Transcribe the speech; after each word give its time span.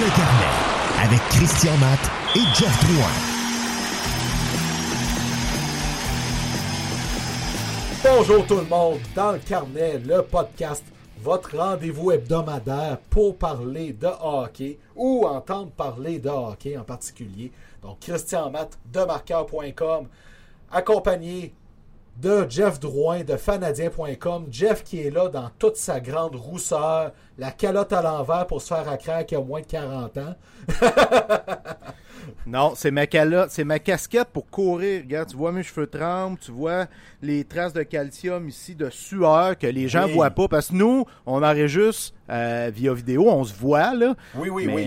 le 0.00 0.06
carnet 0.16 1.02
avec 1.02 1.20
Christian 1.28 1.76
Matt 1.76 2.00
et 2.34 2.54
Jeff 2.54 2.84
Drouin. 2.84 3.12
Bonjour 8.02 8.46
tout 8.46 8.56
le 8.56 8.64
monde, 8.64 9.00
dans 9.14 9.32
le 9.32 9.38
carnet, 9.40 9.98
le 9.98 10.22
podcast, 10.22 10.84
votre 11.22 11.54
rendez-vous 11.54 12.12
hebdomadaire 12.12 12.96
pour 13.10 13.36
parler 13.36 13.92
de 13.92 14.08
hockey 14.22 14.78
ou 14.96 15.26
entendre 15.26 15.70
parler 15.72 16.18
de 16.18 16.30
hockey 16.30 16.78
en 16.78 16.84
particulier. 16.84 17.52
Donc 17.82 18.00
Christian 18.00 18.50
Matt 18.50 18.78
de 18.90 19.04
marqueur.com, 19.04 20.06
accompagné 20.72 21.52
de 22.16 22.46
Jeff 22.48 22.78
Drouin 22.80 23.24
de 23.24 23.36
fanadien.com. 23.36 24.46
Jeff 24.50 24.84
qui 24.84 25.00
est 25.00 25.10
là 25.10 25.28
dans 25.28 25.50
toute 25.58 25.76
sa 25.76 26.00
grande 26.00 26.36
rousseur, 26.36 27.12
la 27.38 27.50
calotte 27.50 27.92
à 27.92 28.02
l'envers 28.02 28.46
pour 28.46 28.60
se 28.60 28.68
faire 28.68 28.88
accraire 28.88 29.24
qui 29.24 29.34
a 29.34 29.40
moins 29.40 29.60
de 29.60 29.66
40 29.66 30.18
ans. 30.18 30.34
non, 32.46 32.72
c'est 32.76 32.90
ma 32.90 33.06
calotte, 33.06 33.50
c'est 33.50 33.64
ma 33.64 33.78
casquette 33.78 34.28
pour 34.32 34.48
courir. 34.50 35.02
Regarde, 35.02 35.30
tu 35.30 35.36
vois 35.36 35.52
mes 35.52 35.62
cheveux 35.62 35.86
tremblent, 35.86 36.38
tu 36.38 36.52
vois 36.52 36.86
les 37.22 37.44
traces 37.44 37.72
de 37.72 37.82
calcium 37.82 38.48
ici, 38.48 38.74
de 38.74 38.90
sueur 38.90 39.58
que 39.58 39.66
les 39.66 39.88
gens 39.88 40.06
ne 40.06 40.12
voient 40.12 40.30
pas. 40.30 40.48
Parce 40.48 40.68
que 40.68 40.74
nous, 40.74 41.06
on 41.26 41.40
juste 41.66 42.14
euh, 42.28 42.70
via 42.74 42.92
vidéo, 42.92 43.28
on 43.28 43.44
se 43.44 43.54
voit 43.54 43.94
là. 43.94 44.14
Oui, 44.34 44.50
oui, 44.50 44.68
oui. 44.72 44.86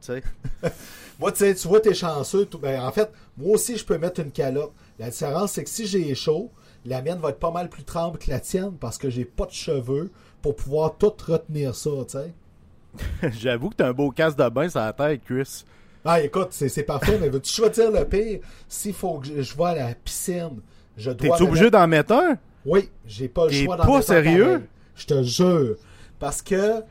Tu 0.00 0.12
sais. 0.12 0.22
moi, 1.18 1.32
tu 1.32 1.52
vois, 1.64 1.80
t'es 1.80 1.94
chanceux. 1.94 2.48
Ben, 2.60 2.80
en 2.80 2.92
fait, 2.92 3.10
moi 3.36 3.54
aussi, 3.54 3.76
je 3.76 3.84
peux 3.84 3.98
mettre 3.98 4.20
une 4.20 4.30
calotte. 4.30 4.72
La 5.02 5.10
différence, 5.10 5.50
c'est 5.50 5.64
que 5.64 5.68
si 5.68 5.84
j'ai 5.84 6.14
chaud, 6.14 6.52
la 6.86 7.02
mienne 7.02 7.18
va 7.18 7.30
être 7.30 7.40
pas 7.40 7.50
mal 7.50 7.68
plus 7.68 7.82
tremble 7.82 8.18
que 8.18 8.30
la 8.30 8.38
tienne 8.38 8.74
parce 8.78 8.98
que 8.98 9.10
j'ai 9.10 9.24
pas 9.24 9.46
de 9.46 9.50
cheveux 9.50 10.12
pour 10.40 10.54
pouvoir 10.54 10.96
tout 10.96 11.12
retenir 11.26 11.74
ça, 11.74 11.90
tu 12.08 12.18
sais. 12.18 13.32
J'avoue 13.40 13.70
que 13.70 13.74
t'as 13.74 13.88
un 13.88 13.92
beau 13.92 14.12
casse 14.12 14.36
de 14.36 14.48
bain 14.48 14.68
sur 14.68 14.78
la 14.78 14.92
tête, 14.92 15.22
Chris. 15.24 15.64
Ah, 16.04 16.20
écoute, 16.20 16.50
c'est 16.52 16.84
parfait, 16.84 17.18
mais 17.20 17.30
veux-tu 17.30 17.52
choisir 17.52 17.90
le 17.90 18.04
pire? 18.04 18.42
S'il 18.68 18.94
faut 18.94 19.18
que 19.18 19.42
je, 19.42 19.54
vois 19.56 19.70
à 19.70 19.74
la 19.74 19.94
piscine, 19.96 20.60
je 20.96 21.10
dois. 21.10 21.30
T'es-tu 21.30 21.48
obligé 21.48 21.68
d'en 21.68 21.88
mettre 21.88 22.12
un? 22.12 22.38
Oui, 22.64 22.88
j'ai 23.04 23.28
pas 23.28 23.46
le 23.46 23.50
choix 23.50 23.76
d'en 23.76 23.82
mettre 23.82 23.96
un. 23.96 23.98
pas 23.98 24.02
sérieux? 24.02 24.68
Je 24.94 25.06
te 25.06 25.20
jure. 25.24 25.74
Parce 26.20 26.42
que 26.42 26.84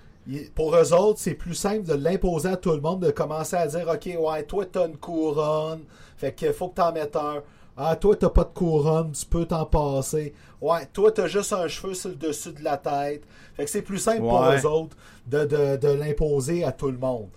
pour 0.54 0.76
eux 0.76 0.94
autres, 0.94 1.20
c'est 1.20 1.34
plus 1.34 1.56
simple 1.56 1.88
de 1.88 1.94
l'imposer 1.94 2.50
à 2.50 2.58
tout 2.58 2.74
le 2.74 2.82
monde, 2.82 3.06
de 3.06 3.12
commencer 3.12 3.56
à 3.56 3.68
dire 3.68 3.88
OK, 3.88 4.10
ouais, 4.20 4.44
toi, 4.44 4.66
t'as 4.70 4.88
une 4.88 4.98
couronne, 4.98 5.84
fait 6.18 6.36
qu'il 6.36 6.52
faut 6.52 6.68
que 6.68 6.76
t'en 6.76 6.92
mettes 6.92 7.16
un. 7.16 7.42
Ah, 7.84 7.96
toi, 7.96 8.16
t'as 8.16 8.30
pas 8.30 8.44
de 8.44 8.54
couronne, 8.54 9.12
tu 9.12 9.26
peux 9.26 9.44
t'en 9.44 9.66
passer. 9.66 10.36
Ouais, 10.62 10.86
toi, 10.94 11.12
t'as 11.12 11.26
juste 11.26 11.52
un 11.52 11.68
cheveu 11.68 11.96
sur 11.96 12.10
le 12.10 12.16
dessus 12.16 12.52
de 12.52 12.64
la 12.64 12.78
tête. 12.78 13.24
Fait 13.56 13.66
que 13.66 13.72
c'est 13.72 13.82
plus 13.82 13.98
simple 13.98 14.20
pour 14.20 14.46
eux 14.46 14.66
autres 14.68 14.96
de, 15.26 15.46
de, 15.46 15.78
de 15.78 15.88
l'imposer 15.88 16.64
à 16.64 16.72
tout 16.72 16.92
le 16.92 17.00
monde. 17.00 17.30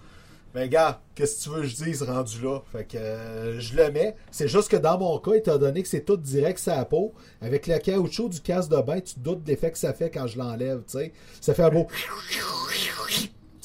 Mais 0.55 0.69
gars, 0.69 1.01
qu'est-ce 1.15 1.39
que 1.39 1.45
tu 1.45 1.49
veux 1.49 1.63
que 1.63 1.69
je 1.69 1.77
dise 1.77 2.03
rendu 2.03 2.43
là? 2.43 2.59
Fait 2.71 2.85
que 2.85 2.99
euh, 2.99 3.59
je 3.59 3.75
le 3.75 3.91
mets. 3.91 4.17
C'est 4.31 4.47
juste 4.47 4.71
que 4.71 4.77
dans 4.77 4.99
mon 4.99 5.19
cas, 5.19 5.31
il 5.35 5.41
t'a 5.41 5.57
donné 5.57 5.83
que 5.83 5.89
c'est 5.89 6.05
tout 6.05 6.19
direct 6.19 6.59
sur 6.59 6.73
la 6.73 6.85
peau. 6.85 7.15
Avec 7.41 7.67
le 7.67 7.79
caoutchouc 7.79 8.29
du 8.29 8.43
casse 8.43 8.69
de 8.69 8.79
bain, 8.83 9.01
tu 9.01 9.15
doutes 9.17 9.45
de 9.45 9.49
l'effet 9.49 9.71
que 9.71 9.79
ça 9.79 9.95
fait 9.95 10.11
quand 10.11 10.27
je 10.27 10.37
l'enlève, 10.37 10.83
tu 10.87 10.99
sais. 10.99 11.15
Ça 11.41 11.55
fait 11.55 11.63
un 11.63 11.71
beau... 11.71 11.87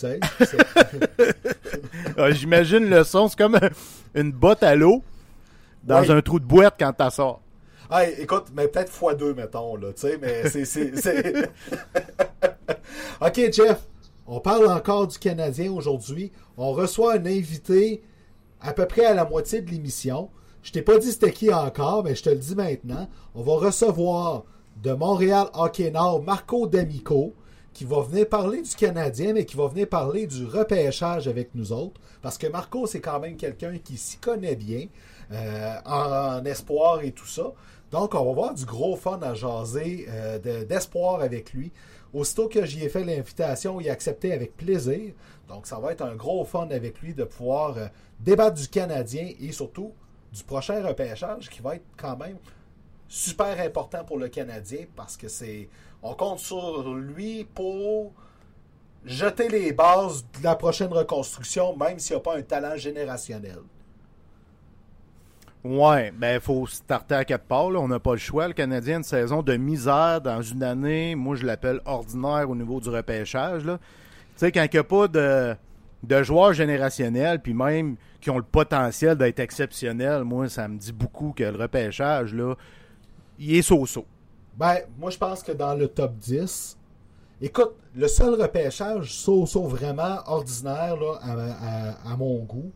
J'imagine 2.32 2.90
le 2.90 3.04
son, 3.04 3.28
c'est 3.28 3.38
comme 3.38 3.60
une 4.16 4.32
botte 4.32 4.64
à 4.64 4.76
l'eau 4.76 5.04
dans 5.84 6.12
un 6.12 6.22
trou 6.22 6.40
de 6.40 6.46
boîte 6.46 6.76
quand 6.80 6.94
t'as 6.94 7.10
sort. 7.10 7.42
Ah, 7.90 8.08
écoute, 8.08 8.46
mais 8.54 8.68
peut-être 8.68 8.92
fois 8.92 9.16
deux, 9.16 9.34
mettons, 9.34 9.76
là, 9.76 9.92
tu 9.94 10.02
sais, 10.02 10.20
mais 10.22 10.48
c'est... 10.48 10.92
OK, 13.22 13.52
Jeff, 13.52 13.80
on 14.28 14.40
parle 14.40 14.68
encore 14.68 15.08
du 15.08 15.18
Canadien 15.18 15.72
aujourd'hui. 15.72 16.32
On 16.56 16.72
reçoit 16.72 17.16
un 17.16 17.26
invité 17.26 18.04
à 18.62 18.74
peu 18.74 18.86
près 18.86 19.06
à 19.06 19.16
la 19.16 19.26
moitié 19.26 19.62
de 19.62 19.72
l'émission. 19.72 20.30
Je 20.62 20.72
t'ai 20.72 20.84
pas 20.84 21.00
dit 21.00 21.12
c'était 21.12 21.32
qui 21.32 21.52
encore, 21.52 22.04
mais 22.04 22.14
je 22.14 22.24
te 22.24 22.30
le 22.30 22.36
dis 22.36 22.56
maintenant. 22.56 23.08
On 23.34 23.42
va 23.42 23.54
recevoir 23.54 24.44
de 24.84 24.92
Montréal 24.92 25.48
Hockey 25.54 25.90
Nord 25.90 26.22
Marco 26.22 26.68
D'Amico, 26.68 27.34
qui 27.74 27.86
va 27.86 28.02
venir 28.02 28.28
parler 28.28 28.62
du 28.62 28.76
Canadien, 28.76 29.34
mais 29.34 29.46
qui 29.46 29.56
va 29.56 29.68
venir 29.68 29.88
parler 29.88 30.28
du 30.28 30.46
repêchage 30.46 31.28
avec 31.28 31.56
nous 31.56 31.72
autres. 31.72 32.00
Parce 32.22 32.38
que 32.38 32.48
Marco, 32.48 32.86
c'est 32.88 33.00
quand 33.00 33.20
même 33.20 33.36
quelqu'un 33.36 33.78
qui 33.84 33.98
s'y 33.98 34.18
connaît 34.18 34.56
bien, 34.56 34.88
euh, 35.32 35.76
en, 35.86 36.44
espoir 36.46 37.02
et 37.02 37.12
tout 37.12 37.28
ça. 37.28 37.52
Donc, 37.92 38.14
on 38.16 38.26
va 38.26 38.34
voir 38.34 38.54
du 38.54 38.66
gros 38.66 38.96
fun 38.96 39.20
à 39.22 39.34
jaser 39.34 40.08
euh, 40.10 40.66
d'espoir 40.66 41.22
avec 41.22 41.54
lui. 41.54 41.72
Aussitôt 42.14 42.48
que 42.48 42.66
j'y 42.66 42.84
ai 42.84 42.90
fait 42.90 43.04
l'invitation, 43.04 43.80
il 43.80 43.90
a 43.90 43.94
accepté 43.94 44.34
avec 44.34 44.58
plaisir. 44.58 45.14
Donc, 45.48 45.68
ça 45.68 45.80
va 45.80 45.92
être 45.92 46.02
un 46.02 46.16
gros 46.16 46.46
fun 46.46 46.68
avec 46.72 47.00
lui 47.02 47.14
de 47.14 47.24
pouvoir 47.24 47.78
euh, 47.78 47.88
débattre 48.20 48.60
du 48.60 48.68
Canadien 48.68 49.32
et 49.40 49.52
surtout 49.52 49.94
du 50.32 50.44
prochain 50.44 50.86
repêchage 50.86 51.50
qui 51.50 51.62
va 51.62 51.76
être 51.76 51.86
quand 51.98 52.18
même 52.18 52.38
super 53.08 53.60
important 53.60 54.04
pour 54.04 54.18
le 54.18 54.30
Canadien 54.30 54.86
parce 54.96 55.18
que 55.18 55.28
c'est. 55.28 55.70
On 56.02 56.14
compte 56.14 56.40
sur 56.40 56.94
lui 56.94 57.44
pour 57.44 58.14
jeter 59.06 59.50
les 59.50 59.74
bases 59.74 60.26
de 60.40 60.44
la 60.44 60.56
prochaine 60.56 60.92
reconstruction, 60.94 61.76
même 61.76 62.00
s'il 62.00 62.16
n'y 62.16 62.22
a 62.22 62.24
pas 62.24 62.38
un 62.38 62.42
talent 62.42 62.78
générationnel. 62.78 63.60
Ouais, 65.64 66.14
ben 66.16 66.36
il 66.36 66.40
faut 66.40 66.66
starter 66.68 67.16
à 67.16 67.26
quelque 67.26 67.46
part. 67.46 67.68
On 67.68 67.88
n'a 67.88 68.00
pas 68.00 68.14
le 68.14 68.18
choix. 68.18 68.48
Le 68.48 68.54
Canadien, 68.54 68.98
une 68.98 69.04
saison 69.04 69.42
de 69.42 69.58
misère 69.58 70.22
dans 70.22 70.42
une 70.42 70.64
année, 70.64 71.16
moi 71.16 71.36
je 71.36 71.46
l'appelle 71.46 71.82
ordinaire 71.86 72.50
au 72.50 72.56
niveau 72.56 72.80
du 72.80 72.88
repêchage. 72.90 73.64
Tu 73.64 73.70
sais, 74.38 74.52
quand 74.54 74.64
il 74.64 74.70
n'y 74.72 74.80
a 74.80 74.84
pas 74.86 75.08
de, 75.10 75.56
de 76.04 76.24
joueurs 76.24 76.54
générationnels, 76.54 77.42
puis 77.42 77.54
même 77.54 77.98
qui 78.22 78.30
ont 78.30 78.38
le 78.38 78.44
potentiel 78.44 79.18
d'être 79.18 79.40
exceptionnels, 79.40 80.24
moi 80.24 80.48
ça 80.48 80.68
me 80.70 80.78
dit 80.78 80.94
beaucoup 80.94 81.34
que 81.36 81.44
le 81.44 81.58
repêchage, 81.58 82.34
là, 82.34 82.56
il 83.38 83.56
est 83.56 83.62
so-so. 83.62 84.06
Ben, 84.56 84.78
moi 84.98 85.12
je 85.12 85.18
pense 85.18 85.44
que 85.44 85.52
dans 85.52 85.74
le 85.74 85.90
top 85.90 86.16
10, 86.16 86.78
écoute, 87.42 87.76
le 87.96 88.08
seul 88.08 88.42
repêchage 88.42 89.14
so-so 89.14 89.64
vraiment 89.64 90.20
ordinaire 90.26 90.96
là, 90.96 91.96
à 92.06 92.16
mon 92.16 92.38
goût, 92.44 92.72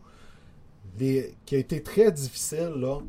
qui 0.98 1.54
a 1.54 1.58
été 1.58 1.82
très 1.82 2.12
difficile, 2.12 2.72
là, 2.76 3.00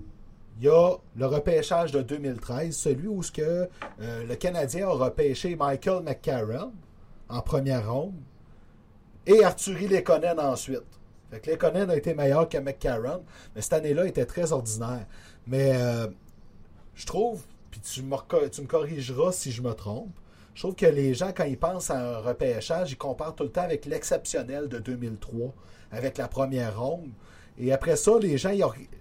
il 0.58 0.66
y 0.66 0.70
a 0.70 0.96
le 1.16 1.26
repêchage 1.26 1.92
de 1.92 2.02
2013, 2.02 2.76
celui 2.76 3.08
où 3.08 3.22
ce 3.22 3.32
que, 3.32 3.70
euh, 4.02 4.26
le 4.26 4.36
Canadien 4.36 4.88
a 4.88 4.94
repêché 4.94 5.56
Michael 5.56 6.04
McCarron 6.04 6.72
en 7.28 7.42
première 7.42 7.92
ronde 7.92 8.16
et 9.26 9.44
Arthurie 9.44 9.88
Lekonen 9.88 10.40
ensuite. 10.40 10.84
Fait 11.30 11.40
que 11.40 11.52
Lekonen 11.52 11.90
a 11.90 11.96
été 11.98 12.14
meilleur 12.14 12.48
que 12.48 12.58
McCarron, 12.58 13.24
mais 13.54 13.62
cette 13.62 13.74
année-là 13.74 14.08
était 14.08 14.26
très 14.26 14.54
ordinaire. 14.54 15.06
Mais 15.48 15.74
euh, 15.76 16.08
je 16.94 17.06
trouve, 17.06 17.44
puis 17.70 17.82
tu 17.82 18.02
tu 18.02 18.62
me 18.62 18.68
corrigeras 18.68 19.32
si 19.34 19.52
je 19.52 19.62
me 19.62 19.74
trompe, 19.74 20.14
je 20.54 20.62
trouve 20.62 20.76
que 20.76 20.86
les 20.86 21.14
gens, 21.14 21.34
quand 21.36 21.44
ils 21.44 21.60
pensent 21.60 21.92
à 21.92 22.00
un 22.00 22.18
repêchage, 22.20 22.94
ils 22.94 22.98
comparent 22.98 23.36
tout 23.36 23.44
le 23.44 23.52
temps 23.52 23.64
avec 23.64 23.86
l'exceptionnel 23.86 24.70
de 24.70 24.80
2003, 24.80 25.54
avec 25.92 26.18
la 26.18 26.30
première 26.30 26.80
ronde. 26.80 27.10
Et 27.58 27.72
après 27.72 27.96
ça, 27.96 28.12
les 28.20 28.38
gens, 28.38 28.52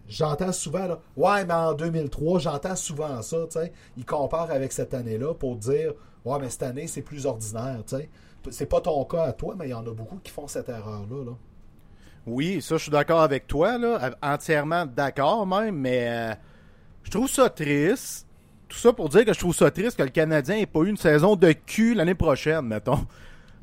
j'entends 0.08 0.52
souvent, 0.52 0.86
là, 0.86 1.00
ouais, 1.16 1.44
mais 1.44 1.54
en 1.54 1.74
2003, 1.74 2.38
j'entends 2.38 2.76
souvent 2.76 3.20
ça, 3.22 3.38
tu 3.50 3.58
sais. 3.58 3.72
Ils 3.96 4.04
comparent 4.04 4.50
avec 4.50 4.72
cette 4.72 4.94
année-là 4.94 5.34
pour 5.34 5.56
dire, 5.56 5.92
ouais, 6.24 6.38
mais 6.40 6.50
cette 6.50 6.62
année, 6.62 6.86
c'est 6.86 7.02
plus 7.02 7.26
ordinaire, 7.26 7.82
tu 7.86 7.96
sais. 7.96 8.08
C'est 8.50 8.66
pas 8.66 8.80
ton 8.80 9.04
cas 9.04 9.24
à 9.24 9.32
toi, 9.32 9.54
mais 9.58 9.66
il 9.68 9.70
y 9.70 9.74
en 9.74 9.86
a 9.86 9.90
beaucoup 9.90 10.18
qui 10.22 10.30
font 10.30 10.46
cette 10.46 10.68
erreur-là. 10.68 11.24
Là. 11.24 11.32
Oui, 12.26 12.62
ça, 12.62 12.76
je 12.76 12.82
suis 12.82 12.90
d'accord 12.90 13.22
avec 13.22 13.46
toi, 13.46 13.78
là, 13.78 14.10
entièrement 14.22 14.86
d'accord 14.86 15.46
même, 15.46 15.76
mais 15.76 16.06
euh, 16.08 16.34
je 17.02 17.10
trouve 17.10 17.28
ça 17.28 17.48
triste. 17.50 18.26
Tout 18.68 18.78
ça 18.78 18.92
pour 18.92 19.08
dire 19.08 19.24
que 19.24 19.32
je 19.32 19.38
trouve 19.38 19.54
ça 19.54 19.70
triste 19.70 19.96
que 19.96 20.02
le 20.02 20.08
Canadien 20.08 20.56
n'ait 20.56 20.66
pas 20.66 20.80
eu 20.80 20.88
une 20.88 20.96
saison 20.96 21.36
de 21.36 21.52
cul 21.52 21.94
l'année 21.94 22.14
prochaine, 22.14 22.62
mettons. 22.62 23.06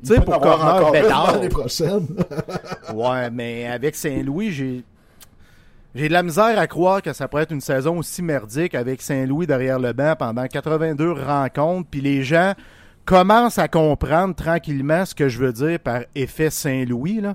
Tu 0.04 0.14
sais, 0.14 0.20
pour 0.20 0.40
Corner 0.40 0.90
Bédard. 0.90 1.32
l'année 1.34 1.48
prochaine. 1.48 2.06
ouais, 2.94 3.30
mais 3.30 3.68
avec 3.68 3.94
Saint-Louis, 3.94 4.50
j'ai. 4.52 4.84
J'ai 5.94 6.08
de 6.08 6.12
la 6.12 6.22
misère 6.22 6.58
à 6.58 6.66
croire 6.66 7.02
que 7.02 7.12
ça 7.12 7.28
pourrait 7.28 7.42
être 7.42 7.52
une 7.52 7.60
saison 7.60 7.98
aussi 7.98 8.22
merdique 8.22 8.74
avec 8.74 9.02
Saint-Louis 9.02 9.46
derrière 9.46 9.78
le 9.78 9.92
banc 9.92 10.14
pendant 10.18 10.46
82 10.46 11.12
rencontres, 11.12 11.88
puis 11.90 12.00
les 12.00 12.22
gens 12.22 12.54
commencent 13.04 13.58
à 13.58 13.68
comprendre 13.68 14.34
tranquillement 14.34 15.04
ce 15.04 15.14
que 15.14 15.28
je 15.28 15.38
veux 15.38 15.52
dire 15.52 15.78
par 15.80 16.02
effet 16.14 16.50
Saint-Louis. 16.50 17.20
Là. 17.20 17.34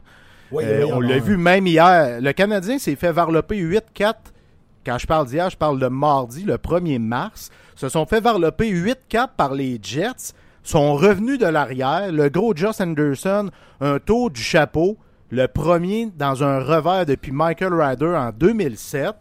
Euh, 0.53 0.85
on 0.91 0.99
l'a 0.99 1.19
vu 1.19 1.37
même 1.37 1.67
hier. 1.67 2.19
Le 2.19 2.31
Canadien 2.31 2.79
s'est 2.79 2.95
fait 2.95 3.11
varloper 3.11 3.61
8-4. 3.61 4.13
Quand 4.85 4.97
je 4.97 5.05
parle 5.05 5.27
d'hier, 5.27 5.49
je 5.49 5.57
parle 5.57 5.79
de 5.79 5.87
mardi, 5.87 6.43
le 6.43 6.55
1er 6.55 6.99
mars. 6.99 7.51
Se 7.75 7.89
sont 7.89 8.05
fait 8.05 8.21
varloper 8.21 8.71
8-4 8.71 9.29
par 9.35 9.53
les 9.53 9.77
Jets 9.81 10.33
sont 10.67 10.95
revenus 10.95 11.39
de 11.39 11.45
l'arrière. 11.45 12.11
Le 12.11 12.29
gros 12.29 12.55
Josh 12.55 12.81
Anderson, 12.81 13.49
un 13.79 13.99
tour 13.99 14.29
du 14.29 14.41
chapeau. 14.41 14.97
Le 15.29 15.47
premier 15.47 16.09
dans 16.17 16.43
un 16.43 16.59
revers 16.59 17.05
depuis 17.05 17.31
Michael 17.31 17.73
Ryder 17.73 18.15
en 18.15 18.31
2007. 18.31 19.15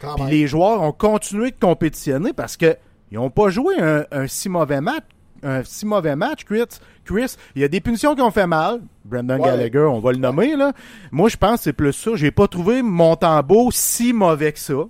Puis 0.00 0.24
les 0.28 0.46
joueurs 0.46 0.82
ont 0.82 0.92
continué 0.92 1.50
de 1.50 1.56
compétitionner 1.58 2.32
parce 2.32 2.56
qu'ils 2.56 2.76
n'ont 3.12 3.30
pas 3.30 3.48
joué 3.48 3.74
un, 3.78 4.26
si 4.26 4.48
mauvais 4.48 4.80
match. 4.80 5.04
un 5.42 5.64
si 5.64 5.86
mauvais 5.86 6.16
match, 6.16 6.44
Chris. 6.44 6.64
Chris, 7.04 7.36
il 7.54 7.62
y 7.62 7.64
a 7.64 7.68
des 7.68 7.80
punitions 7.80 8.14
qui 8.14 8.20
ont 8.20 8.30
fait 8.30 8.46
mal. 8.46 8.82
Brandon 9.04 9.38
Ouais. 9.38 9.48
Gallagher, 9.48 9.86
on 9.90 10.00
va 10.00 10.12
le 10.12 10.18
nommer, 10.18 10.56
là. 10.56 10.72
Moi, 11.12 11.28
je 11.28 11.36
pense 11.36 11.58
que 11.58 11.62
c'est 11.64 11.72
plus 11.72 11.92
ça. 11.92 12.10
J'ai 12.14 12.30
pas 12.32 12.48
trouvé 12.48 12.82
Montembeau 12.82 13.70
si 13.72 14.12
mauvais 14.12 14.52
que 14.52 14.58
ça. 14.58 14.74
Tu 14.74 14.84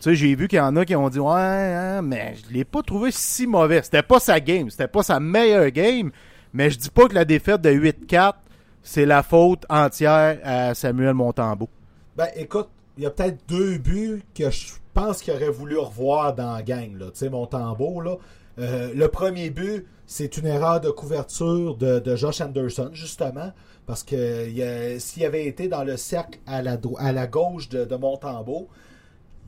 sais, 0.00 0.14
j'ai 0.14 0.34
vu 0.34 0.48
qu'il 0.48 0.58
y 0.58 0.60
en 0.60 0.76
a 0.76 0.84
qui 0.84 0.96
ont 0.96 1.08
dit 1.08 1.20
Ouais, 1.20 1.32
hein, 1.40 2.02
mais 2.02 2.34
je 2.36 2.52
l'ai 2.52 2.64
pas 2.64 2.82
trouvé 2.82 3.10
si 3.12 3.46
mauvais. 3.46 3.82
C'était 3.82 4.02
pas 4.02 4.18
sa 4.18 4.40
game, 4.40 4.68
c'était 4.68 4.88
pas 4.88 5.02
sa 5.02 5.20
meilleure 5.20 5.70
game. 5.70 6.10
Mais 6.52 6.70
je 6.70 6.78
dis 6.78 6.90
pas 6.90 7.06
que 7.06 7.14
la 7.14 7.24
défaite 7.24 7.60
de 7.62 7.70
8-4, 7.70 8.32
c'est 8.82 9.06
la 9.06 9.22
faute 9.22 9.64
entière 9.68 10.38
à 10.42 10.74
Samuel 10.74 11.14
Montembeau. 11.14 11.68
Ben, 12.16 12.28
écoute, 12.36 12.68
il 12.96 13.04
y 13.04 13.06
a 13.06 13.10
peut-être 13.10 13.38
deux 13.48 13.78
buts 13.78 14.22
que 14.34 14.50
je 14.50 14.74
pense 14.94 15.22
qu'il 15.22 15.32
aurait 15.32 15.50
voulu 15.50 15.78
revoir 15.78 16.34
dans 16.34 16.54
la 16.54 16.62
gang. 16.62 16.98
Tu 16.98 17.04
sais, 17.14 17.28
mon 17.30 17.46
tambour, 17.46 18.02
là. 18.02 18.16
Euh, 18.58 18.92
le 18.94 19.08
premier 19.08 19.50
but, 19.50 19.86
c'est 20.06 20.36
une 20.36 20.46
erreur 20.46 20.80
de 20.80 20.90
couverture 20.90 21.76
de, 21.76 22.16
Josh 22.16 22.40
Anderson, 22.40 22.90
justement, 22.92 23.52
parce 23.86 24.02
que 24.02 24.98
s'il 24.98 25.24
avait 25.24 25.46
été 25.46 25.68
dans 25.68 25.84
le 25.84 25.96
cercle 25.96 26.40
à 26.46 26.62
la, 26.62 27.26
gauche 27.26 27.68
de, 27.68 27.84
de 27.84 27.96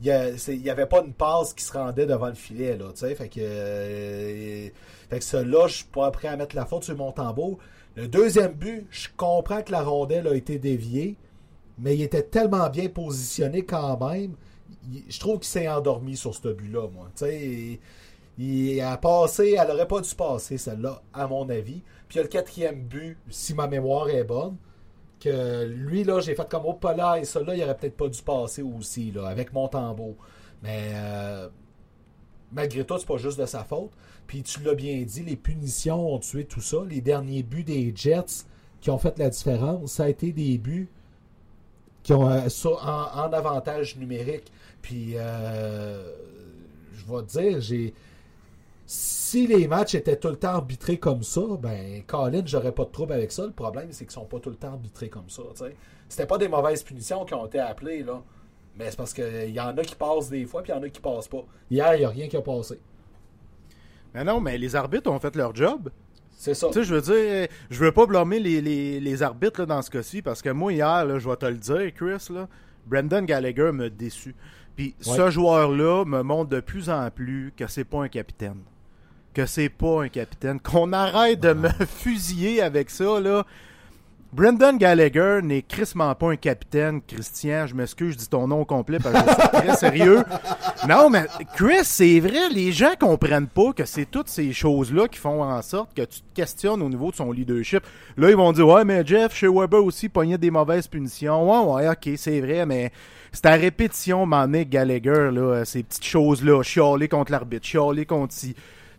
il 0.03 0.61
n'y 0.61 0.69
avait 0.69 0.85
pas 0.85 1.01
une 1.03 1.13
passe 1.13 1.53
qui 1.53 1.63
se 1.63 1.73
rendait 1.73 2.05
devant 2.05 2.27
le 2.27 2.33
filet, 2.33 2.77
là, 2.77 2.87
fait 2.93 3.29
que, 3.29 3.39
euh, 3.39 4.69
fait 5.09 5.19
que 5.19 5.37
là, 5.37 5.67
je 5.67 5.75
suis 5.77 5.85
pas 5.85 6.11
prêt 6.11 6.27
à 6.27 6.35
mettre 6.35 6.55
la 6.55 6.65
faute 6.65 6.83
sur 6.83 6.95
Montembeau. 6.95 7.57
Le 7.95 8.07
deuxième 8.07 8.53
but, 8.53 8.87
je 8.89 9.07
comprends 9.15 9.61
que 9.61 9.71
la 9.71 9.83
rondelle 9.83 10.27
a 10.27 10.35
été 10.35 10.57
déviée, 10.57 11.15
mais 11.77 11.95
il 11.95 12.01
était 12.01 12.23
tellement 12.23 12.69
bien 12.69 12.89
positionné 12.89 13.63
quand 13.63 13.99
même. 14.09 14.35
Je 15.07 15.19
trouve 15.19 15.39
qu'il 15.39 15.47
s'est 15.47 15.67
endormi 15.67 16.17
sur 16.17 16.33
ce 16.33 16.49
but-là, 16.49 16.87
moi. 16.89 17.09
Il, 17.21 17.79
il 18.37 18.81
a 18.81 18.97
passé, 18.97 19.55
elle 19.59 19.71
aurait 19.71 19.87
pas 19.87 20.01
dû 20.01 20.15
passer, 20.15 20.57
celle-là, 20.57 21.01
à 21.13 21.27
mon 21.27 21.47
avis. 21.49 21.81
Puis 22.07 22.15
il 22.15 22.17
y 22.17 22.19
a 22.19 22.23
le 22.23 22.29
quatrième 22.29 22.81
but, 22.81 23.17
si 23.29 23.53
ma 23.53 23.67
mémoire 23.67 24.09
est 24.09 24.23
bonne, 24.23 24.57
lui, 25.29 26.03
là, 26.03 26.19
j'ai 26.19 26.35
fait 26.35 26.49
comme 26.49 26.65
au 26.65 26.73
polar, 26.73 27.17
et 27.17 27.25
ça, 27.25 27.41
là, 27.41 27.55
il 27.55 27.63
aurait 27.63 27.77
peut-être 27.77 27.97
pas 27.97 28.07
dû 28.07 28.21
passer 28.21 28.61
aussi, 28.61 29.11
là, 29.11 29.27
avec 29.27 29.53
mon 29.53 29.67
tambour. 29.67 30.15
Mais 30.61 30.91
euh, 30.93 31.49
malgré 32.51 32.85
tout, 32.85 32.97
c'est 32.97 33.07
pas 33.07 33.17
juste 33.17 33.39
de 33.39 33.45
sa 33.45 33.63
faute. 33.63 33.91
Puis 34.27 34.43
tu 34.43 34.61
l'as 34.63 34.75
bien 34.75 35.01
dit, 35.01 35.23
les 35.23 35.35
punitions 35.35 36.13
ont 36.13 36.19
tué 36.19 36.45
tout 36.45 36.61
ça. 36.61 36.77
Les 36.87 37.01
derniers 37.01 37.43
buts 37.43 37.63
des 37.63 37.91
Jets 37.95 38.45
qui 38.79 38.89
ont 38.89 38.97
fait 38.97 39.17
la 39.19 39.29
différence, 39.29 39.93
ça 39.93 40.03
a 40.03 40.09
été 40.09 40.31
des 40.31 40.57
buts 40.57 40.89
qui 42.03 42.13
ont 42.13 42.29
euh, 42.29 42.49
ça 42.49 42.69
en, 42.69 43.27
en 43.27 43.33
avantage 43.33 43.97
numérique. 43.97 44.51
Puis 44.81 45.13
euh, 45.15 46.03
je 46.93 47.05
vais 47.05 47.21
te 47.23 47.39
dire, 47.39 47.61
j'ai 47.61 47.93
si 48.95 49.47
les 49.47 49.67
matchs 49.67 49.95
étaient 49.95 50.17
tout 50.17 50.27
le 50.27 50.35
temps 50.35 50.49
arbitrés 50.49 50.97
comme 50.99 51.23
ça, 51.23 51.41
ben 51.59 52.03
Colin, 52.05 52.43
j'aurais 52.45 52.71
pas 52.71 52.85
de 52.85 52.91
trouble 52.91 53.13
avec 53.13 53.31
ça. 53.31 53.43
Le 53.43 53.51
problème, 53.51 53.87
c'est 53.91 54.05
qu'ils 54.05 54.13
sont 54.13 54.25
pas 54.25 54.39
tout 54.39 54.51
le 54.51 54.55
temps 54.55 54.73
arbitrés 54.73 55.09
comme 55.09 55.29
ça. 55.29 55.41
C'était 56.07 56.27
pas 56.27 56.37
des 56.37 56.47
mauvaises 56.47 56.83
punitions 56.83 57.25
qui 57.25 57.33
ont 57.33 57.47
été 57.47 57.57
appelées, 57.59 58.03
là. 58.03 58.21
Mais 58.77 58.91
c'est 58.91 58.97
parce 58.97 59.11
qu'il 59.13 59.49
y 59.49 59.59
en 59.59 59.75
a 59.75 59.81
qui 59.83 59.95
passent 59.95 60.29
des 60.29 60.45
fois, 60.45 60.61
puis 60.61 60.71
il 60.71 60.75
y 60.75 60.77
en 60.77 60.83
a 60.83 60.89
qui 60.89 61.01
passent 61.01 61.27
pas. 61.27 61.43
Hier, 61.71 61.95
il 61.95 61.99
n'y 61.99 62.05
a 62.05 62.09
rien 62.09 62.27
qui 62.27 62.37
a 62.37 62.41
passé. 62.41 62.79
Mais 64.13 64.23
non, 64.23 64.39
mais 64.39 64.59
les 64.59 64.75
arbitres 64.75 65.09
ont 65.09 65.19
fait 65.19 65.35
leur 65.35 65.55
job. 65.55 65.89
C'est 66.37 66.53
ça. 66.53 66.67
Tu 66.67 66.73
sais, 66.73 66.83
je 66.83 66.93
veux 66.93 67.01
dire, 67.01 67.47
je 67.71 67.79
veux 67.83 67.91
pas 67.91 68.05
blâmer 68.05 68.39
les, 68.39 68.61
les, 68.61 68.99
les 68.99 69.23
arbitres 69.23 69.61
là, 69.61 69.65
dans 69.65 69.81
ce 69.81 69.89
cas-ci, 69.89 70.21
parce 70.21 70.43
que 70.43 70.49
moi, 70.49 70.71
hier, 70.71 71.03
là, 71.05 71.17
je 71.17 71.27
vais 71.27 71.35
te 71.35 71.45
le 71.47 71.57
dire, 71.57 71.91
Chris, 71.95 72.27
là, 72.31 72.47
Brendan 72.85 73.25
Gallagher 73.25 73.71
m'a 73.71 73.89
déçu. 73.89 74.35
Puis 74.75 74.95
Ouais. 75.07 75.15
ce 75.17 75.29
joueur-là 75.31 76.05
me 76.05 76.21
montre 76.21 76.49
de 76.51 76.59
plus 76.59 76.89
en 76.91 77.09
plus 77.09 77.53
que 77.57 77.65
c'est 77.67 77.85
pas 77.85 78.03
un 78.03 78.07
capitaine. 78.07 78.59
Que 79.33 79.45
c'est 79.45 79.69
pas 79.69 80.03
un 80.03 80.09
capitaine. 80.09 80.59
Qu'on 80.59 80.93
arrête 80.93 81.39
de 81.39 81.53
me 81.53 81.69
fusiller 81.87 82.61
avec 82.61 82.89
ça, 82.89 83.19
là. 83.19 83.45
Brendan 84.33 84.79
Gallagher 84.79 85.41
n'est 85.43 85.61
crissement 85.61 86.15
pas 86.15 86.31
un 86.31 86.35
capitaine, 86.35 87.01
Christian. 87.07 87.67
Je 87.67 87.75
m'excuse, 87.75 88.13
je 88.13 88.17
dis 88.17 88.27
ton 88.27 88.47
nom 88.47 88.61
au 88.61 88.65
complet 88.65 88.97
parce 88.97 89.23
que 89.23 89.31
c'est 89.31 89.47
très 89.49 89.75
sérieux. 89.75 90.23
Non, 90.89 91.09
mais 91.09 91.27
Chris, 91.55 91.83
c'est 91.83 92.19
vrai, 92.19 92.49
les 92.49 92.73
gens 92.73 92.91
comprennent 92.99 93.47
pas 93.47 93.71
que 93.71 93.85
c'est 93.85 94.03
toutes 94.03 94.27
ces 94.27 94.51
choses-là 94.51 95.07
qui 95.07 95.17
font 95.17 95.41
en 95.41 95.61
sorte 95.61 95.93
que 95.93 96.01
tu 96.01 96.19
te 96.19 96.35
questionnes 96.35 96.81
au 96.81 96.89
niveau 96.89 97.09
de 97.09 97.15
son 97.15 97.31
leadership. 97.31 97.83
Là, 98.17 98.29
ils 98.29 98.35
vont 98.35 98.51
dire 98.51 98.67
Ouais, 98.67 98.83
mais 98.83 99.05
Jeff, 99.05 99.33
chez 99.33 99.47
Weber 99.47 99.81
aussi, 99.81 100.09
pognait 100.09 100.37
des 100.37 100.51
mauvaises 100.51 100.87
punitions. 100.87 101.69
Ouais, 101.69 101.85
ouais, 101.85 101.89
ok, 101.89 102.17
c'est 102.17 102.41
vrai, 102.41 102.65
mais 102.65 102.91
c'est 103.31 103.45
à 103.45 103.53
répétition, 103.53 104.25
m'en 104.25 104.51
est 104.51 104.65
Gallagher, 104.65 105.29
là, 105.31 105.63
ces 105.63 105.83
petites 105.83 106.03
choses-là, 106.03 106.63
chialer 106.63 107.07
contre 107.07 107.31
l'arbitre, 107.31 107.65
chialer 107.65 108.05
contre 108.05 108.33
ci. 108.33 108.53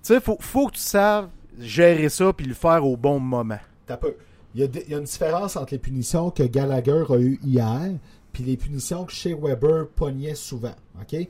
Sais, 0.04 0.20
faut, 0.20 0.36
faut 0.38 0.66
que 0.68 0.74
tu 0.74 0.80
saches 0.80 1.24
gérer 1.58 2.08
ça 2.08 2.32
puis 2.32 2.46
le 2.46 2.54
faire 2.54 2.84
au 2.86 2.96
bon 2.96 3.18
moment. 3.18 3.58
T'as 3.86 3.96
peu. 3.96 4.14
Il 4.54 4.60
y, 4.60 4.64
a 4.64 4.66
des- 4.68 4.82
il 4.86 4.90
y 4.92 4.94
a 4.94 4.98
une 4.98 5.04
différence 5.04 5.56
entre 5.56 5.72
les 5.72 5.78
punitions 5.78 6.30
que 6.30 6.42
Gallagher 6.44 7.04
a 7.08 7.16
eues 7.18 7.40
hier 7.42 7.80
puis 8.32 8.44
les 8.44 8.56
punitions 8.56 9.04
que 9.04 9.12
chez 9.12 9.34
Weber 9.34 9.88
pognait 9.96 10.34
souvent. 10.34 10.74
OK? 11.00 11.26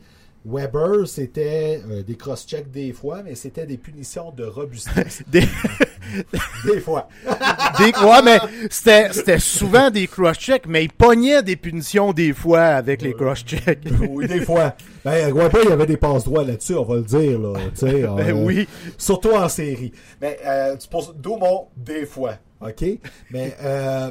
Weber, 0.46 1.06
c'était 1.08 1.80
euh, 1.88 2.02
des 2.02 2.16
cross-checks 2.16 2.70
des 2.70 2.92
fois, 2.92 3.22
mais 3.22 3.34
c'était 3.34 3.64
des 3.66 3.78
punitions 3.78 4.30
de 4.30 4.44
robustesse 4.44 5.22
Des- 5.28 5.40
des 6.66 6.80
fois. 6.80 7.08
Des, 7.78 7.92
ouais, 8.04 8.22
mais 8.22 8.38
c'était, 8.70 9.38
souvent 9.38 9.90
des 9.90 10.06
cross-checks, 10.06 10.66
mais 10.68 10.84
il 10.84 10.92
pognait 10.92 11.42
des 11.42 11.56
punitions 11.56 12.12
des 12.12 12.32
fois 12.34 12.60
avec 12.62 13.00
les 13.02 13.14
cross-checks. 13.14 13.80
oui, 14.10 14.28
des 14.28 14.40
fois. 14.42 14.74
Ben, 15.04 15.32
Weber, 15.34 15.62
il 15.64 15.70
y 15.70 15.72
avait 15.72 15.86
des 15.86 15.96
passes 15.96 16.24
droits 16.24 16.44
là-dessus, 16.44 16.74
on 16.74 16.84
va 16.84 16.96
le 16.96 17.02
dire. 17.02 17.38
Là, 17.40 17.52
Ben 17.82 17.94
euh, 18.18 18.32
oui. 18.32 18.68
Surtout 18.98 19.30
en 19.32 19.48
série. 19.48 19.92
Mais 20.20 20.38
euh, 20.44 20.76
tu 20.76 20.88
poses- 20.88 21.14
d'où 21.16 21.36
mon 21.36 21.66
des 21.76 22.04
fois. 22.06 22.34
OK? 22.60 22.84
Mais 23.30 23.56
euh, 23.62 24.10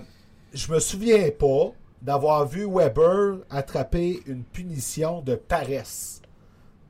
je 0.53 0.71
me 0.71 0.79
souviens 0.79 1.29
pas 1.37 1.71
d'avoir 2.01 2.45
vu 2.47 2.67
Weber 2.69 3.37
attraper 3.49 4.21
une 4.27 4.43
punition 4.43 5.21
de 5.21 5.35
paresse. 5.35 6.12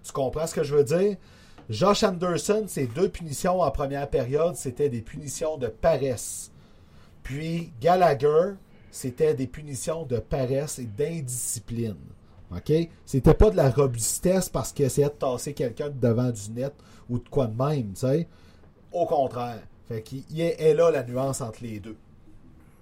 Tu 0.03 0.11
comprends 0.11 0.47
ce 0.47 0.53
que 0.55 0.63
je 0.63 0.75
veux 0.75 0.83
dire? 0.83 1.17
Josh 1.69 2.03
Anderson, 2.03 2.65
ses 2.67 2.87
deux 2.87 3.09
punitions 3.09 3.61
en 3.61 3.71
première 3.71 4.09
période, 4.09 4.55
c'était 4.55 4.89
des 4.89 5.01
punitions 5.01 5.57
de 5.57 5.67
paresse. 5.67 6.51
Puis 7.23 7.71
Gallagher, 7.79 8.55
c'était 8.91 9.33
des 9.33 9.47
punitions 9.47 10.05
de 10.05 10.17
paresse 10.17 10.79
et 10.79 10.85
d'indiscipline. 10.85 11.95
OK? 12.51 12.71
C'était 13.05 13.33
pas 13.33 13.49
de 13.49 13.55
la 13.55 13.69
robustesse 13.69 14.49
parce 14.49 14.71
qu'il 14.73 14.85
essayait 14.85 15.07
de 15.07 15.13
tasser 15.13 15.53
quelqu'un 15.53 15.89
de 15.89 15.99
devant 15.99 16.29
du 16.29 16.51
net 16.51 16.73
ou 17.09 17.17
de 17.17 17.27
quoi 17.29 17.47
de 17.47 17.55
même, 17.55 17.93
tu 17.93 18.01
sais. 18.01 18.27
Au 18.91 19.05
contraire. 19.05 19.61
Fait 19.87 20.01
qu'il 20.01 20.23
est 20.39 20.73
là 20.73 20.91
la 20.91 21.03
nuance 21.03 21.41
entre 21.41 21.63
les 21.63 21.79
deux. 21.79 21.97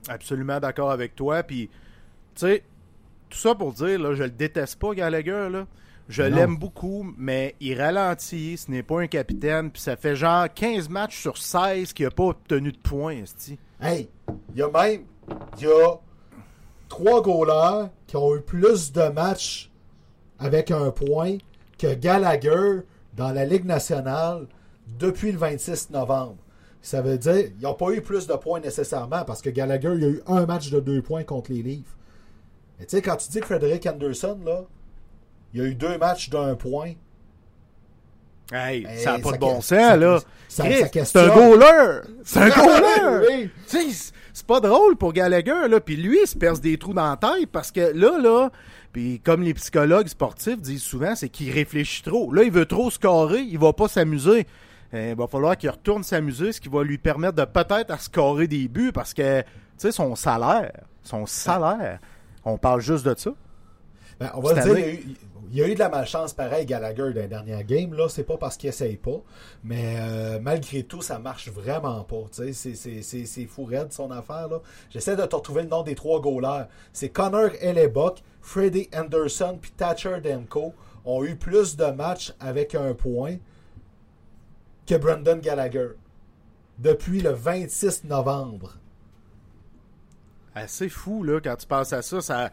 Absolument 0.07 0.60
d'accord 0.60 0.91
avec 0.91 1.15
toi. 1.15 1.43
Puis, 1.43 1.69
tu 2.36 2.41
sais, 2.41 2.63
tout 3.29 3.38
ça 3.38 3.55
pour 3.55 3.74
dire, 3.74 4.00
là, 4.00 4.13
je 4.13 4.24
le 4.24 4.31
déteste 4.31 4.79
pas, 4.79 4.93
Gallagher, 4.93 5.50
là. 5.50 5.67
Je 6.10 6.24
l'aime 6.24 6.58
beaucoup, 6.58 7.05
mais 7.17 7.55
il 7.60 7.81
ralentit, 7.81 8.58
ce 8.58 8.70
n'est 8.70 8.84
pas 8.84 9.01
un 9.01 9.08
capitaine, 9.08 9.72
puis 9.72 9.81
ça 9.81 9.96
fait 9.96 10.15
genre 10.15 10.48
15 10.53 10.89
matchs 10.89 11.22
sur 11.22 11.38
16 11.38 11.93
qu'il 11.93 12.05
n'a 12.05 12.12
pas 12.12 12.25
obtenu 12.25 12.72
de 12.72 12.77
points, 12.77 13.24
esti. 13.24 13.58
Hey, 13.79 14.10
il 14.53 14.60
y 14.60 14.62
a 14.62 14.70
même 14.70 15.03
il 15.58 15.63
y 15.63 15.67
a 15.67 15.96
trois 16.89 17.22
goalers 17.22 17.89
qui 18.08 18.17
ont 18.17 18.36
eu 18.36 18.41
plus 18.41 18.91
de 18.91 19.03
matchs 19.10 19.72
avec 20.39 20.72
un 20.72 20.91
point 20.91 21.38
que 21.77 21.93
Gallagher 21.93 22.81
dans 23.15 23.31
la 23.31 23.46
Ligue 23.46 23.65
nationale 23.65 24.48
depuis 25.00 25.31
le 25.31 25.38
26 25.38 25.91
novembre. 25.91 26.38
Ça 26.81 27.01
veut 27.01 27.17
dire 27.17 27.51
ils 27.60 27.63
n'ont 27.63 27.74
pas 27.74 27.91
eu 27.91 28.01
plus 28.01 28.27
de 28.27 28.34
points 28.34 28.60
nécessairement 28.60 29.24
parce 29.24 29.41
que 29.41 29.50
Gallagher 29.50 29.93
il 29.96 30.03
a 30.03 30.08
eu 30.08 30.22
un 30.27 30.46
match 30.46 30.70
de 30.72 30.79
deux 30.79 31.01
points 31.01 31.24
contre 31.24 31.51
les 31.51 31.62
Leafs. 31.62 31.96
Mais 32.79 32.86
tu 32.86 32.98
sais, 32.98 33.01
quand 33.01 33.15
tu 33.15 33.29
dis 33.29 33.39
que 33.39 33.46
Frederick 33.46 33.86
Anderson, 33.86 34.39
là, 34.43 34.63
il 35.53 35.62
y 35.62 35.63
a 35.63 35.67
eu 35.67 35.75
deux 35.75 35.98
matchs 35.98 36.29
d'un 36.29 36.55
point. 36.55 36.93
Hey, 38.51 38.86
Hey, 38.86 39.00
ça 39.00 39.13
n'a 39.13 39.20
pas 39.20 39.31
de 39.31 39.38
bon 39.38 39.62
sens, 39.62 39.98
là. 39.98 40.20
c'est 41.05 41.15
un 41.20 41.27
goaler! 41.34 42.01
C'est 42.25 42.39
un 42.39 42.50
goaler! 43.20 43.27
Oui. 43.29 43.50
C'est 44.34 44.46
pas 44.46 44.60
drôle 44.60 44.96
pour 44.98 45.13
Gallagher, 45.13 45.67
là. 45.70 45.79
Puis 45.79 45.96
lui, 45.98 46.20
il 46.24 46.27
se 46.27 46.38
perce 46.38 46.60
des 46.60 46.77
trous 46.77 46.93
dans 46.93 47.10
la 47.10 47.17
tête 47.17 47.50
parce 47.51 47.72
que 47.72 47.91
là, 47.93 48.17
là, 48.17 48.50
puis 48.91 49.20
comme 49.24 49.41
les 49.43 49.53
psychologues 49.53 50.08
sportifs 50.08 50.62
disent 50.62 50.84
souvent, 50.84 51.15
c'est 51.15 51.29
qu'il 51.29 51.51
réfléchit 51.51 52.03
trop. 52.03 52.34
Là, 52.34 52.43
il 52.43 52.51
veut 52.51 52.65
trop 52.65 52.89
scorer, 52.91 53.39
il 53.41 53.58
va 53.60 53.72
pas 53.74 53.88
s'amuser. 53.88 54.46
Euh, 54.93 55.12
Il 55.12 55.17
va 55.17 55.27
falloir 55.27 55.55
qu'il 55.58 55.70
retourne 55.70 56.03
s'amuser, 56.03 56.51
ce 56.51 56.60
qui 56.60 56.67
va 56.70 56.84
lui 56.84 56.98
permettre 56.98 57.36
de 57.36 57.46
peut-être 57.46 57.91
à 57.91 57.98
scorer 57.98 58.48
des 58.48 58.67
buts 58.67 58.91
parce 58.93 59.13
que, 59.13 59.41
tu 59.41 59.48
sais, 59.77 59.91
son 59.93 60.15
salaire, 60.15 60.72
son 61.03 61.25
salaire, 61.25 62.00
on 62.43 62.58
parle 62.58 62.81
juste 62.81 63.05
de 63.05 63.13
ça. 63.17 63.31
Ben, 64.22 64.30
on 64.36 64.40
va 64.40 64.54
dire, 64.54 64.78
il 64.78 64.80
y, 64.80 64.84
a 64.84 64.94
eu, 64.94 65.18
il 65.50 65.58
y 65.58 65.63
a 65.63 65.68
eu 65.68 65.74
de 65.74 65.80
la 65.80 65.90
malchance 65.90 66.32
pareil 66.32 66.68
Gallagher 66.68 67.12
dans 67.12 67.22
les 67.22 67.28
dernières 67.28 67.63
games. 67.63 67.92
Là, 67.96 68.08
c'est 68.08 68.24
pas 68.24 68.38
parce 68.38 68.56
qu'il 68.56 68.70
essaye 68.70 68.98
pas. 68.98 69.20
Mais 69.63 69.98
euh, 70.00 70.40
malgré 70.40 70.84
tout, 70.84 71.01
ça 71.01 71.18
marche 71.18 71.50
vraiment 71.50 72.04
pas. 72.04 72.28
C'est, 72.32 73.48
fou 73.48 73.66
raide 73.66 73.92
son 73.92 74.12
affaire. 74.12 74.48
Là. 74.48 74.62
J'essaie 74.92 75.16
de 75.16 75.25
te 75.25 75.36
retrouver 75.36 75.63
le 75.63 75.70
nom 75.70 75.82
des 75.82 75.96
trois 75.96 76.22
goalers. 76.22 76.68
C'est 76.94 77.10
Connor 77.10 77.50
Hellebuck, 77.62 78.22
Freddie 78.42 78.90
Anderson 78.96 79.58
puis 79.60 79.72
Thatcher 79.72 80.22
Demko 80.24 80.75
ont 81.04 81.24
eu 81.24 81.36
plus 81.36 81.75
de 81.75 81.86
matchs 81.86 82.32
avec 82.40 82.75
un 82.75 82.94
point 82.94 83.38
que 84.86 84.94
Brendan 84.94 85.40
Gallagher. 85.40 85.90
depuis 86.78 87.22
le 87.22 87.32
26 87.32 88.04
novembre. 88.04 88.78
Assez 90.54 90.90
fou, 90.90 91.24
là, 91.24 91.40
quand 91.42 91.56
tu 91.56 91.66
penses 91.66 91.92
à 91.92 92.04
ça. 92.04 92.22
ça... 92.22 92.51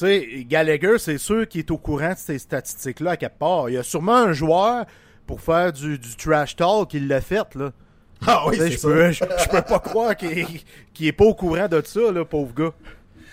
Tu 0.00 0.06
sais, 0.06 0.44
Gallagher, 0.44 0.96
c'est 0.98 1.18
sûr 1.18 1.46
qu'il 1.46 1.58
est 1.58 1.70
au 1.70 1.76
courant 1.76 2.12
de 2.12 2.16
ces 2.16 2.38
statistiques-là 2.38 3.10
à 3.12 3.16
quelque 3.18 3.38
part. 3.38 3.68
Il 3.68 3.74
y 3.74 3.76
a 3.76 3.82
sûrement 3.82 4.16
un 4.16 4.32
joueur 4.32 4.86
pour 5.26 5.42
faire 5.42 5.74
du, 5.74 5.98
du 5.98 6.16
trash 6.16 6.56
talk 6.56 6.88
qui 6.88 7.00
l'a 7.00 7.20
fait, 7.20 7.54
là. 7.54 7.70
Ah 8.26 8.44
oui, 8.48 8.56
c'est 8.56 8.70
je 8.70 8.78
ça. 8.78 8.88
peux, 8.88 9.10
je, 9.12 9.24
je 9.24 9.48
peux 9.50 9.60
pas 9.60 9.78
croire 9.84 10.16
qu'il 10.16 10.46
qu'il 10.94 11.06
est 11.06 11.12
pas 11.12 11.26
au 11.26 11.34
courant 11.34 11.68
de 11.68 11.82
ça, 11.84 12.12
là, 12.12 12.24
pauvre 12.24 12.54
gars. 12.54 12.72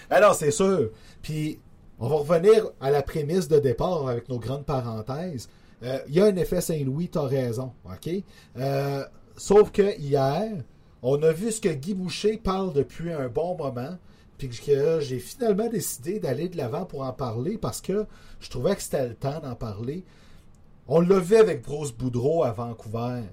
Alors, 0.10 0.36
c'est 0.36 0.52
sûr. 0.52 0.90
Puis, 1.22 1.58
on 2.00 2.10
va 2.10 2.16
revenir 2.18 2.66
à 2.82 2.92
la 2.92 3.02
prémisse 3.02 3.48
de 3.48 3.60
départ 3.60 4.06
avec 4.10 4.28
nos 4.28 4.38
grandes 4.38 4.66
parenthèses. 4.66 5.48
Euh, 5.84 6.00
Il 6.10 6.16
y 6.16 6.20
a 6.22 6.26
un 6.26 6.36
effet 6.36 6.60
Saint-Louis, 6.60 7.08
tu 7.08 7.18
as 7.18 7.22
raison. 7.24 7.72
OK? 7.86 8.10
Euh, 8.58 9.06
sauf 9.38 9.72
que 9.72 9.98
hier, 10.00 10.52
on 11.02 11.24
a 11.24 11.32
vu 11.32 11.50
ce 11.50 11.62
que 11.62 11.70
Guy 11.70 11.94
Boucher 11.94 12.36
parle 12.38 12.74
depuis 12.74 13.14
un 13.14 13.30
bon 13.30 13.56
moment. 13.56 13.98
Puis 14.38 14.50
que 14.50 15.00
j'ai 15.00 15.20
finalement 15.20 15.68
décidé 15.68 16.20
d'aller 16.20 16.48
de 16.50 16.58
l'avant 16.58 16.86
pour 16.86 17.02
en 17.02 17.14
parler 17.14 17.58
parce 17.58 17.82
que 17.82 18.06
je 18.40 18.50
trouvais 18.50 18.76
que 18.76 18.82
c'était 18.82 19.08
le 19.08 19.16
temps 19.16 19.40
d'en 19.40 19.56
parler. 19.56 20.04
On 20.88 21.02
l'a 21.02 21.20
vu 21.20 21.36
avec 21.36 21.64
Bruce 21.64 21.92
Boudreau 21.92 22.44
à 22.44 22.52
Vancouver. 22.52 23.24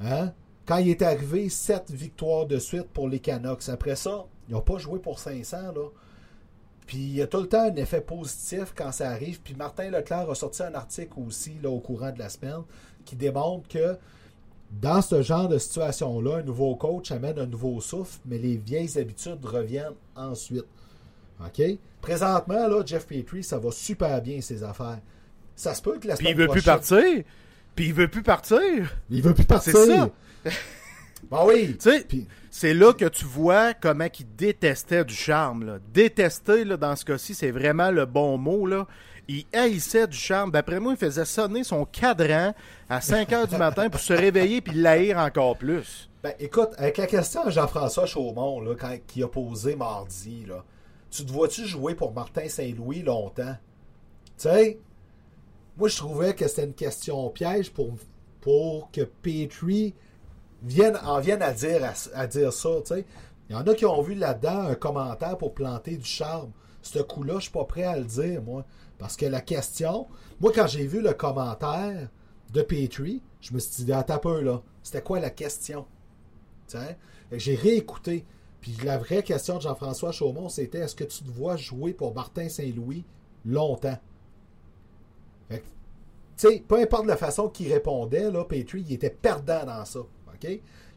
Hein? 0.00 0.32
Quand 0.66 0.78
il 0.78 0.90
est 0.90 1.02
arrivé, 1.02 1.48
sept 1.48 1.90
victoires 1.90 2.46
de 2.46 2.58
suite 2.58 2.88
pour 2.92 3.08
les 3.08 3.20
Canucks. 3.20 3.68
Après 3.68 3.96
ça, 3.96 4.26
ils 4.48 4.54
n'ont 4.54 4.60
pas 4.60 4.78
joué 4.78 4.98
pour 4.98 5.18
500. 5.18 5.72
Là. 5.74 5.88
Puis 6.86 6.98
il 6.98 7.14
y 7.14 7.22
a 7.22 7.26
tout 7.26 7.40
le 7.40 7.48
temps 7.48 7.62
un 7.62 7.76
effet 7.76 8.00
positif 8.00 8.72
quand 8.76 8.92
ça 8.92 9.10
arrive. 9.10 9.40
Puis 9.40 9.54
Martin 9.54 9.90
Leclerc 9.90 10.28
a 10.28 10.34
sorti 10.34 10.62
un 10.62 10.74
article 10.74 11.14
aussi 11.26 11.58
au 11.64 11.78
courant 11.78 12.12
de 12.12 12.18
la 12.18 12.28
semaine 12.28 12.62
qui 13.04 13.16
démontre 13.16 13.68
que 13.68 13.96
dans 14.80 15.02
ce 15.02 15.22
genre 15.22 15.48
de 15.48 15.58
situation-là, 15.58 16.36
un 16.38 16.42
nouveau 16.42 16.74
coach 16.76 17.10
amène 17.10 17.38
un 17.38 17.46
nouveau 17.46 17.80
souffle, 17.80 18.18
mais 18.24 18.38
les 18.38 18.56
vieilles 18.56 18.98
habitudes 18.98 19.44
reviennent 19.44 19.94
ensuite. 20.16 20.64
OK? 21.40 21.62
Présentement, 22.00 22.66
là, 22.68 22.82
Jeff 22.84 23.06
Petrie, 23.06 23.44
ça 23.44 23.58
va 23.58 23.70
super 23.70 24.20
bien 24.22 24.40
ses 24.40 24.62
affaires. 24.64 24.98
Ça 25.54 25.74
se 25.74 25.82
peut 25.82 25.98
que 25.98 26.08
la 26.08 26.16
Puis 26.16 26.26
il 26.26 26.32
semaine 26.32 26.46
veut 26.46 26.52
plus 26.52 26.62
partir. 26.62 27.22
Puis 27.74 27.86
il 27.86 27.94
veut 27.94 28.08
plus 28.08 28.22
partir. 28.22 28.60
Il 29.10 29.22
veut 29.22 29.34
plus 29.34 29.44
partir. 29.44 29.72
C'est 29.72 29.86
ça. 29.86 30.10
Ben 31.30 31.44
oui. 31.46 31.78
Puis- 32.08 32.26
c'est 32.50 32.74
là 32.74 32.92
que 32.92 33.04
tu 33.06 33.24
vois 33.24 33.74
comment 33.74 34.08
il 34.18 34.26
détestait 34.36 35.04
du 35.04 35.14
charme. 35.14 35.64
Là. 35.64 35.78
Détester, 35.94 36.64
là, 36.64 36.76
dans 36.76 36.96
ce 36.96 37.04
cas-ci, 37.04 37.34
c'est 37.34 37.50
vraiment 37.52 37.90
le 37.90 38.04
bon 38.04 38.36
mot. 38.38 38.66
Là. 38.66 38.86
Il 39.28 39.44
haïssait 39.52 40.06
du 40.06 40.16
charme. 40.16 40.50
D'après 40.50 40.80
moi, 40.80 40.92
il 40.92 40.98
faisait 40.98 41.24
sonner 41.24 41.64
son 41.64 41.84
cadran 41.84 42.54
à 42.88 43.00
5 43.00 43.32
heures 43.32 43.46
du 43.46 43.56
matin 43.56 43.88
pour 43.88 44.00
se 44.00 44.12
réveiller 44.12 44.60
puis 44.60 44.76
l'haïr 44.76 45.18
encore 45.18 45.56
plus. 45.56 46.10
Ben, 46.22 46.34
écoute, 46.38 46.70
avec 46.76 46.98
la 46.98 47.06
question 47.06 47.42
à 47.42 47.50
Jean-François 47.50 48.06
Chaumont, 48.06 48.60
là, 48.60 48.74
qui 49.06 49.22
a 49.22 49.28
posé 49.28 49.74
mardi, 49.74 50.44
là, 50.46 50.64
tu 51.10 51.24
te 51.26 51.32
vois-tu 51.32 51.66
jouer 51.66 51.94
pour 51.94 52.12
Martin 52.12 52.48
Saint-Louis 52.48 53.02
longtemps? 53.02 53.56
Tu 54.38 54.48
sais, 54.48 54.78
moi, 55.76 55.88
je 55.88 55.96
trouvais 55.96 56.34
que 56.34 56.46
c'était 56.48 56.64
une 56.64 56.74
question 56.74 57.28
piège 57.30 57.72
pour, 57.72 57.92
pour 58.40 58.90
que 58.90 59.02
Petrie 59.02 59.94
vienne, 60.62 60.98
en 61.04 61.20
vienne 61.20 61.42
à 61.42 61.52
dire, 61.52 61.82
à, 62.14 62.26
dire 62.26 62.52
ça. 62.52 62.70
Il 63.48 63.52
y 63.52 63.54
en 63.54 63.66
a 63.66 63.74
qui 63.74 63.84
ont 63.84 64.02
vu 64.02 64.14
là-dedans 64.14 64.68
un 64.68 64.74
commentaire 64.74 65.36
pour 65.38 65.54
planter 65.54 65.96
du 65.96 66.04
charme. 66.04 66.50
Ce 66.82 66.98
coup-là, 66.98 67.34
je 67.36 67.42
suis 67.42 67.50
pas 67.50 67.64
prêt 67.64 67.84
à 67.84 67.96
le 67.96 68.04
dire, 68.04 68.42
moi. 68.42 68.64
Parce 69.02 69.16
que 69.16 69.26
la 69.26 69.40
question, 69.40 70.06
moi, 70.40 70.52
quand 70.54 70.68
j'ai 70.68 70.86
vu 70.86 71.02
le 71.02 71.12
commentaire 71.12 72.08
de 72.52 72.62
Petrie, 72.62 73.20
je 73.40 73.52
me 73.52 73.58
suis 73.58 73.82
dit, 73.82 73.92
attends 73.92 74.14
un 74.14 74.18
peu, 74.18 74.40
là. 74.42 74.62
C'était 74.84 75.02
quoi 75.02 75.18
la 75.18 75.30
question? 75.30 75.86
J'ai 77.32 77.56
réécouté. 77.56 78.24
Puis 78.60 78.76
la 78.84 78.98
vraie 78.98 79.24
question 79.24 79.56
de 79.56 79.62
Jean-François 79.62 80.12
Chaumont, 80.12 80.48
c'était 80.48 80.78
est-ce 80.78 80.94
que 80.94 81.02
tu 81.02 81.24
te 81.24 81.30
vois 81.30 81.56
jouer 81.56 81.94
pour 81.94 82.14
Martin 82.14 82.48
Saint-Louis 82.48 83.04
longtemps? 83.44 83.98
Fait 85.48 85.64
que, 86.36 86.58
peu 86.60 86.76
importe 86.80 87.06
la 87.06 87.16
façon 87.16 87.48
qu'il 87.48 87.72
répondait, 87.72 88.30
là, 88.30 88.44
Petrie, 88.44 88.84
il 88.88 88.94
était 88.94 89.10
perdant 89.10 89.64
dans 89.66 89.84
ça. 89.84 89.98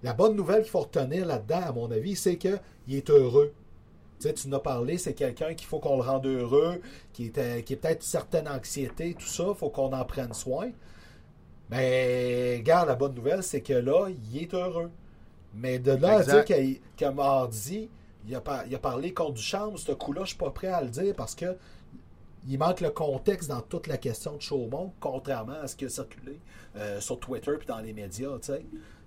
La 0.04 0.14
bonne 0.14 0.36
nouvelle 0.36 0.62
qu'il 0.62 0.70
faut 0.70 0.82
retenir 0.82 1.26
là-dedans, 1.26 1.62
à 1.66 1.72
mon 1.72 1.90
avis, 1.90 2.16
c'est 2.16 2.38
qu'il 2.38 2.60
est 2.88 3.10
heureux. 3.10 3.52
Tu 4.20 4.28
sais, 4.28 4.34
tu 4.34 4.48
en 4.48 4.54
as 4.54 4.60
parlé, 4.60 4.98
c'est 4.98 5.14
quelqu'un 5.14 5.54
qu'il 5.54 5.68
faut 5.68 5.80
qu'on 5.80 5.98
le 5.98 6.04
rende 6.04 6.26
heureux, 6.26 6.82
qui 7.14 7.26
est, 7.36 7.64
qui 7.66 7.74
est 7.74 7.76
peut-être 7.76 7.98
une 8.04 8.10
certaine 8.10 8.48
anxiété, 8.48 9.14
tout 9.14 9.26
ça, 9.28 9.46
il 9.50 9.56
faut 9.56 9.70
qu'on 9.70 9.92
en 9.94 10.06
prenne 10.06 10.34
soin. 10.34 10.70
Ben, 11.70 12.58
regarde, 12.60 12.88
la 12.88 12.96
bonne 12.96 13.14
nouvelle, 13.16 13.44
c'est 13.44 13.62
que 13.62 13.74
là, 13.74 14.08
il 14.10 14.44
est 14.44 14.54
heureux. 14.54 14.92
Mais 15.54 15.80
de 15.80 15.92
là 15.92 16.20
Exact. 16.20 16.30
à 16.32 16.44
dire 16.44 16.46
qu'il- 16.46 16.80
que 16.98 17.06
mardi, 17.12 17.90
il 18.28 18.36
a, 18.36 18.42
par- 18.42 18.66
il 18.68 18.76
a 18.76 18.80
parlé 18.80 19.14
contre 19.14 19.34
du 19.34 19.42
charme, 19.42 19.78
ce 19.78 19.92
coup-là, 19.94 20.22
je 20.24 20.30
suis 20.30 20.38
pas 20.38 20.52
prêt 20.52 20.68
à 20.68 20.82
le 20.82 20.90
dire 20.90 21.14
parce 21.16 21.34
que 21.36 21.56
il 22.48 22.60
manque 22.60 22.82
le 22.82 22.92
contexte 22.92 23.50
dans 23.50 23.62
toute 23.62 23.88
la 23.88 23.98
question 23.98 24.36
de 24.36 24.42
Chaumont, 24.42 24.94
contrairement 25.00 25.56
à 25.64 25.68
ce 25.68 25.76
qui 25.76 25.86
a 25.86 25.90
circulé 25.90 26.40
euh, 26.76 27.00
sur 27.02 27.20
Twitter 27.20 27.52
et 27.60 27.66
dans 27.66 27.80
les 27.80 27.94
médias. 27.94 28.30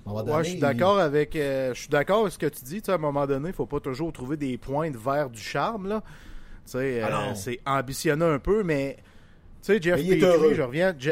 À 0.09 0.11
un 0.21 0.23
moment 0.25 0.37
Ouais, 0.37 0.45
je 0.45 0.49
suis 0.49 0.59
il- 0.59 0.61
d'accord 0.61 0.99
avec, 0.99 1.37
euh, 1.37 1.75
je 1.75 1.81
suis 1.81 1.89
d'accord 1.89 2.21
avec 2.23 2.33
ce 2.33 2.39
que 2.39 2.47
tu 2.47 2.65
dis. 2.65 2.81
Tu 2.81 2.87
sais, 2.87 2.93
à 2.93 2.95
un 2.97 2.99
moment 2.99 3.27
donné, 3.27 3.49
il 3.51 3.55
faut 3.55 3.67
pas 3.67 3.81
toujours 3.81 4.13
trouver 4.13 4.37
des 4.37 4.57
pointes 4.59 4.97
vers 4.97 5.29
du 5.31 5.41
charme. 5.41 5.89
Là. 5.89 6.03
Tu 6.65 6.73
sais, 6.73 7.01
Ah 7.03 7.31
euh, 7.31 7.35
c'est 7.35 7.61
ambitionné 7.67 8.25
un 8.25 8.39
peu, 8.39 8.63
mais 8.63 8.97
tu 9.63 9.73
sais, 9.73 9.81
Jeff 9.83 9.97
Petrie, 9.97 10.21
heureux. 10.25 10.55
je 10.55 10.63
reviens. 10.63 10.95
Je- 10.99 11.11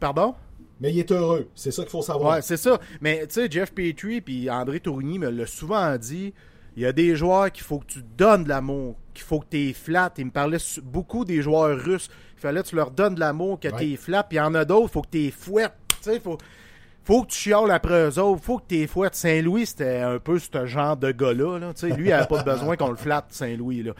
Pardon? 0.00 0.34
Mais 0.80 0.92
il 0.92 0.98
est 0.98 1.12
heureux, 1.12 1.48
c'est 1.54 1.70
ça 1.70 1.82
qu'il 1.82 1.90
faut 1.92 2.02
savoir. 2.02 2.34
Ouais, 2.36 2.42
c'est 2.42 2.56
ça. 2.56 2.78
Mais 3.00 3.26
tu 3.26 3.34
sais, 3.34 3.48
Jeff 3.50 3.72
Petrie 3.72 4.20
puis 4.20 4.50
André 4.50 4.80
Tourigny 4.80 5.18
me 5.18 5.30
l'a 5.30 5.46
souvent 5.46 5.96
dit. 5.96 6.34
Il 6.76 6.82
y 6.82 6.86
a 6.86 6.92
des 6.92 7.14
joueurs 7.14 7.52
qu'il 7.52 7.62
faut 7.62 7.78
que 7.78 7.86
tu 7.86 8.00
donnes 8.18 8.42
de 8.42 8.48
l'amour, 8.48 8.96
qu'il 9.14 9.22
faut 9.24 9.38
que 9.38 9.46
tu 9.48 9.56
les 9.58 9.72
flattes. 9.72 10.14
Il 10.18 10.26
me 10.26 10.30
parlait 10.32 10.58
beaucoup 10.82 11.24
des 11.24 11.40
joueurs 11.40 11.78
russes. 11.78 12.10
Il 12.36 12.40
fallait 12.40 12.62
que 12.64 12.66
tu 12.66 12.74
leur 12.74 12.90
donnes 12.90 13.14
de 13.14 13.20
l'amour, 13.20 13.60
que 13.60 13.68
Ouais. 13.68 13.78
tu 13.78 13.84
les 13.84 13.96
flattes. 13.96 14.26
Puis 14.28 14.38
il 14.38 14.40
y 14.40 14.42
en 14.42 14.52
a 14.56 14.64
d'autres, 14.64 14.88
il 14.88 14.92
faut 14.92 15.02
que 15.02 15.08
tu. 15.10 15.30
Tu 15.30 15.94
sais, 16.00 16.18
faut, 16.18 16.36
faut 17.04 17.22
que 17.22 17.28
tu 17.28 17.38
chiales 17.38 17.70
après 17.70 18.08
eux 18.08 18.18
autres. 18.18 18.42
faut 18.42 18.58
que 18.58 18.64
tu 18.68 18.76
les 18.76 18.86
fouettes. 18.86 19.14
Saint-Louis, 19.14 19.66
c'était 19.66 20.00
un 20.00 20.18
peu 20.18 20.38
ce 20.38 20.66
genre 20.66 20.96
de 20.96 21.12
gars-là. 21.12 21.58
là. 21.58 21.72
Lui, 21.82 22.04
il 22.06 22.08
n'avait 22.10 22.26
pas 22.26 22.42
besoin 22.42 22.76
qu'on 22.76 22.90
le 22.90 22.96
flatte, 22.96 23.26
Saint-Louis. 23.30 23.82
là. 23.82 23.92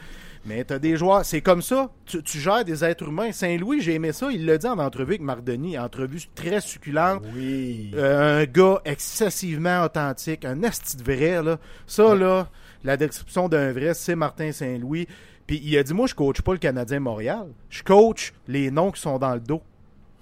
Mais 0.46 0.62
tu 0.64 0.75
as 0.75 0.78
des 0.78 0.96
joueurs, 0.96 1.25
c'est 1.25 1.40
comme 1.40 1.62
ça. 1.62 1.90
Tu, 2.04 2.23
tu 2.23 2.38
gères 2.38 2.64
des 2.64 2.84
êtres 2.84 3.08
humains. 3.08 3.32
Saint-Louis, 3.32 3.80
j'ai 3.80 3.94
aimé 3.94 4.12
ça. 4.12 4.30
Il 4.30 4.44
l'a 4.44 4.58
dit 4.58 4.66
en 4.66 4.78
entrevue 4.78 5.12
avec 5.12 5.23
Marc 5.23 5.42
Denis, 5.42 5.78
entrevue 5.78 6.20
très 6.34 6.61
succulente. 6.61 7.23
Oui. 7.34 7.92
Euh, 7.94 8.42
un 8.42 8.44
gars 8.44 8.80
excessivement 8.84 9.82
authentique, 9.84 10.44
un 10.44 10.62
asti 10.62 10.96
de 10.99 11.02
vrai, 11.02 11.42
là. 11.42 11.58
Ça, 11.87 12.14
là, 12.14 12.49
la 12.84 12.96
description 12.99 13.49
d'un 13.49 13.73
vrai, 13.73 13.94
c'est 13.94 14.14
Martin 14.16 14.52
Saint-Louis. 14.52 15.08
Puis 15.46 15.61
il 15.64 15.76
a 15.78 15.82
dit, 15.82 15.94
moi, 15.94 16.06
je 16.06 16.14
coach 16.14 16.42
pas 16.42 16.52
le 16.52 16.58
Canadien 16.58 17.00
Montréal. 17.00 17.46
Je 17.70 17.82
coach 17.82 18.32
les 18.46 18.70
noms 18.70 18.90
qui 18.90 19.00
sont 19.00 19.18
dans 19.18 19.34
le 19.34 19.40
dos. 19.40 19.62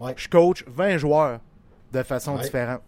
Ouais. 0.01 0.15
Je 0.17 0.29
coach 0.29 0.65
20 0.69 0.99
joueurs 0.99 1.41
de 1.93 2.03
façon 2.03 2.37
Ouais. 2.37 2.43
différente. 2.43 2.83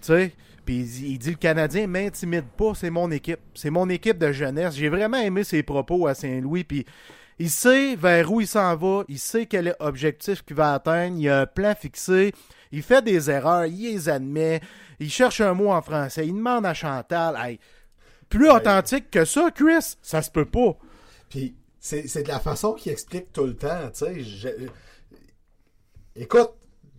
Tu 0.00 0.06
sais? 0.08 0.32
Puis 0.64 0.76
il, 0.80 0.84
dit- 0.86 1.06
il 1.12 1.18
dit, 1.18 1.30
le 1.30 1.36
Canadien 1.36 1.86
m'intimide 1.86 2.44
pas, 2.56 2.74
c'est 2.74 2.90
mon 2.90 3.10
équipe. 3.10 3.40
C'est 3.54 3.70
mon 3.70 3.88
équipe 3.88 4.18
de 4.18 4.32
jeunesse. 4.32 4.74
J'ai 4.74 4.88
vraiment 4.90 5.16
aimé 5.18 5.42
ses 5.44 5.62
propos 5.62 6.06
à 6.06 6.14
Saint-Louis. 6.14 6.64
Puis 6.64 6.84
il 7.38 7.50
sait 7.50 7.96
vers 7.96 8.30
où 8.30 8.40
il 8.40 8.46
s'en 8.46 8.76
va. 8.76 9.04
Il 9.08 9.18
sait 9.18 9.46
quel 9.46 9.68
est 9.68 9.76
l'objectif 9.80 10.42
qu'il 10.44 10.56
va 10.56 10.74
atteindre. 10.74 11.16
Il 11.18 11.28
a 11.28 11.40
un 11.40 11.46
plan 11.46 11.74
fixé. 11.74 12.32
Il 12.70 12.82
fait 12.82 13.02
des 13.02 13.30
erreurs. 13.30 13.64
Il 13.66 13.82
les 13.94 14.08
admet. 14.10 14.60
Il 15.00 15.10
cherche 15.10 15.40
un 15.40 15.54
mot 15.54 15.70
en 15.72 15.80
français. 15.80 16.26
Il 16.26 16.34
demande 16.34 16.66
à 16.66 16.74
Chantal. 16.74 17.36
Hey, 17.42 17.58
plus 18.28 18.50
authentique 18.50 19.10
que 19.10 19.24
ça, 19.24 19.50
Chris, 19.54 19.96
ça 20.02 20.20
se 20.20 20.30
peut 20.30 20.44
pas. 20.44 20.76
Puis 21.30 21.54
c'est 21.80 22.06
c'est 22.08 22.24
de 22.24 22.28
la 22.28 22.40
façon 22.40 22.74
qu'il 22.74 22.92
explique 22.92 23.32
tout 23.32 23.44
le 23.46 23.56
temps, 23.56 23.88
tu 23.96 24.04
sais. 24.24 24.66
Écoute, 26.16 26.50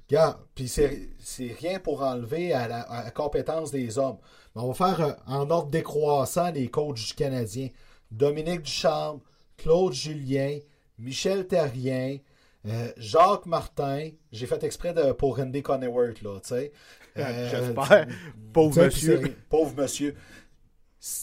regarde, 0.10 0.38
puis 0.56 0.68
c'est 0.68 1.56
rien 1.60 1.80
pour 1.80 2.02
enlever 2.02 2.54
à 2.54 2.68
la, 2.68 2.82
à 2.82 3.04
la 3.06 3.12
compétence 3.12 3.72
des 3.72 3.98
hommes. 3.98 4.18
Mais 4.56 4.62
on 4.62 4.72
va 4.72 4.74
faire 4.74 5.06
euh, 5.06 5.14
en 5.28 5.50
ordre 5.50 5.70
décroissant 5.70 6.52
les 6.52 6.70
coachs 6.70 6.96
du 6.96 7.14
Canadien. 7.14 7.70
Dominique 8.12 8.64
Ducharme, 8.64 9.20
Claude 9.58 9.94
Julien, 9.94 10.58
Michel 10.98 11.48
Terrien, 11.48 12.18
euh, 12.66 12.92
Jacques 12.98 13.46
Martin. 13.46 14.10
J'ai 14.32 14.48
fait 14.48 14.64
exprès 14.64 14.94
de, 14.94 15.12
pour 15.12 15.38
Randy 15.38 15.62
Conneworth, 15.62 16.22
là, 16.22 16.40
tu 16.42 16.50
sais. 16.50 16.72
Euh, 17.18 17.50
J'espère. 17.50 18.08
Pauvre 18.54 18.84
monsieur. 18.84 19.36
Pauvre 19.50 19.74
monsieur. 19.76 20.14
Tu 20.14 20.18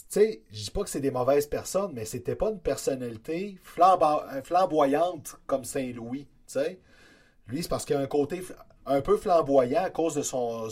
sais, 0.09 0.41
je 0.51 0.63
dis 0.65 0.69
pas 0.71 0.83
que 0.83 0.89
c'est 0.89 0.99
des 0.99 1.09
mauvaises 1.11 1.47
personnes, 1.47 1.91
mais 1.93 2.03
c'était 2.05 2.35
pas 2.35 2.49
une 2.51 2.59
personnalité 2.59 3.57
flambo- 3.63 4.43
flamboyante 4.43 5.37
comme 5.47 5.63
Saint-Louis, 5.63 6.25
tu 6.25 6.27
sais. 6.47 6.79
Lui, 7.47 7.63
c'est 7.63 7.69
parce 7.69 7.85
qu'il 7.85 7.95
a 7.95 7.99
un 7.99 8.05
côté 8.07 8.43
un 8.87 9.01
peu 9.01 9.17
flamboyant 9.17 9.83
à 9.83 9.89
cause 9.89 10.15
de 10.15 10.21
son, 10.21 10.69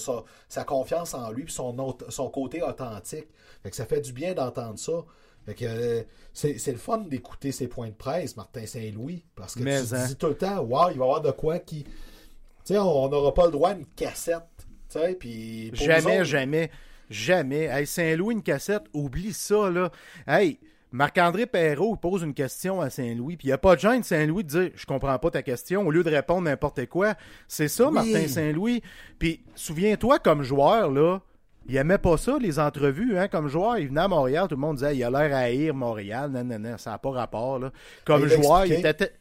sa 0.47 0.63
confiance 0.63 1.13
en 1.13 1.31
lui 1.31 1.43
et 1.43 1.49
son, 1.49 1.95
son 2.09 2.29
côté 2.29 2.63
authentique. 2.63 3.27
Fait 3.63 3.69
que 3.69 3.75
ça 3.75 3.85
fait 3.85 4.01
du 4.01 4.13
bien 4.13 4.33
d'entendre 4.33 4.79
ça. 4.79 5.03
Fait 5.45 5.53
que 5.53 5.65
euh, 5.65 6.03
c'est 6.33 6.71
le 6.71 6.77
fun 6.77 6.97
d'écouter 6.99 7.51
ses 7.51 7.67
points 7.67 7.89
de 7.89 7.93
presse, 7.93 8.35
Martin 8.35 8.65
Saint-Louis, 8.65 9.23
parce 9.35 9.55
que 9.55 9.61
Mais, 9.61 9.81
tu 9.81 9.89
te 9.89 9.95
hein. 9.95 10.07
dis 10.07 10.15
tout 10.15 10.27
le 10.27 10.37
temps, 10.37 10.59
wow, 10.61 10.89
il 10.89 10.97
va 10.97 11.05
y 11.05 11.07
avoir 11.07 11.21
de 11.21 11.31
quoi 11.31 11.59
qui... 11.59 11.83
Tu 11.83 12.73
sais, 12.73 12.79
on 12.79 13.09
n'aura 13.09 13.33
pas 13.33 13.45
le 13.45 13.51
droit 13.51 13.69
à 13.69 13.73
une 13.73 13.85
cassette, 13.85 14.41
tu 14.89 14.99
sais, 14.99 15.13
puis... 15.13 15.69
Jamais, 15.75 16.17
autres, 16.17 16.23
jamais. 16.23 16.71
Jamais. 17.11 17.65
Hey, 17.65 17.85
Saint-Louis, 17.85 18.33
une 18.33 18.41
cassette, 18.41 18.83
oublie 18.91 19.33
ça, 19.33 19.69
là. 19.69 19.91
Hey, 20.27 20.59
Marc-André 20.95 21.45
Perrault 21.45 21.97
pose 21.97 22.23
une 22.23 22.33
question 22.33 22.79
à 22.79 22.89
Saint-Louis, 22.89 23.35
puis 23.35 23.47
il 23.47 23.49
n'y 23.49 23.53
a 23.53 23.57
pas 23.57 23.75
de 23.75 23.81
gêne 23.81 24.01
Saint-Louis 24.01 24.45
de 24.45 24.49
dire 24.49 24.71
Je 24.75 24.85
comprends 24.85 25.19
pas 25.19 25.29
ta 25.29 25.41
question 25.41 25.85
au 25.85 25.91
lieu 25.91 26.05
de 26.05 26.09
répondre 26.09 26.43
n'importe 26.43 26.85
quoi. 26.85 27.15
C'est 27.49 27.67
ça, 27.67 27.91
Martin 27.91 28.29
Saint-Louis. 28.29 28.81
Puis 29.19 29.43
souviens-toi, 29.55 30.19
comme 30.19 30.43
joueur, 30.43 30.89
là, 30.89 31.19
il 31.67 31.75
aimait 31.75 31.97
pas 31.97 32.15
ça, 32.15 32.37
les 32.39 32.59
entrevues, 32.59 33.17
hein, 33.17 33.27
comme 33.27 33.49
joueur. 33.49 33.77
Il 33.77 33.89
venait 33.89 34.01
à 34.01 34.07
Montréal, 34.07 34.47
tout 34.47 34.55
le 34.55 34.61
monde 34.61 34.77
disait 34.77 34.95
il 34.95 35.03
a 35.03 35.09
l'air 35.09 35.35
à 35.35 35.39
haïr 35.39 35.73
Montréal. 35.73 36.31
Non, 36.31 36.45
non, 36.45 36.59
non, 36.59 36.77
ça 36.77 36.91
n'a 36.91 36.97
pas 36.97 37.11
rapport. 37.11 37.59
Là. 37.59 37.73
Comme 38.05 38.25
joueur, 38.27 38.65
il 38.65 38.73
était. 38.85 39.11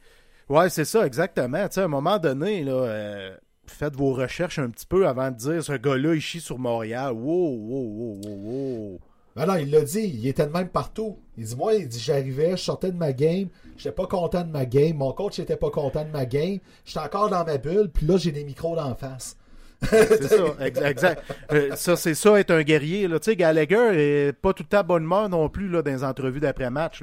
Ouais, 0.49 0.71
c'est 0.71 0.85
ça, 0.85 1.04
exactement. 1.04 1.66
Tu 1.66 1.75
sais, 1.75 1.81
à 1.81 1.85
un 1.85 1.88
moment 1.88 2.19
donné, 2.19 2.62
là. 2.62 2.73
Euh, 2.73 3.37
faites 3.66 3.97
vos 3.97 4.12
recherches 4.12 4.61
un 4.61 4.71
petit 4.71 4.87
peu 4.87 5.09
avant 5.09 5.33
de 5.33 5.37
dire 5.37 5.64
ce 5.64 5.73
gars-là, 5.73 6.14
il 6.14 6.21
chie 6.21 6.40
sur 6.40 6.59
Montréal. 6.61 7.14
Wow, 7.14 7.57
wow, 7.57 7.88
wow, 7.88 8.21
wow, 8.23 8.37
wow. 8.37 9.00
Ben 9.36 9.46
non, 9.46 9.56
il 9.56 9.70
l'a 9.70 9.80
dit, 9.80 10.12
il 10.14 10.26
était 10.28 10.46
de 10.46 10.52
même 10.52 10.68
partout. 10.68 11.18
Il 11.36 11.44
dit, 11.44 11.56
moi, 11.56 11.74
il 11.74 11.88
dit, 11.88 11.98
j'arrivais, 11.98 12.52
je 12.52 12.62
sortais 12.62 12.92
de 12.92 12.96
ma 12.96 13.12
game, 13.12 13.48
j'étais 13.76 13.94
pas 13.94 14.06
content 14.06 14.44
de 14.44 14.50
ma 14.50 14.64
game, 14.64 14.96
mon 14.96 15.12
coach 15.12 15.38
était 15.40 15.56
pas 15.56 15.70
content 15.70 16.04
de 16.04 16.10
ma 16.10 16.24
game, 16.24 16.58
j'étais 16.84 17.00
encore 17.00 17.30
dans 17.30 17.44
ma 17.44 17.58
bulle, 17.58 17.90
puis 17.92 18.06
là, 18.06 18.16
j'ai 18.16 18.30
des 18.30 18.44
micros 18.44 18.76
d'en 18.76 18.94
face. 18.94 19.36
c'est 19.82 20.28
ça, 20.28 20.44
exact. 20.60 21.22
Euh, 21.52 21.74
ça, 21.74 21.96
c'est 21.96 22.14
ça, 22.14 22.38
être 22.38 22.52
un 22.52 22.62
guerrier. 22.62 23.08
Là. 23.08 23.18
Tu 23.18 23.32
sais, 23.32 23.36
Gallagher 23.36 23.90
est 23.92 24.32
pas 24.32 24.54
tout 24.54 24.64
à 24.72 24.82
bonne 24.82 25.02
humeur 25.02 25.28
non 25.28 25.48
plus 25.48 25.68
là, 25.68 25.82
dans 25.82 25.90
les 25.90 26.04
entrevues 26.04 26.40
d'après-match. 26.40 27.02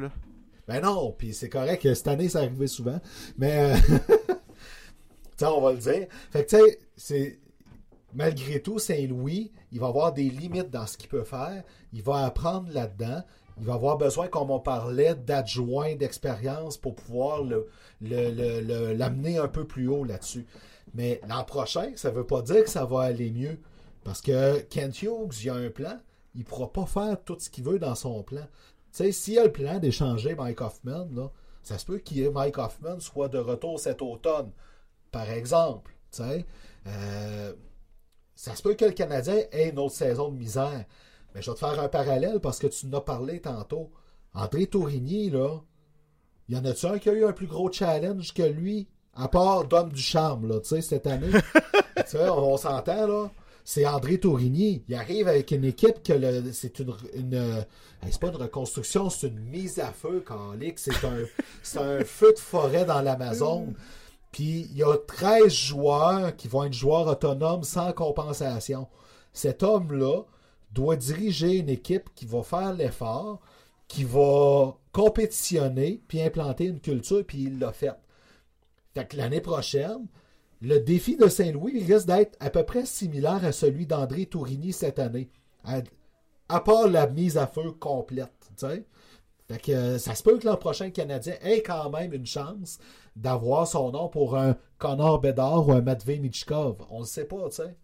Ben 0.67 0.81
non, 0.81 1.13
puis 1.15 1.33
c'est 1.33 1.49
correct, 1.49 1.81
cette 1.93 2.07
année, 2.07 2.29
ça 2.29 2.39
arrivait 2.39 2.67
souvent. 2.67 2.99
Mais, 3.37 3.75
euh... 3.75 3.97
on 5.47 5.61
va 5.61 5.73
le 5.73 5.79
dire. 5.79 6.07
Fait 6.31 6.45
que, 6.45 6.49
tu 6.49 6.57
sais, 6.57 6.79
c'est 6.95 7.39
malgré 8.13 8.61
tout, 8.61 8.79
Saint-Louis, 8.79 9.51
il 9.71 9.79
va 9.79 9.87
avoir 9.87 10.13
des 10.13 10.29
limites 10.29 10.69
dans 10.69 10.87
ce 10.87 10.97
qu'il 10.97 11.09
peut 11.09 11.23
faire. 11.23 11.63
Il 11.93 12.03
va 12.03 12.25
apprendre 12.25 12.71
là-dedans. 12.71 13.23
Il 13.59 13.65
va 13.65 13.73
avoir 13.73 13.97
besoin, 13.97 14.27
comme 14.27 14.49
on 14.49 14.59
parlait, 14.59 15.15
d'adjoints 15.15 15.95
d'expérience 15.95 16.77
pour 16.77 16.95
pouvoir 16.95 17.43
l'amener 18.01 19.37
un 19.37 19.47
peu 19.47 19.65
plus 19.65 19.87
haut 19.87 20.03
là-dessus. 20.03 20.45
Mais 20.93 21.21
l'an 21.27 21.43
prochain, 21.43 21.91
ça 21.95 22.09
ne 22.09 22.15
veut 22.15 22.25
pas 22.25 22.41
dire 22.41 22.63
que 22.63 22.69
ça 22.69 22.85
va 22.85 23.01
aller 23.01 23.31
mieux. 23.31 23.59
Parce 24.03 24.21
que 24.21 24.59
Kent 24.61 25.03
Hughes, 25.03 25.43
il 25.43 25.49
a 25.49 25.55
un 25.55 25.69
plan. 25.69 25.99
Il 26.33 26.41
ne 26.41 26.45
pourra 26.45 26.71
pas 26.71 26.85
faire 26.85 27.23
tout 27.23 27.37
ce 27.39 27.49
qu'il 27.49 27.63
veut 27.63 27.77
dans 27.77 27.95
son 27.95 28.23
plan. 28.23 28.41
Tu 28.41 29.03
sais, 29.03 29.11
s'il 29.11 29.39
a 29.39 29.43
le 29.43 29.51
plan 29.51 29.79
d'échanger 29.79 30.35
Mike 30.35 30.61
Hoffman, 30.61 31.07
ça 31.61 31.77
se 31.77 31.85
peut 31.85 31.99
que 31.99 32.29
Mike 32.29 32.57
Hoffman 32.57 32.99
soit 32.99 33.27
de 33.29 33.37
retour 33.37 33.79
cet 33.79 34.01
automne. 34.01 34.51
Par 35.11 35.29
exemple. 35.29 35.93
Tu. 36.11 36.21
Euh, 36.87 37.53
ça 38.41 38.55
se 38.55 38.63
peut 38.63 38.73
que 38.73 38.85
le 38.85 38.91
Canadien 38.91 39.35
ait 39.51 39.69
une 39.69 39.77
autre 39.77 39.93
saison 39.93 40.29
de 40.29 40.35
misère. 40.35 40.85
Mais 41.35 41.43
je 41.43 41.51
vais 41.51 41.53
te 41.53 41.59
faire 41.59 41.79
un 41.79 41.87
parallèle 41.87 42.39
parce 42.39 42.57
que 42.57 42.65
tu 42.65 42.87
en 42.87 42.93
as 42.93 43.01
parlé 43.01 43.39
tantôt. 43.39 43.91
André 44.33 44.65
Tourigny, 44.65 45.29
là, 45.29 45.59
y 46.49 46.57
en 46.57 46.65
a-tu 46.65 46.87
un 46.87 46.97
qui 46.97 47.11
a 47.11 47.13
eu 47.13 47.23
un 47.23 47.33
plus 47.33 47.45
gros 47.45 47.71
challenge 47.71 48.33
que 48.33 48.41
lui, 48.41 48.87
à 49.13 49.27
part 49.27 49.65
Dom 49.65 49.89
Ducharme, 49.89 50.47
là, 50.47 50.59
tu 50.59 50.69
sais, 50.69 50.81
cette 50.81 51.05
année? 51.05 51.29
tu 51.97 52.03
sais, 52.07 52.29
on, 52.29 52.57
s'entend, 52.57 53.05
là. 53.05 53.31
C'est 53.63 53.85
André 53.85 54.17
Tourigny. 54.17 54.83
Il 54.89 54.95
arrive 54.95 55.27
avec 55.27 55.51
une 55.51 55.65
équipe 55.65 56.01
que 56.01 56.51
c'est 56.51 56.79
une, 56.79 56.95
une 57.13 57.65
c'est 58.09 58.19
pas 58.19 58.29
une 58.29 58.37
reconstruction, 58.37 59.11
c'est 59.11 59.27
une 59.27 59.39
mise 59.39 59.77
à 59.77 59.93
feu, 59.93 60.25
C'est 60.77 61.05
un, 61.05 61.25
c'est 61.61 61.77
un 61.77 62.03
feu 62.03 62.33
de 62.33 62.39
forêt 62.39 62.85
dans 62.85 63.01
l'Amazon. 63.01 63.75
Puis 64.31 64.67
il 64.71 64.77
y 64.77 64.83
a 64.83 64.97
13 64.97 65.47
joueurs 65.47 66.35
qui 66.35 66.47
vont 66.47 66.63
être 66.63 66.73
joueurs 66.73 67.07
autonomes 67.07 67.63
sans 67.63 67.91
compensation. 67.93 68.87
Cet 69.33 69.63
homme-là 69.63 70.23
doit 70.71 70.95
diriger 70.95 71.57
une 71.57 71.69
équipe 71.69 72.09
qui 72.15 72.25
va 72.25 72.43
faire 72.43 72.73
l'effort, 72.73 73.39
qui 73.87 74.03
va 74.03 74.77
compétitionner, 74.93 76.01
puis 76.07 76.21
implanter 76.21 76.65
une 76.65 76.79
culture, 76.79 77.25
puis 77.25 77.43
il 77.43 77.59
l'a 77.59 77.73
fait. 77.73 77.91
Fait 78.93 79.05
que 79.07 79.17
l'année 79.17 79.41
prochaine, 79.41 80.07
le 80.61 80.79
défi 80.79 81.17
de 81.17 81.27
Saint-Louis 81.27 81.83
risque 81.83 82.07
d'être 82.07 82.37
à 82.39 82.49
peu 82.49 82.63
près 82.63 82.85
similaire 82.85 83.43
à 83.43 83.51
celui 83.51 83.85
d'André 83.85 84.27
Tourigny 84.27 84.73
cette 84.73 84.99
année. 84.99 85.29
À, 85.63 86.59
part 86.59 86.87
la 86.87 87.07
mise 87.07 87.37
à 87.37 87.47
feu 87.47 87.71
complète. 87.71 88.51
Fait 89.51 89.59
que 89.59 89.71
euh, 89.71 89.97
ça 89.97 90.15
se 90.15 90.23
peut 90.23 90.37
que 90.37 90.47
l'an 90.47 90.55
prochain, 90.55 90.85
le 90.85 90.91
Canadien 90.91 91.33
ait 91.41 91.61
quand 91.61 91.89
même 91.89 92.13
une 92.13 92.25
chance 92.25 92.79
d'avoir 93.17 93.67
son 93.67 93.91
nom 93.91 94.07
pour 94.07 94.37
un 94.37 94.55
Connor 94.77 95.19
Bedard 95.19 95.67
ou 95.67 95.73
un 95.73 95.81
Matvey 95.81 96.19
Michkov. 96.19 96.77
On 96.89 96.99
le 96.99 97.05
sait 97.05 97.25
pas, 97.25 97.49
tu 97.49 97.57
sais. 97.57 97.75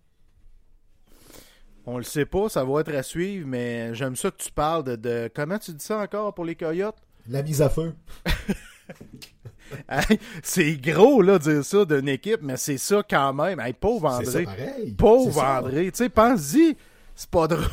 On 1.86 1.98
le 1.98 2.04
sait 2.04 2.26
pas, 2.26 2.48
ça 2.48 2.64
va 2.64 2.82
être 2.82 2.94
à 2.94 3.04
suivre, 3.04 3.48
mais 3.48 3.94
j'aime 3.96 4.16
ça 4.16 4.32
que 4.32 4.38
tu 4.38 4.52
parles 4.52 4.84
de, 4.98 5.30
Comment 5.34 5.58
tu 5.58 5.72
dis 5.72 5.84
ça 5.84 6.00
encore 6.00 6.34
pour 6.34 6.46
les 6.46 6.56
Coyotes? 6.56 6.98
La 7.28 7.44
mise 7.44 7.62
à 7.62 7.70
feu. 7.70 7.94
c'est 10.44 10.76
gros, 10.78 11.22
là, 11.22 11.38
dire 11.40 11.66
ça 11.66 11.84
d'une 11.84 12.08
équipe, 12.08 12.42
mais 12.42 12.56
c'est 12.56 12.78
ça 12.78 13.04
quand 13.10 13.34
même. 13.34 13.62
pauvre 13.80 14.08
André. 14.08 14.44
pareil. 14.44 14.94
Pauvre 14.94 15.44
André. 15.44 15.92
Tu 15.92 15.98
sais, 15.98 16.10
pense-y. 16.10 16.78
C'est 17.14 17.30
pas 17.30 17.48
drôle. 17.48 17.66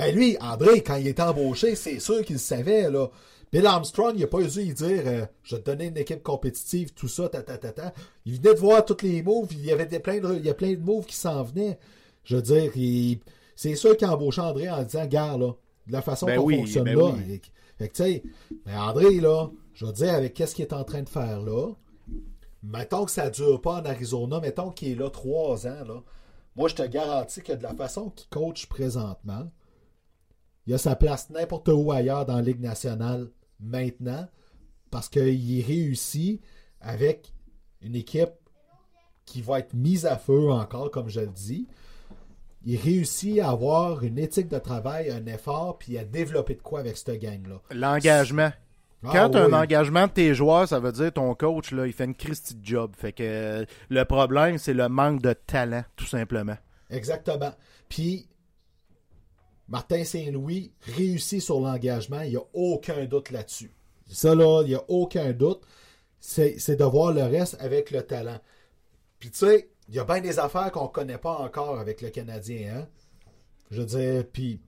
Ben 0.00 0.14
lui, 0.14 0.36
André, 0.40 0.82
quand 0.82 0.96
il 0.96 1.08
est 1.08 1.20
embauché, 1.20 1.74
c'est 1.74 2.00
sûr 2.00 2.24
qu'il 2.24 2.38
savait, 2.38 2.90
là. 2.90 3.10
Bill 3.52 3.66
Armstrong, 3.66 4.12
il 4.14 4.20
n'a 4.20 4.26
pas 4.28 4.38
osé 4.38 4.64
dire 4.72 5.02
euh, 5.04 5.26
Je 5.42 5.56
vais 5.56 5.62
te 5.62 5.70
donner 5.70 5.86
une 5.88 5.98
équipe 5.98 6.22
compétitive, 6.22 6.94
tout 6.94 7.08
ça, 7.08 7.28
ta, 7.28 7.42
ta, 7.42 7.58
ta, 7.58 7.72
ta. 7.72 7.92
Il 8.24 8.40
venait 8.40 8.54
de 8.54 8.60
voir 8.60 8.84
tous 8.84 9.02
les 9.02 9.22
moves, 9.22 9.48
il 9.50 9.64
y 9.64 9.72
avait 9.72 9.84
des, 9.84 9.98
plein, 9.98 10.18
de, 10.18 10.36
il 10.36 10.46
y 10.46 10.48
a 10.48 10.54
plein 10.54 10.72
de 10.72 10.80
moves 10.80 11.04
qui 11.04 11.16
s'en 11.16 11.42
venaient. 11.42 11.78
Je 12.24 12.36
veux 12.36 12.42
dire, 12.42 12.72
c'est 13.56 13.74
sûr 13.74 13.94
qu'il 13.96 14.06
a 14.06 14.14
embauché 14.14 14.40
André 14.40 14.70
en 14.70 14.82
disant 14.84 15.04
Gars, 15.04 15.36
là, 15.36 15.52
de 15.86 15.92
la 15.92 16.00
façon 16.00 16.26
ben 16.26 16.40
qu'on 16.40 16.48
fonctionne 16.48 16.84
ben 16.84 16.98
là. 16.98 17.12
Fait 17.76 17.88
que, 17.88 17.94
tu 17.94 18.02
sais, 18.02 18.22
mais 18.64 18.76
André, 18.76 19.20
là, 19.20 19.50
je 19.74 19.84
veux 19.84 19.92
dire, 19.92 20.14
avec 20.14 20.32
qu'est-ce 20.32 20.54
qu'il 20.54 20.64
est 20.64 20.72
en 20.72 20.84
train 20.84 21.02
de 21.02 21.08
faire 21.08 21.42
là, 21.42 21.72
mettons 22.62 23.04
que 23.04 23.10
ça 23.10 23.26
ne 23.26 23.30
dure 23.30 23.60
pas 23.60 23.80
en 23.80 23.84
Arizona, 23.84 24.40
mettons 24.40 24.70
qu'il 24.70 24.92
est 24.92 24.94
là 24.94 25.10
trois 25.10 25.66
ans, 25.66 25.84
là. 25.86 26.02
Moi, 26.56 26.68
je 26.68 26.74
te 26.74 26.82
garantis 26.82 27.42
que 27.42 27.52
de 27.52 27.62
la 27.62 27.74
façon 27.74 28.10
qu'il 28.10 28.28
coach 28.28 28.66
présentement, 28.66 29.50
il 30.66 30.74
a 30.74 30.78
sa 30.78 30.96
place 30.96 31.30
n'importe 31.30 31.68
où 31.68 31.92
ailleurs 31.92 32.26
dans 32.26 32.36
la 32.36 32.42
Ligue 32.42 32.60
nationale 32.60 33.28
maintenant 33.60 34.28
parce 34.90 35.08
qu'il 35.08 35.64
réussit 35.64 36.40
avec 36.80 37.32
une 37.80 37.94
équipe 37.94 38.30
qui 39.24 39.42
va 39.42 39.60
être 39.60 39.74
mise 39.74 40.06
à 40.06 40.16
feu 40.16 40.50
encore, 40.50 40.90
comme 40.90 41.08
je 41.08 41.20
le 41.20 41.28
dis. 41.28 41.68
Il 42.64 42.76
réussit 42.76 43.38
à 43.40 43.50
avoir 43.50 44.02
une 44.02 44.18
éthique 44.18 44.48
de 44.48 44.58
travail, 44.58 45.10
un 45.10 45.24
effort, 45.26 45.78
puis 45.78 45.96
à 45.96 46.04
développer 46.04 46.54
de 46.54 46.62
quoi 46.62 46.80
avec 46.80 46.96
cette 46.96 47.18
gang-là. 47.20 47.60
L'engagement. 47.70 48.50
Ah 49.02 49.08
Quand 49.12 49.30
tu 49.30 49.38
as 49.38 49.44
un 49.44 49.52
engagement 49.52 50.06
de 50.08 50.12
tes 50.12 50.34
joueurs, 50.34 50.68
ça 50.68 50.78
veut 50.78 50.92
dire 50.92 51.10
ton 51.12 51.34
coach, 51.34 51.70
là, 51.70 51.86
il 51.86 51.92
fait 51.92 52.04
une 52.04 52.14
Christie 52.14 52.54
de 52.54 52.64
job. 52.66 52.92
Fait 52.96 53.12
que 53.12 53.22
euh, 53.22 53.64
le 53.88 54.04
problème, 54.04 54.58
c'est 54.58 54.74
le 54.74 54.90
manque 54.90 55.22
de 55.22 55.32
talent, 55.32 55.84
tout 55.96 56.04
simplement. 56.04 56.56
Exactement. 56.90 57.52
Puis 57.88 58.28
Martin 59.70 60.04
Saint-Louis 60.04 60.72
réussit 60.82 61.40
sur 61.40 61.60
l'engagement, 61.60 62.20
il 62.22 62.30
n'y 62.30 62.36
a 62.36 62.44
aucun 62.52 63.06
doute 63.06 63.30
là-dessus. 63.30 63.72
Ça, 64.10 64.34
là, 64.34 64.62
il 64.64 64.68
n'y 64.70 64.74
a 64.74 64.84
aucun 64.88 65.32
doute. 65.32 65.62
C'est 66.18 66.76
de 66.76 66.84
voir 66.84 67.12
le 67.12 67.22
reste 67.22 67.56
avec 67.60 67.92
le 67.92 68.02
talent. 68.02 68.40
Puis, 69.20 69.30
tu 69.30 69.38
sais, 69.38 69.70
il 69.88 69.94
y 69.94 69.98
a 70.00 70.04
bien 70.04 70.20
des 70.20 70.38
affaires 70.38 70.72
qu'on 70.72 70.84
ne 70.84 70.88
connaît 70.88 71.18
pas 71.18 71.38
encore 71.38 71.78
avec 71.78 72.02
le 72.02 72.10
Canadien. 72.10 72.78
Hein? 72.78 72.88
Je 73.70 73.80
veux 73.80 73.86
dire, 73.86 74.24
puis 74.30 74.60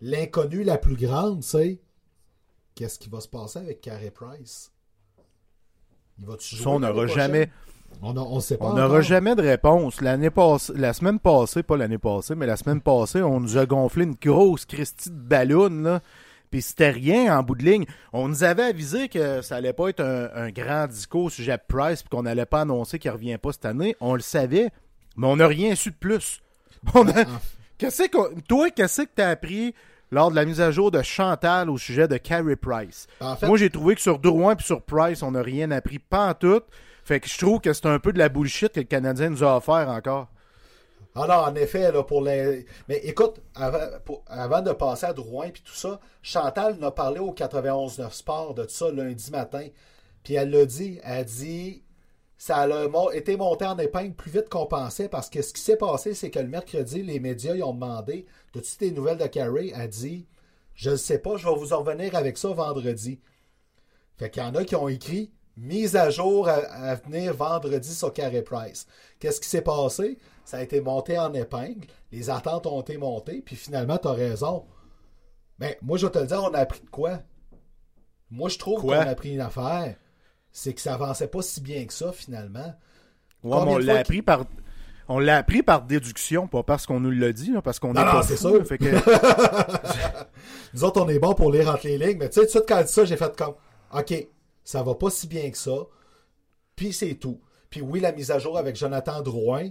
l'inconnu 0.00 0.64
la, 0.64 0.78
plus 0.78 0.96
grande, 0.96 1.42
c'est 1.42 1.80
qu'est-ce 2.74 2.98
qui 2.98 3.08
va 3.08 3.20
se 3.20 3.28
passer 3.28 3.60
avec 3.60 3.80
Carey 3.80 4.10
Price? 4.10 4.72
Il 6.18 6.26
va 6.26 6.36
jouer 6.38 6.66
on 6.66 6.80
n'aura 6.80 7.06
jamais. 7.06 7.48
On 8.02 8.14
On 8.60 8.74
n'aura 8.74 9.00
jamais 9.00 9.34
de 9.34 9.42
réponse. 9.42 10.00
L'année 10.00 10.30
passée, 10.30 10.72
la 10.76 10.92
semaine 10.92 11.18
passée, 11.18 11.62
pas 11.62 11.76
l'année 11.76 11.98
passée, 11.98 12.34
mais 12.34 12.46
la 12.46 12.56
semaine 12.56 12.80
passée, 12.80 13.22
on 13.22 13.40
nous 13.40 13.56
a 13.56 13.66
gonflé 13.66 14.04
une 14.04 14.16
grosse 14.20 14.64
Christie 14.64 15.10
de 15.10 15.16
ballon, 15.16 15.82
là. 15.82 16.00
Puis 16.50 16.62
c'était 16.62 16.90
rien 16.90 17.36
en 17.36 17.42
bout 17.42 17.56
de 17.56 17.64
ligne. 17.64 17.84
On 18.12 18.28
nous 18.28 18.44
avait 18.44 18.62
avisé 18.62 19.08
que 19.08 19.42
ça 19.42 19.56
allait 19.56 19.72
pas 19.72 19.88
être 19.88 20.00
un, 20.00 20.50
grand 20.50 20.86
discours 20.86 21.24
au 21.24 21.30
sujet 21.30 21.56
de 21.56 21.62
Price, 21.66 22.02
puis 22.02 22.10
qu'on 22.10 22.22
n'allait 22.22 22.46
pas 22.46 22.60
annoncer 22.60 23.00
qu'il 23.00 23.10
revient 23.10 23.38
pas 23.38 23.52
cette 23.52 23.64
année. 23.64 23.96
On 24.00 24.14
le 24.14 24.20
savait, 24.20 24.70
mais 25.16 25.26
on 25.26 25.36
n'a 25.36 25.48
rien 25.48 25.74
su 25.74 25.90
de 25.90 25.96
plus. 25.96 26.40
Qu'est-ce 27.78 28.04
que 28.04 28.40
toi, 28.42 28.70
qu'est-ce 28.70 29.02
que 29.02 29.08
tu 29.16 29.22
as 29.22 29.30
appris 29.30 29.74
lors 30.12 30.30
de 30.30 30.36
la 30.36 30.44
mise 30.44 30.60
à 30.60 30.70
jour 30.70 30.92
de 30.92 31.02
Chantal 31.02 31.68
au 31.68 31.76
sujet 31.76 32.06
de 32.06 32.18
Carey 32.18 32.54
Price? 32.54 33.08
Moi, 33.42 33.58
j'ai 33.58 33.68
trouvé 33.68 33.96
que 33.96 34.00
sur 34.00 34.20
Drouin 34.20 34.54
et 34.54 34.62
sur 34.62 34.80
Price, 34.80 35.24
on 35.24 35.32
n'a 35.32 35.42
rien 35.42 35.72
appris, 35.72 35.98
pas 35.98 36.28
en 36.28 36.34
tout. 36.34 36.60
Fait 37.04 37.20
que 37.20 37.28
je 37.28 37.38
trouve 37.38 37.60
que 37.60 37.72
c'est 37.72 37.86
un 37.86 37.98
peu 37.98 38.12
de 38.12 38.18
la 38.18 38.28
bullshit 38.28 38.72
que 38.72 38.80
le 38.80 38.86
Canadien 38.86 39.30
nous 39.30 39.44
a 39.44 39.56
offert 39.56 39.88
encore. 39.90 40.28
Ah 41.14 41.26
non, 41.28 41.34
en 41.34 41.54
effet, 41.54 41.92
là, 41.92 42.02
pour 42.02 42.22
les. 42.22 42.66
Mais 42.88 42.96
écoute, 43.04 43.40
avant, 43.54 44.62
de 44.62 44.72
passer 44.72 45.06
à 45.06 45.12
Drouin 45.12 45.50
puis 45.50 45.62
tout 45.62 45.74
ça, 45.74 46.00
Chantal 46.22 46.82
a 46.82 46.90
parlé 46.90 47.20
au 47.20 47.32
91-9 47.32 48.10
Sport 48.10 48.54
de 48.54 48.66
ça 48.68 48.90
lundi 48.90 49.30
matin. 49.30 49.68
Puis 50.24 50.34
elle 50.34 50.50
l'a 50.50 50.64
dit, 50.64 50.98
elle 51.04 51.18
a 51.18 51.24
dit 51.24 51.84
ça 52.36 52.56
a 52.62 53.14
été 53.14 53.36
monté 53.36 53.64
en 53.64 53.78
épingle 53.78 54.14
plus 54.14 54.30
vite 54.30 54.48
qu'on 54.48 54.66
pensait 54.66 55.08
parce 55.08 55.30
que 55.30 55.40
ce 55.40 55.52
qui 55.52 55.60
s'est 55.62 55.76
passé, 55.76 56.14
c'est 56.14 56.30
que 56.30 56.40
le 56.40 56.48
mercredi, 56.48 57.02
les 57.02 57.20
médias 57.20 57.54
ils 57.54 57.62
ont 57.62 57.72
demandé 57.72 58.26
de 58.52 58.60
toutes 58.60 58.80
les 58.80 58.90
nouvelles 58.90 59.18
de 59.18 59.26
Carey 59.26 59.72
a 59.72 59.86
dit 59.86 60.26
Je 60.74 60.90
ne 60.90 60.96
sais 60.96 61.18
pas, 61.18 61.36
je 61.36 61.46
vais 61.46 61.54
vous 61.54 61.72
en 61.72 61.78
revenir 61.78 62.16
avec 62.16 62.38
ça 62.38 62.48
vendredi. 62.48 63.20
Fait 64.18 64.30
qu'il 64.30 64.42
y 64.42 64.46
en 64.46 64.54
a 64.54 64.64
qui 64.64 64.74
ont 64.74 64.88
écrit 64.88 65.32
mise 65.56 65.96
à 65.96 66.10
jour 66.10 66.48
à, 66.48 66.54
à 66.54 66.94
venir 66.96 67.34
vendredi 67.34 67.94
sur 67.94 68.12
Carey 68.12 68.42
Price. 68.42 68.86
Qu'est-ce 69.20 69.40
qui 69.40 69.48
s'est 69.48 69.62
passé? 69.62 70.18
Ça 70.44 70.58
a 70.58 70.62
été 70.62 70.80
monté 70.80 71.18
en 71.18 71.32
épingle, 71.32 71.86
les 72.12 72.28
attentes 72.30 72.66
ont 72.66 72.80
été 72.82 72.98
montées, 72.98 73.40
puis 73.44 73.56
finalement, 73.56 73.96
tu 73.98 74.08
as 74.08 74.12
raison. 74.12 74.64
Mais 75.58 75.78
moi, 75.82 75.96
je 75.98 76.06
vais 76.06 76.12
te 76.12 76.18
le 76.18 76.26
dire, 76.26 76.42
on 76.42 76.52
a 76.54 76.58
appris 76.58 76.80
de 76.80 76.90
quoi? 76.90 77.20
Moi, 78.30 78.48
je 78.48 78.58
trouve 78.58 78.80
qu'on 78.82 78.90
a 78.90 79.10
appris 79.10 79.32
une 79.34 79.40
affaire. 79.40 79.94
C'est 80.52 80.72
que 80.74 80.80
ça 80.80 80.94
avançait 80.94 81.28
pas 81.28 81.42
si 81.42 81.60
bien 81.60 81.84
que 81.86 81.92
ça, 81.92 82.12
finalement. 82.12 82.74
Ouais, 83.42 83.50
Combien 83.50 83.64
mais 83.64 83.72
on 83.74 83.78
l'a 83.78 83.98
appris 84.00 84.22
par. 84.22 84.44
On 85.08 85.18
l'a 85.18 85.36
appris 85.36 85.62
par 85.62 85.82
déduction, 85.82 86.46
pas 86.46 86.62
parce 86.62 86.86
qu'on 86.86 86.98
nous 87.00 87.10
l'a 87.10 87.32
dit, 87.32 87.52
là, 87.52 87.60
parce 87.62 87.78
qu'on 87.78 87.92
est 87.92 87.94
pas 87.94 88.22
c'est 88.22 88.36
sûr. 88.36 88.66
fait 88.66 88.78
que- 88.78 88.84
Nous 90.74 90.84
autres, 90.84 91.00
on 91.02 91.08
est 91.08 91.18
bon 91.18 91.34
pour 91.34 91.52
lire 91.52 91.68
entre 91.68 91.86
les 91.86 91.98
lignes, 91.98 92.18
mais 92.18 92.28
tu 92.28 92.34
sais, 92.34 92.40
tout 92.40 92.46
de 92.46 92.50
suite, 92.50 92.64
quand 92.68 92.82
dit 92.82 92.88
ça, 92.92 93.04
j'ai 93.04 93.16
fait 93.16 93.36
comme, 93.36 93.54
OK, 93.96 94.26
ça 94.64 94.82
va 94.82 94.94
pas 94.94 95.10
si 95.10 95.26
bien 95.26 95.50
que 95.50 95.58
ça, 95.58 95.76
puis 96.76 96.92
c'est 96.92 97.14
tout. 97.14 97.40
Puis 97.70 97.80
oui, 97.80 98.00
la 98.00 98.12
mise 98.12 98.30
à 98.30 98.38
jour 98.38 98.58
avec 98.58 98.76
Jonathan 98.76 99.20
Drouin 99.22 99.70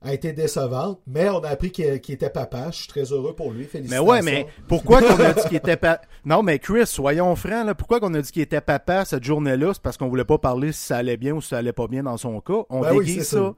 a 0.00 0.14
été 0.14 0.32
décevante, 0.32 1.00
mais 1.08 1.28
on 1.28 1.40
a 1.42 1.48
appris 1.48 1.72
qu'il 1.72 1.86
était 1.92 2.30
papa. 2.30 2.70
Je 2.70 2.76
suis 2.78 2.86
très 2.86 3.02
heureux 3.12 3.34
pour 3.34 3.50
lui. 3.50 3.62
Mais 3.62 3.66
Félicitations. 3.66 4.06
ouais, 4.06 4.22
mais 4.22 4.46
pourquoi 4.68 5.00
qu'on 5.02 5.18
a 5.18 5.32
dit 5.32 5.42
qu'il 5.48 5.56
était 5.56 5.76
papa 5.76 6.02
Non, 6.24 6.44
mais 6.44 6.60
Chris, 6.60 6.86
soyons 6.86 7.34
francs, 7.34 7.66
là, 7.66 7.74
pourquoi 7.74 7.98
qu'on 7.98 8.14
a 8.14 8.20
dit 8.22 8.30
qu'il 8.30 8.42
était 8.42 8.60
papa 8.60 9.04
cette 9.04 9.24
journée-là? 9.24 9.74
C'est 9.74 9.82
parce 9.82 9.96
qu'on 9.96 10.08
voulait 10.08 10.24
pas 10.24 10.38
parler 10.38 10.70
si 10.70 10.84
ça 10.84 10.98
allait 10.98 11.16
bien 11.16 11.34
ou 11.34 11.40
si 11.40 11.48
ça 11.48 11.58
allait 11.58 11.72
pas 11.72 11.88
bien 11.88 12.04
dans 12.04 12.16
son 12.16 12.40
cas. 12.40 12.62
On 12.70 12.80
Ben 12.82 12.96
déguise 12.96 13.26
ça. 13.28 13.54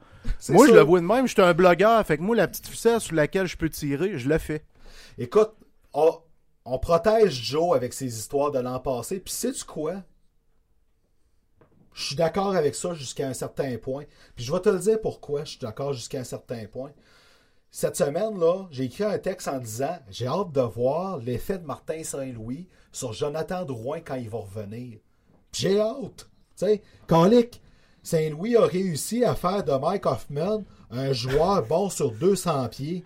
Moi, 0.48 0.66
je 0.66 0.72
le 0.72 0.80
vois 0.80 1.00
de 1.00 1.04
même, 1.06 1.26
je 1.26 1.32
suis 1.34 1.42
un 1.42 1.52
blogueur, 1.52 2.06
fait 2.06 2.16
que 2.16 2.22
moi, 2.22 2.34
la 2.36 2.48
petite 2.48 2.68
ficelle 2.68 3.00
sur 3.00 3.14
laquelle 3.14 3.46
je 3.46 3.58
peux 3.58 3.68
tirer, 3.68 4.18
je 4.18 4.28
le 4.28 4.38
fais. 4.38 4.64
Écoute, 5.18 5.50
on, 5.92 6.10
on 6.64 6.78
protège 6.78 7.32
Joe 7.34 7.76
avec 7.76 7.92
ses 7.92 8.18
histoires 8.18 8.50
de 8.50 8.60
l'an 8.60 8.78
passé, 8.80 9.20
puis 9.20 9.32
sais-tu 9.32 9.64
quoi? 9.64 9.96
Je 12.10 12.14
suis 12.16 12.18
d'accord 12.18 12.56
avec 12.56 12.74
ça 12.74 12.92
jusqu'à 12.92 13.28
un 13.28 13.34
certain 13.34 13.78
point. 13.78 14.02
Puis 14.34 14.44
je 14.44 14.50
vais 14.52 14.58
te 14.58 14.68
le 14.68 14.80
dire 14.80 15.00
pourquoi 15.00 15.44
je 15.44 15.50
suis 15.50 15.60
d'accord 15.60 15.92
jusqu'à 15.92 16.18
un 16.18 16.24
certain 16.24 16.64
point. 16.66 16.90
Cette 17.70 17.94
semaine-là, 17.94 18.66
j'ai 18.72 18.86
écrit 18.86 19.04
un 19.04 19.16
texte 19.16 19.46
en 19.46 19.58
disant 19.58 19.96
J'ai 20.10 20.26
hâte 20.26 20.50
de 20.50 20.60
voir 20.60 21.18
l'effet 21.18 21.58
de 21.58 21.64
Martin 21.64 22.02
Saint-Louis 22.02 22.66
sur 22.90 23.12
Jonathan 23.12 23.64
Drouin 23.64 24.00
quand 24.00 24.16
il 24.16 24.28
va 24.28 24.38
revenir. 24.38 24.98
Puis 25.52 25.62
J'ai 25.62 25.78
hâte. 25.78 26.28
Tu 26.56 26.66
sais, 26.66 26.82
Calique, 27.06 27.62
Saint-Louis 28.02 28.56
a 28.56 28.64
réussi 28.64 29.24
à 29.24 29.36
faire 29.36 29.62
de 29.62 29.70
Mike 29.70 30.06
Hoffman 30.06 30.64
un 30.90 31.12
joueur 31.12 31.64
bon 31.64 31.90
sur 31.90 32.10
200 32.10 32.70
pieds. 32.70 33.04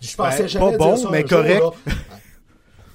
Je 0.00 0.16
pensais 0.16 0.38
Ben, 0.38 0.48
jamais 0.48 0.70
pas 0.70 0.78
bon, 0.78 0.94
dire 0.94 1.02
ça 1.02 1.08
un 1.08 1.10
mais 1.10 1.24
correct. 1.24 1.62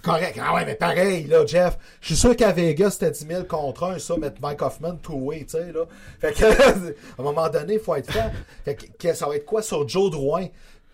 Correct. 0.04 0.38
Ah 0.42 0.54
ouais, 0.54 0.66
mais 0.66 0.76
pareil, 0.76 1.28
là, 1.28 1.46
Jeff. 1.46 1.78
Je 2.02 2.08
suis 2.08 2.18
sûr 2.18 2.36
qu'à 2.36 2.52
Vegas, 2.52 2.92
c'était 2.92 3.12
10 3.12 3.26
000 3.26 3.44
contre 3.46 3.84
1, 3.84 4.00
ça, 4.00 4.18
mettre 4.18 4.42
Mike 4.42 4.62
Hoffman 4.62 4.98
two-way, 4.98 5.46
tu 5.46 5.52
sais, 5.52 5.72
là. 5.72 5.86
Fait 6.20 6.34
que, 6.34 6.44
à 6.92 6.94
un 7.20 7.24
moment 7.24 7.48
donné, 7.48 7.76
il 7.76 7.80
faut 7.80 7.96
être 7.96 8.12
franc. 8.12 8.30
Fait 8.66 8.76
que 8.76 9.14
ça 9.14 9.28
va 9.28 9.38
être 9.38 9.46
quoi 9.46 9.62
sur 9.62 9.88
Joe 9.88 10.12
Drouin? 10.12 10.48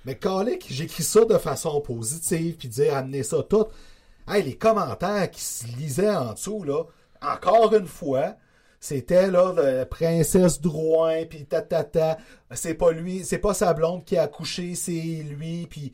Mais 0.06 0.14
Calic, 0.14 0.68
j'écris 0.70 1.04
ça 1.04 1.26
de 1.26 1.40
façon 1.40 1.82
positive, 1.82 2.56
puis 2.56 2.68
dire, 2.68 2.96
amener 2.96 3.24
ça 3.24 3.42
tout. 3.42 3.66
Hey, 4.28 4.44
les 4.44 4.56
commentaires 4.56 5.30
qui 5.32 5.42
se 5.42 5.66
lisaient 5.76 6.16
en 6.16 6.34
dessous, 6.34 6.64
là, 6.64 6.84
encore 7.20 7.74
une 7.74 7.88
fois, 7.88 8.36
c'était, 8.80 9.32
là, 9.32 9.54
la 9.56 9.88
princesse 9.88 10.62
Drouin, 10.62 11.26
puis 11.26 11.46
ta, 11.46 11.64
ta, 11.64 11.84
ta. 11.84 12.20
C'est 12.52 12.76
pas 12.76 12.92
lui, 12.92 13.26
c'est 13.26 13.40
pas 13.40 13.56
sa 13.56 13.74
blonde 13.74 14.06
qui 14.06 14.18
a 14.18 14.24
accouché, 14.24 14.76
c'est 14.76 14.92
lui, 14.92 15.66
puis 15.68 15.94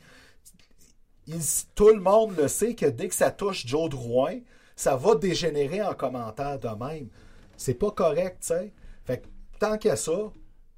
tout 1.75 1.89
le 1.89 1.99
monde 1.99 2.35
le 2.37 2.47
sait 2.47 2.75
que 2.75 2.85
dès 2.85 3.07
que 3.07 3.15
ça 3.15 3.31
touche 3.31 3.65
Joe 3.65 3.89
Drouin, 3.89 4.39
ça 4.75 4.95
va 4.95 5.15
dégénérer 5.15 5.81
en 5.81 5.93
commentaire 5.93 6.59
de 6.59 6.67
même. 6.67 7.09
C'est 7.57 7.73
pas 7.75 7.91
correct, 7.91 8.37
tu 8.41 8.47
sais. 8.47 8.73
Fait 9.05 9.21
que 9.21 9.27
tant 9.59 9.77
qu'à 9.77 9.95
ça, 9.95 10.31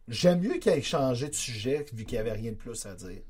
j'aime 0.07 0.41
mieux 0.41 0.57
qu'il 0.59 0.71
ait 0.71 0.81
changé 0.81 1.29
de 1.29 1.33
sujet 1.33 1.85
vu 1.93 2.05
qu'il 2.05 2.15
n'y 2.15 2.19
avait 2.19 2.33
rien 2.33 2.51
de 2.51 2.57
plus 2.57 2.85
à 2.85 2.95
dire. 2.95 3.21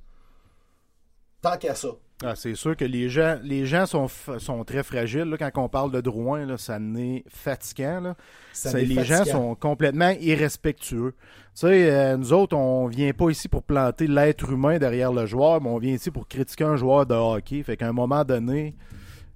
Tant 1.42 1.58
qu'à 1.58 1.76
ça. 1.76 1.90
Ah, 2.24 2.36
c'est 2.36 2.56
sûr 2.56 2.76
que 2.76 2.84
les 2.86 3.10
gens, 3.10 3.38
les 3.44 3.68
gens 3.68 3.86
sont, 3.86 4.08
sont 4.40 4.64
très 4.64 4.82
fragiles. 4.82 5.26
Là, 5.26 5.38
quand 5.38 5.52
on 5.62 5.70
parle 5.70 5.92
de 5.92 6.02
Drouin, 6.02 6.46
là, 6.48 6.58
ça 6.58 6.80
n'est 6.80 7.24
fatigant. 7.30 8.00
Là. 8.02 8.16
Ça 8.54 8.72
les 8.80 8.96
gens 9.04 9.24
sont 9.32 9.54
complètement 9.56 10.10
irrespectueux. 10.20 11.14
Tu 11.54 11.62
sais, 11.62 11.92
euh, 11.92 12.18
nous 12.18 12.34
autres, 12.34 12.56
on 12.56 12.88
vient 12.88 13.14
pas 13.14 13.30
ici 13.30 13.48
pour 13.48 13.62
planter 13.62 14.08
l'être 14.08 14.52
humain 14.52 14.80
derrière 14.80 15.14
le 15.14 15.28
joueur, 15.28 15.62
mais 15.62 15.70
on 15.70 15.78
vient 15.78 15.94
ici 15.94 16.10
pour 16.10 16.28
critiquer 16.28 16.64
un 16.64 16.76
joueur 16.76 17.06
de 17.06 17.14
hockey. 17.14 17.62
Fait 17.62 17.78
qu'à 17.78 17.88
un 17.88 17.94
moment 17.94 18.24
donné, 18.26 18.76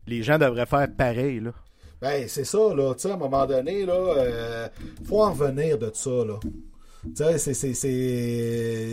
les 0.08 0.24
gens 0.24 0.40
devraient 0.40 0.66
faire 0.66 0.88
pareil. 0.98 1.40
Là. 1.40 1.52
Ben, 2.02 2.28
c'est 2.28 2.46
ça, 2.46 2.74
là. 2.76 2.96
Tu 2.96 3.02
sais, 3.02 3.12
à 3.12 3.14
un 3.14 3.18
moment 3.18 3.46
donné, 3.46 3.86
là, 3.86 3.94
euh, 3.94 4.68
faut 5.08 5.22
en 5.22 5.34
revenir 5.34 5.78
de 5.78 5.92
ça, 5.94 6.10
là. 6.10 6.40
Tu 7.04 7.12
sais, 7.16 7.38
c'est. 7.38 7.74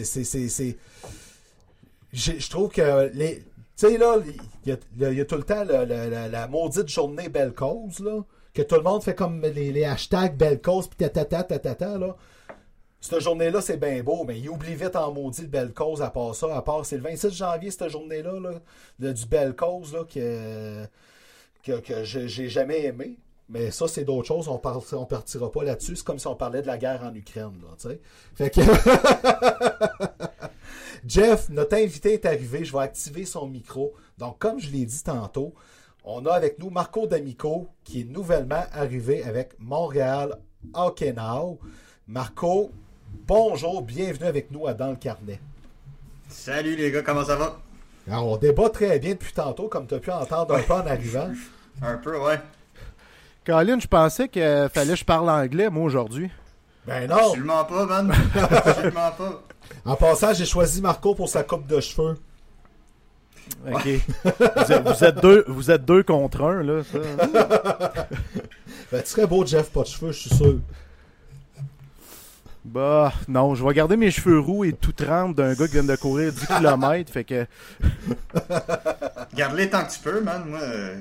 c'est- 0.05 0.77
Je 2.13 2.51
trouve 2.51 2.71
que 2.71 3.11
les. 3.15 3.43
Tu 3.79 3.87
sais, 3.87 3.97
là, 3.97 4.17
il 4.67 4.77
y, 5.07 5.21
a- 5.21 5.25
tout 5.25 5.37
le 5.37 5.45
temps 5.45 5.63
la, 5.63 5.85
la- 5.87 6.29
la- 6.29 6.49
maudite 6.49 6.89
journée 6.89 7.29
belle 7.29 7.55
cause, 7.55 8.01
là. 8.01 8.25
Que 8.53 8.63
tout 8.63 8.75
le 8.75 8.83
monde 8.83 9.05
fait 9.05 9.15
comme 9.15 9.41
les, 9.41 9.85
hashtags 9.85 10.37
belle 10.37 10.61
cause, 10.61 10.89
pis 10.89 10.97
tatata, 10.97 11.45
tatata, 11.45 11.97
là. 11.97 12.17
Cette 13.01 13.21
journée-là, 13.21 13.61
c'est 13.61 13.77
bien 13.77 14.03
beau, 14.03 14.25
mais 14.25 14.37
il 14.41 14.51
oublie 14.51 14.75
vite 14.75 14.97
en 14.97 15.13
maudit 15.13 15.43
le 15.43 15.47
belle 15.47 15.73
cause 15.73 16.03
à 16.03 16.11
part 16.11 16.35
ça. 16.35 16.57
À 16.57 16.63
part, 16.63 16.85
c'est 16.85 16.97
le 16.97 17.03
26 17.03 17.31
janvier, 17.31 17.71
cette 17.71 17.89
journée-là, 17.89 18.33
là, 18.99 19.13
du 19.13 19.27
belle 19.27 19.55
cause, 19.55 19.93
là, 19.93 20.01
que 20.13 20.85
que, 21.63 21.79
que 21.81 22.03
j'ai 22.03 22.49
jamais 22.49 22.87
aimé. 22.87 23.17
Mais 23.49 23.71
ça, 23.71 23.87
c'est 23.87 24.05
d'autres 24.05 24.27
choses. 24.27 24.49
On 24.49 24.55
ne 24.63 24.97
on 24.97 25.07
partira 25.07 25.51
pas 25.53 25.63
là-dessus. 25.65 25.95
C'est 25.97 26.05
comme 26.05 26.19
si 26.19 26.27
on 26.27 26.35
parlait 26.35 26.63
de 26.63 26.67
la 26.67 26.77
guerre 26.79 27.03
en 27.05 27.15
Ukraine. 27.15 27.55
Là, 27.63 27.69
tu 27.81 27.89
sais. 27.89 28.01
fait 28.35 28.51
que... 28.51 28.61
Jeff, 31.09 31.49
notre 31.49 31.75
invité 31.75 32.13
est 32.13 32.27
arrivé. 32.27 32.67
Je 32.67 32.73
vais 32.73 32.83
activer 32.83 33.25
son 33.25 33.47
micro. 33.47 33.95
Donc, 34.19 34.39
comme 34.39 34.61
je 34.61 34.71
l'ai 34.71 34.85
dit 34.85 35.03
tantôt, 35.03 35.55
on 36.05 36.27
a 36.27 36.33
avec 36.33 36.59
nous 36.59 36.69
Marco 36.69 37.07
D'Amico, 37.07 37.69
qui 37.83 38.03
est 38.03 38.05
nouvellement 38.05 38.65
arrivé 38.73 39.25
avec 39.25 39.55
Montréal 39.59 40.37
Hockey 40.75 41.15
Now. 41.15 41.59
Marco, 42.07 42.71
bonjour, 43.27 43.81
bienvenue 43.81 44.27
avec 44.27 44.51
nous 44.51 44.67
à 44.67 44.75
Dans 44.75 44.91
le 44.91 44.97
Carnet. 44.97 45.41
Salut 46.29 46.77
les 46.77 46.91
gars, 46.91 47.01
comment 47.01 47.25
ça 47.25 47.37
va? 47.37 47.59
Alors, 48.07 48.27
on 48.27 48.37
débat 48.37 48.69
très 48.69 48.99
bien 48.99 49.13
depuis 49.13 49.33
tantôt, 49.33 49.69
comme 49.69 49.87
tu 49.87 49.95
as 49.95 50.01
pu 50.01 50.11
entendre 50.11 50.57
un 50.57 50.63
peu 50.63 50.75
en 50.75 50.87
arrivant. 50.87 51.31
Un 51.81 51.97
peu, 51.97 52.19
ouais. 52.19 52.41
Colin, 53.47 53.79
je 53.79 53.87
pensais 53.87 54.29
qu'il 54.29 54.69
fallait 54.75 54.95
que 54.95 54.99
je 54.99 55.05
parle 55.05 55.31
anglais, 55.31 55.71
moi, 55.71 55.85
aujourd'hui. 55.85 56.29
Ben 56.87 57.09
non! 57.09 57.17
Absolument 57.17 57.65
pas, 57.65 57.87
man. 57.87 58.13
Absolument 58.35 59.13
pas. 59.17 59.43
En 59.85 59.97
passant, 59.97 60.35
j'ai 60.35 60.45
choisi 60.47 60.81
Marco 60.83 61.15
pour 61.15 61.29
sa 61.29 61.43
coupe 61.43 61.67
de 61.67 61.81
cheveux. 61.81 62.17
OK. 63.67 63.89
vous, 64.25 64.73
êtes, 64.73 64.83
vous 64.89 65.05
êtes 65.05 65.23
deux, 65.23 65.45
vous 65.49 65.71
êtes 65.71 65.85
deux 65.85 66.03
contre 66.03 66.43
un, 66.45 66.63
là. 66.63 66.83
Ça. 66.85 66.99
Ben, 68.91 69.03
tu 69.03 69.09
serais 69.11 69.27
beau, 69.27 69.45
Jeff, 69.45 69.69
pas 69.71 69.83
de 69.83 69.87
cheveux, 69.87 70.13
je 70.13 70.19
suis 70.21 70.35
sûr. 70.35 70.57
Bah, 72.65 73.13
non, 73.29 73.55
je 73.55 73.63
vais 73.65 73.75
garder 73.75 73.97
mes 73.99 74.11
cheveux 74.11 74.39
roux 74.39 74.65
et 74.65 74.73
tout 74.73 74.93
trempe 74.93 75.37
d'un 75.37 75.55
gars 75.55 75.67
qui 75.67 75.75
vient 75.75 75.85
de 75.85 75.97
courir 75.97 76.33
10 76.33 76.47
km. 76.47 77.13
Fait 77.13 77.25
que. 77.25 77.47
Garde-les 79.35 79.69
tant 79.71 79.85
que 79.85 79.93
tu 79.93 79.99
peux, 80.01 80.21
man. 80.23 80.45
Moi, 80.47 80.59
euh, 80.61 80.97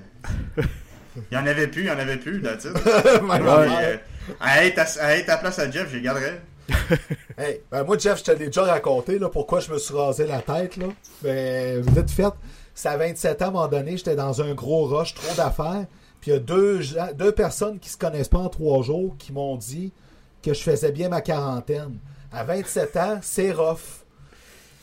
il 1.31 1.35
y 1.35 1.37
en 1.37 1.45
avait 1.47 1.67
plus, 1.67 1.83
il 1.83 1.87
y 1.87 1.91
en 1.91 1.97
avait 1.97 2.17
plus, 2.17 2.41
Mais, 2.41 2.49
affaire. 2.49 3.79
euh, 3.81 3.97
à, 4.39 4.65
être 4.65 4.79
à, 4.79 5.03
à 5.05 5.11
être 5.15 5.29
à 5.29 5.37
place 5.37 5.59
à 5.59 5.69
Jeff, 5.71 5.89
je 5.89 5.95
les 5.97 6.01
garderais. 6.01 6.41
Hey, 7.37 7.61
ben 7.71 7.83
moi, 7.83 7.97
Jeff, 7.97 8.19
je 8.19 8.23
te 8.23 8.31
l'ai 8.31 8.47
déjà 8.47 8.63
raconté 8.63 9.19
là, 9.19 9.29
pourquoi 9.29 9.59
je 9.59 9.71
me 9.71 9.77
suis 9.77 9.93
rasé 9.93 10.25
la 10.25 10.41
tête. 10.41 10.75
Là. 10.77 10.87
Ben, 11.21 11.81
vite 11.81 12.09
fait, 12.09 12.33
c'est 12.73 12.89
à 12.89 12.97
27 12.97 13.41
ans, 13.41 13.45
à 13.45 13.47
un 13.47 13.51
moment 13.51 13.67
donné, 13.67 13.97
j'étais 13.97 14.15
dans 14.15 14.41
un 14.41 14.53
gros 14.53 14.85
rush, 14.85 15.13
trop 15.13 15.35
d'affaires. 15.35 15.85
Puis 16.19 16.31
il 16.31 16.33
y 16.33 16.37
a 16.37 16.39
deux, 16.39 16.81
deux 17.15 17.31
personnes 17.31 17.79
qui 17.79 17.89
se 17.89 17.97
connaissent 17.97 18.29
pas 18.29 18.39
en 18.39 18.49
trois 18.49 18.81
jours 18.81 19.15
qui 19.17 19.31
m'ont 19.31 19.55
dit 19.55 19.93
que 20.41 20.53
je 20.53 20.61
faisais 20.61 20.91
bien 20.91 21.09
ma 21.09 21.21
quarantaine. 21.21 21.99
À 22.31 22.43
27 22.43 22.97
ans, 22.97 23.19
c'est 23.21 23.51
rough. 23.51 24.03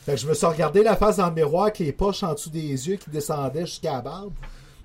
Fait 0.05 0.13
que 0.13 0.17
je 0.21 0.27
me 0.27 0.33
suis 0.33 0.45
regardé 0.45 0.83
la 0.83 0.95
face 0.95 1.17
dans 1.17 1.27
le 1.27 1.33
miroir 1.33 1.63
avec 1.63 1.79
les 1.79 1.91
poches 1.91 2.23
en 2.23 2.33
dessous 2.33 2.51
des 2.51 2.87
yeux 2.87 2.95
qui 2.95 3.09
descendaient 3.09 3.65
jusqu'à 3.65 3.93
la 3.93 4.01
barbe. 4.01 4.33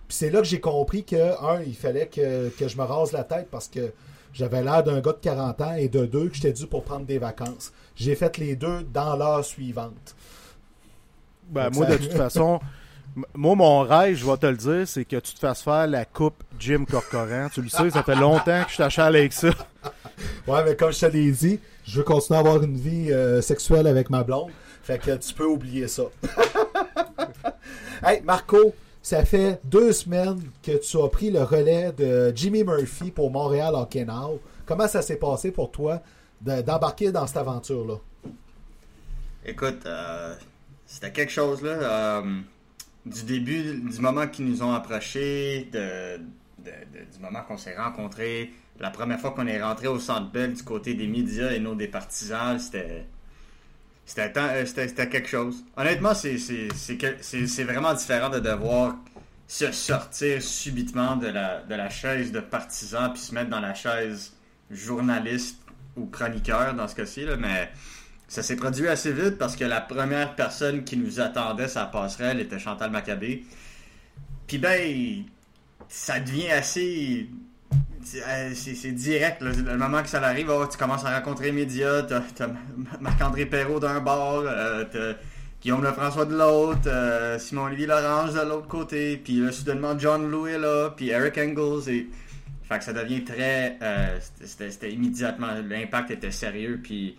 Puis 0.09 0.17
c'est 0.17 0.31
là 0.31 0.41
que 0.41 0.47
j'ai 0.47 0.61
compris 0.61 1.05
que, 1.05 1.41
un, 1.45 1.63
il 1.63 1.77
fallait 1.77 2.07
que, 2.09 2.49
que 2.49 2.67
je 2.67 2.77
me 2.77 2.83
rase 2.83 3.13
la 3.13 3.23
tête 3.23 3.49
parce 3.51 3.69
que 3.69 3.93
j'avais 4.33 4.63
l'air 4.63 4.83
d'un 4.83 5.01
gars 5.01 5.13
de 5.13 5.19
40 5.21 5.61
ans 5.61 5.75
et 5.75 5.89
de 5.89 6.07
deux, 6.07 6.29
que 6.29 6.35
j'étais 6.37 6.53
dû 6.53 6.67
pour 6.67 6.85
prendre 6.85 7.07
des 7.07 7.19
vacances. 7.19 7.73
J'ai 7.97 8.15
fait 8.15 8.39
les 8.39 8.57
deux 8.57 8.83
dans 8.93 9.17
l'heure 9.17 9.45
suivante. 9.45 10.15
Ben, 11.49 11.65
Donc 11.65 11.75
moi, 11.77 11.87
ça- 11.87 11.93
de 11.93 12.03
toute 12.05 12.13
façon, 12.13 12.61
moi, 13.35 13.55
mon 13.57 13.81
rêve, 13.81 14.17
je 14.17 14.25
vais 14.25 14.37
te 14.37 14.47
le 14.47 14.57
dire, 14.57 14.87
c'est 14.89 15.05
que 15.05 15.17
tu 15.17 15.35
te 15.35 15.39
fasses 15.41 15.63
faire 15.63 15.87
la 15.87 16.05
coupe 16.05 16.43
Jim 16.59 16.85
Corcoran. 16.89 17.49
Tu 17.53 17.61
le 17.63 17.69
sais, 17.69 17.91
ça 17.91 18.03
fait 18.05 18.15
longtemps 18.15 18.65
que 18.65 18.71
je 18.71 18.77
t'achale 18.77 19.17
avec 19.17 19.33
ça. 19.33 19.49
Ouais, 20.47 20.65
mais 20.65 20.77
comme 20.77 20.93
je 20.93 21.01
te 21.01 21.07
l'ai 21.07 21.31
dit, 21.33 21.59
je 21.85 21.99
veux 21.99 22.05
continuer 22.05 22.37
à 22.37 22.41
avoir 22.41 22.63
une 22.63 22.77
vie 22.77 23.11
euh, 23.13 23.41
sexuelle 23.43 23.87
avec 23.87 24.11
ma 24.11 24.23
blonde. 24.23 24.51
Fait 24.83 24.99
que 24.99 25.17
tu 25.17 25.35
peux 25.35 25.47
oublier 25.47 25.89
ça. 25.89 26.05
hey, 28.05 28.21
Marco, 28.23 28.75
ça 29.03 29.25
fait 29.25 29.61
deux 29.65 29.93
semaines 29.93 30.41
que 30.63 30.77
tu 30.79 30.97
as 31.03 31.09
pris 31.09 31.31
le 31.31 31.43
relais 31.43 31.93
de 31.93 32.33
Jimmy 32.35 32.65
Murphy 32.65 33.11
pour 33.11 33.31
Montréal 33.31 33.75
Hockey 33.75 34.05
Now. 34.05 34.41
Comment 34.67 34.89
ça 34.89 35.03
s'est 35.03 35.17
passé 35.17 35.51
pour 35.51 35.71
toi 35.71 36.03
de- 36.41 36.61
d'embarquer 36.63 37.11
dans 37.13 37.27
cette 37.27 37.39
aventure-là? 37.39 37.95
Écoute, 39.45 39.83
euh, 39.87 40.35
c'était 40.87 41.13
quelque 41.13 41.33
chose 41.33 41.63
là. 41.63 41.71
euh, 42.21 42.41
du 43.07 43.23
début, 43.25 43.81
du 43.81 44.01
moment 44.01 44.27
qu'ils 44.29 44.45
nous 44.45 44.63
ont 44.63 44.73
approchés, 44.73 45.71
du 45.73 47.19
moment 47.21 47.41
qu'on 47.49 47.57
s'est 47.57 47.75
rencontrés, 47.77 48.53
la 48.79 48.91
première 48.91 49.19
fois 49.19 49.31
qu'on 49.31 49.47
est 49.47 49.63
rentré 49.63 49.89
au 49.89 49.99
Centre 49.99 50.31
Bell 50.31 50.53
du 50.53 50.63
côté 50.63 50.93
des 50.95 51.07
médias 51.07 51.51
et 51.53 51.59
non 51.61 51.75
des 51.75 51.89
partisans, 51.89 52.59
c'était 52.59 53.07
euh, 54.19 54.67
c'était 54.67 55.09
quelque 55.09 55.29
chose. 55.29 55.65
Honnêtement, 55.77 56.15
c'est 56.15 57.65
vraiment 57.65 57.95
différent 57.95 58.29
de 58.29 58.41
devoir 58.41 58.97
se 59.47 59.73
sortir 59.73 60.43
subitement 60.43 61.17
de 61.17 61.27
la, 61.27 61.63
de 61.63 61.75
la 61.75 61.91
chaise 61.91 62.31
de 62.31 62.41
partisan 62.41 63.11
puis 63.11 63.21
se 63.21 63.35
mettre 63.35 63.51
dans 63.51 63.61
la 63.61 63.75
chaise 63.75 64.33
journaliste 64.71 65.59
ou 65.97 66.07
chroniqueur 66.07 66.75
dans 66.75 66.87
ce 66.87 66.95
cas-ci, 66.95 67.27
mais 67.39 67.71
ça 68.29 68.45
s'est 68.45 68.55
produit 68.55 68.87
assez 68.87 69.13
vite 69.13 69.39
parce 69.39 69.57
que 69.57 69.65
la 69.65 69.81
première 69.81 70.37
personne 70.37 70.85
qui 70.85 70.97
nous 70.97 71.19
attendait 71.19 71.67
sa 71.67 71.87
passerelle 71.87 72.39
était 72.39 72.61
Chantal 72.61 72.91
Maccabé. 72.93 73.45
Puis 74.47 74.59
ben, 74.59 75.25
ça 75.89 76.21
devient 76.21 76.51
assez... 76.51 77.29
C'est 78.03 78.55
c'est 78.55 78.93
direct, 78.93 79.43
le 79.43 79.77
moment 79.77 80.03
que 80.03 80.09
ça 80.09 80.23
arrive, 80.23 80.51
oh, 80.51 80.67
tu 80.67 80.79
commences 80.79 81.05
à 81.05 81.15
rencontrer 81.19 81.47
les 81.47 81.53
médias, 81.53 82.03
t'as 82.03 82.23
Marc-André 83.01 83.47
Perrault 83.47 83.79
d'un 83.79 84.01
bord, 84.01 84.45
euh, 84.47 84.85
t'as 84.91 85.19
Guillaume 85.61 85.83
Lefrançois 85.85 86.25
de 86.25 86.35
l'autre, 86.35 86.81
euh, 86.87 87.39
Simon-Olivier 87.39 87.87
Lorange 87.87 88.33
de 88.33 88.41
l'autre 88.41 88.69
côté, 88.69 89.19
puis 89.19 89.41
là, 89.41 89.53
soudainement 89.53 89.99
John 89.99 90.31
Lou 90.31 90.47
est 90.47 90.59
là, 90.59 90.91
puis 90.97 91.11
Eric 91.11 91.37
Engels, 91.37 91.93
et... 91.95 92.09
Fait 92.63 92.79
que 92.79 92.85
ça 92.85 92.93
devient 92.95 93.25
très... 93.25 93.77
euh, 93.83 94.19
c'était- 94.45 94.91
immédiatement... 94.93 95.49
L'impact 95.69 96.13
était 96.13 96.31
sérieux, 96.31 96.81
puis 96.83 97.19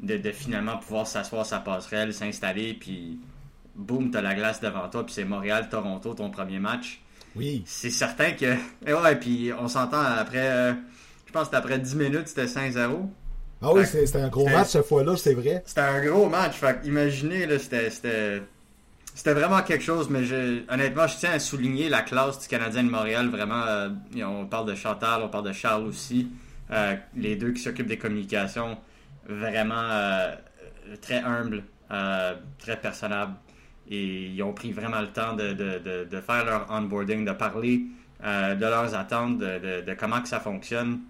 de, 0.00 0.18
de 0.18 0.30
finalement 0.32 0.76
pouvoir 0.76 1.06
s'asseoir 1.06 1.46
sa 1.46 1.60
passerelle, 1.60 2.12
s'installer, 2.12 2.74
puis 2.74 3.18
boum, 3.74 4.10
t'as 4.10 4.20
la 4.20 4.34
glace 4.34 4.60
devant 4.60 4.88
toi, 4.90 5.06
puis 5.06 5.14
c'est 5.14 5.24
Montréal-Toronto, 5.24 6.12
ton 6.14 6.28
premier 6.30 6.58
match. 6.58 7.00
Oui. 7.36 7.62
C'est 7.66 7.90
certain 7.90 8.32
que... 8.32 8.54
Et 8.86 8.92
ouais, 8.92 9.16
puis 9.16 9.50
on 9.58 9.68
s'entend 9.68 10.00
après... 10.02 10.50
euh, 10.50 10.72
je 11.26 11.32
pense 11.32 11.48
que 11.48 11.56
après 11.56 11.78
10 11.78 11.94
minutes, 11.96 12.26
c'était 12.28 12.46
5-0. 12.46 13.08
Ah 13.62 13.72
oui, 13.72 13.82
c'était 13.86 14.16
un 14.18 14.28
gros 14.28 14.44
c'était- 14.46 14.56
match 14.56 14.68
cette 14.68 14.86
fois-là, 14.86 15.16
c'est 15.16 15.34
vrai. 15.34 15.62
C'était 15.66 15.80
un 15.82 16.04
gros 16.04 16.28
match. 16.28 16.54
Fait 16.56 16.80
que 16.80 16.86
imaginez, 16.86 17.46
là, 17.46 17.58
c'était, 17.58 17.90
c'était, 17.90 18.42
c'était 19.14 19.34
vraiment 19.34 19.62
quelque 19.62 19.84
chose. 19.84 20.08
Mais 20.10 20.24
je, 20.24 20.62
honnêtement, 20.72 21.06
je 21.06 21.16
tiens 21.18 21.32
à 21.32 21.38
souligner 21.38 21.88
la 21.88 22.00
classe 22.02 22.40
du 22.40 22.48
Canadien 22.48 22.82
de 22.84 22.90
Montréal. 22.90 23.28
Vraiment, 23.28 23.62
euh, 23.66 23.90
on 24.24 24.46
parle 24.46 24.66
de 24.66 24.74
Chantal, 24.74 25.22
on 25.22 25.28
parle 25.28 25.44
de 25.46 25.52
Charles 25.52 25.84
aussi. 25.86 26.28
Euh, 26.72 26.94
les 27.16 27.36
deux 27.36 27.52
qui 27.52 27.62
s'occupent 27.62 27.86
des 27.86 27.98
communications. 27.98 28.76
Vraiment 29.28 29.74
euh, 29.76 30.34
très 31.02 31.18
humbles, 31.22 31.62
très 32.58 32.76
personnables. 32.80 33.34
Et 33.90 34.26
ils 34.26 34.42
ont 34.42 34.52
pris 34.52 34.72
vraiment 34.72 35.00
le 35.00 35.08
temps 35.08 35.34
de, 35.34 35.52
de, 35.52 36.04
de, 36.04 36.20
faire 36.20 36.44
leur 36.44 36.70
onboarding, 36.70 37.24
de 37.24 37.32
parler 37.32 37.86
euh, 38.22 38.54
de 38.54 38.60
leurs 38.60 38.94
attentes, 38.94 39.38
de, 39.38 39.94
comment 39.98 40.20
que 40.22 40.28
ça 40.28 40.38
fonctionne. 40.40 41.00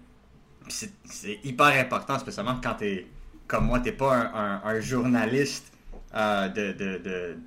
C'est, 0.67 1.39
hyper 1.43 1.67
important, 1.79 2.17
spécialement 2.17 2.59
quand 2.61 2.75
t'es 2.75 3.05
comme 3.47 3.65
moi, 3.65 3.79
t'es 3.81 3.91
pas 3.91 4.31
un, 4.63 4.79
journaliste 4.79 5.73
euh, 6.15 6.47
de, 6.47 7.37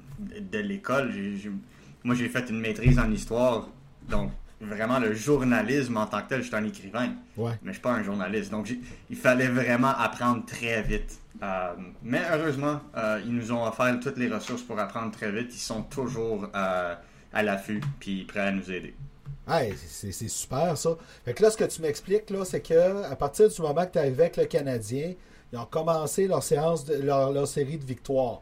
de, 0.41 0.59
l'école. 0.59 1.13
Moi, 2.05 2.15
j'ai 2.15 2.29
fait 2.29 2.51
une 2.51 2.61
maîtrise 2.61 2.99
en 2.99 3.11
histoire, 3.11 3.69
donc 4.09 4.31
vraiment 4.61 4.99
le 4.99 5.13
journalisme 5.15 5.97
en 5.97 6.07
tant 6.07 6.23
que 6.23 6.29
tel, 6.31 6.43
je 6.43 6.47
suis 6.47 6.57
un 6.57 6.65
écrivain, 6.65 7.11
Ouais. 7.37 7.53
mais 7.63 7.69
je 7.73 7.75
suis 7.75 7.83
pas 7.83 7.93
un 7.93 8.03
journaliste. 8.03 8.51
Donc 8.51 8.73
il 9.11 9.17
fallait 9.17 9.49
vraiment 9.49 9.93
apprendre 9.97 10.45
très 10.47 10.83
vite. 10.83 11.19
Euh, 11.43 11.73
mais 12.03 12.23
heureusement, 12.33 12.81
euh, 12.97 13.21
ils 13.25 13.35
nous 13.35 13.53
ont 13.53 13.67
offert 13.67 13.99
toutes 14.01 14.17
les 14.17 14.29
ressources 14.29 14.63
pour 14.63 14.79
apprendre 14.79 15.11
très 15.11 15.31
vite. 15.33 15.55
Ils 15.55 15.59
sont 15.59 15.83
toujours 15.83 16.49
euh, 16.55 16.95
à 17.33 17.43
l'affût, 17.43 17.81
puis 18.01 18.25
prêts 18.25 18.41
à 18.41 18.53
nous 18.53 18.71
aider. 18.71 18.95
Hey, 19.47 19.75
c'est 19.77 20.13
super 20.13 20.79
ça. 20.79 20.91
Fait 21.25 21.35
que 21.35 21.43
là, 21.43 21.51
ce 21.51 21.57
que 21.59 21.65
tu 21.65 21.83
m'expliques, 21.83 22.31
là, 22.31 22.45
c'est 22.47 22.63
que 22.63 23.03
à 23.05 23.15
partir 23.17 23.49
du 23.51 23.61
moment 23.61 23.85
que 23.85 23.93
tu 23.93 23.99
es 23.99 24.01
arrivé 24.01 24.23
avec 24.23 24.37
le 24.39 24.45
Canadien, 24.47 25.13
ils 25.53 25.59
ont 25.59 25.67
commencé 25.67 26.27
leur 26.27 26.43
séance 26.43 26.85
de, 26.87 27.03
leur, 27.03 27.31
leur 27.31 27.47
série 27.47 27.77
de 27.77 27.85
victoires. 27.85 28.41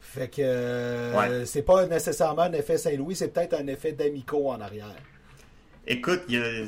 Fait 0.00 0.28
que 0.28 1.16
Ouais. 1.16 1.44
c'est 1.46 1.62
pas 1.62 1.86
nécessairement 1.86 2.42
un 2.42 2.52
effet 2.54 2.78
Saint-Louis, 2.78 3.14
c'est 3.14 3.28
peut-être 3.28 3.54
un 3.54 3.66
effet 3.68 3.92
d'Amico 3.92 4.50
en 4.50 4.60
arrière. 4.60 4.96
Écoute, 5.92 6.22
il 6.28 6.34
y 6.36 6.38
a- 6.38 6.64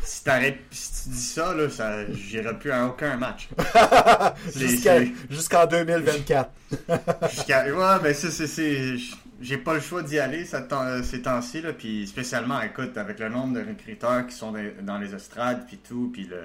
si, 0.00 0.24
t'arrêtes- 0.24 0.60
si 0.70 1.02
tu 1.04 1.08
dis 1.10 1.20
ça, 1.20 1.54
là, 1.54 1.68
ça 1.68 2.10
j'irai 2.12 2.58
plus 2.58 2.70
à 2.70 2.86
aucun 2.86 3.16
match. 3.16 3.48
Jusqu'en 5.30 5.66
2024. 5.66 6.50
Jusqu'à... 7.30 7.64
Ouais, 7.66 8.02
ben 8.02 8.14
ça, 8.14 8.30
c'est... 8.30 8.96
J'ai 9.40 9.58
pas 9.58 9.74
le 9.74 9.80
choix 9.80 10.02
d'y 10.02 10.18
aller 10.18 10.44
ces 10.44 11.22
temps-ci, 11.22 11.60
là, 11.62 11.72
puis 11.72 12.06
spécialement, 12.06 12.60
écoute, 12.62 12.96
avec 12.96 13.20
le 13.20 13.28
nombre 13.28 13.54
de 13.54 13.60
recruteurs 13.68 14.26
qui 14.26 14.34
sont 14.34 14.52
dans- 14.82 14.98
les 14.98 15.14
estrades, 15.14 15.66
puis 15.66 15.78
tout, 15.78 16.10
puis 16.12 16.24
le, 16.24 16.44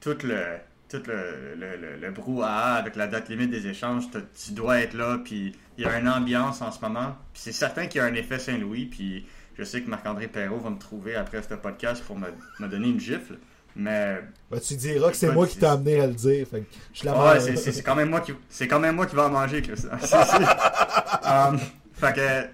tout 0.00 0.16
le... 0.24 0.42
Tout 0.86 1.02
le, 1.08 1.54
le, 1.56 1.76
le- 1.80 1.96
le 2.00 2.10
brouhaha 2.12 2.74
avec 2.74 2.94
la 2.94 3.06
date 3.08 3.28
limite 3.30 3.50
des 3.50 3.66
échanges, 3.66 4.04
tu 4.12 4.52
dois 4.52 4.80
être 4.80 4.92
là, 4.94 5.18
puis 5.24 5.52
il 5.78 5.84
y 5.84 5.86
a 5.88 5.98
une 5.98 6.08
ambiance 6.08 6.60
en 6.60 6.70
ce 6.70 6.80
moment. 6.82 7.16
Puis 7.32 7.42
c'est 7.46 7.52
certain 7.52 7.86
qu'il 7.86 8.00
y 8.00 8.04
a 8.04 8.06
un 8.06 8.14
effet 8.14 8.38
Saint-Louis, 8.38 8.84
puis 8.86 9.26
je 9.56 9.64
sais 9.64 9.82
que 9.82 9.88
Marc-André 9.90 10.28
Perrault 10.28 10.58
va 10.60 10.70
me 10.70 10.78
trouver 10.78 11.14
après 11.16 11.42
ce 11.42 11.54
podcast 11.54 12.02
pour 12.04 12.18
me, 12.18 12.26
me 12.60 12.68
donner 12.68 12.88
une 12.88 13.00
gifle, 13.00 13.38
mais 13.76 14.20
Ben, 14.50 14.60
tu 14.60 14.74
diras 14.76 15.10
que 15.10 15.16
c'est 15.16 15.32
moi 15.32 15.46
qui 15.46 15.58
t'ai 15.58 15.66
amené 15.66 16.00
à 16.00 16.06
le 16.06 16.14
dire. 16.14 16.46
Fait 16.48 16.60
que 16.60 16.66
je 16.92 17.04
la 17.04 17.12
Ouais, 17.34 17.40
c'est- 17.56 17.82
quand 17.82 17.94
même 17.96 18.10
moi 18.10 18.20
qui 18.20 18.32
c'est 18.48 18.68
quand 18.68 18.80
même 18.80 18.96
moi 18.96 19.06
qui 19.06 19.16
va 19.16 19.26
en 19.26 19.30
manger, 19.30 19.62
c'est- 19.74 19.88
Um, 21.26 21.58
fait 21.94 22.12
que 22.14 22.42
tu 22.44 22.50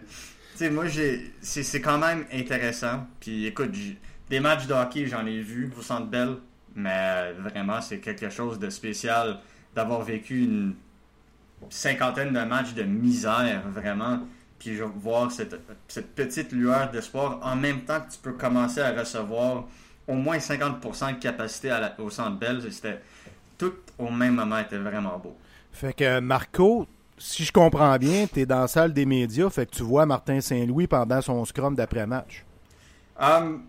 sais 0.56 0.70
moi 0.70 0.86
j'ai 0.86 1.32
c'est 1.40 1.62
c'est 1.62 1.80
quand 1.80 1.98
même 1.98 2.24
intéressant. 2.32 3.06
Puis 3.20 3.46
écoute, 3.46 3.70
des 4.28 4.40
matchs 4.40 4.66
de 4.66 4.74
hockey, 4.74 5.06
j'en 5.06 5.26
ai 5.26 5.40
vu 5.40 5.70
au 5.78 5.82
Centre 5.82 6.06
Bell, 6.06 6.36
mais 6.74 7.32
vraiment 7.32 7.80
c'est 7.80 7.98
quelque 7.98 8.30
chose 8.30 8.58
de 8.58 8.70
spécial 8.70 9.38
d'avoir 9.74 10.02
vécu 10.02 10.44
une 10.44 10.74
cinquantaine 11.68 12.32
de 12.32 12.40
matchs 12.40 12.72
de 12.74 12.82
misère 12.84 13.62
vraiment. 13.68 14.20
Puis 14.60 14.76
je 14.76 14.84
voir 14.84 15.32
cette, 15.32 15.56
cette 15.88 16.14
petite 16.14 16.52
lueur 16.52 16.90
d'espoir 16.90 17.40
en 17.42 17.56
même 17.56 17.80
temps 17.80 17.98
que 18.00 18.12
tu 18.12 18.18
peux 18.22 18.32
commencer 18.34 18.80
à 18.80 18.92
recevoir 18.92 19.64
au 20.06 20.14
moins 20.14 20.38
50% 20.38 21.14
de 21.16 21.18
capacité 21.18 21.70
à 21.70 21.80
la- 21.80 21.94
au 21.98 22.10
Centre 22.10 22.38
Bell. 22.38 22.60
C'était 22.70 23.00
tout 23.58 23.72
au 23.98 24.10
même 24.10 24.34
moment 24.34 24.58
était 24.58 24.78
vraiment 24.78 25.18
beau. 25.18 25.36
Fait 25.72 25.94
que 25.94 26.20
Marco, 26.20 26.86
si 27.16 27.44
je 27.44 27.52
comprends 27.52 27.96
bien, 27.96 28.26
tu 28.32 28.40
es 28.40 28.46
dans 28.46 28.60
la 28.60 28.68
salle 28.68 28.92
des 28.92 29.06
médias, 29.06 29.48
fait 29.50 29.66
que 29.66 29.76
tu 29.76 29.82
vois 29.82 30.04
Martin 30.04 30.40
Saint-Louis 30.40 30.86
pendant 30.86 31.22
son 31.22 31.44
scrum 31.44 31.74
d'après-match. 31.74 32.44
Um, 33.18 33.62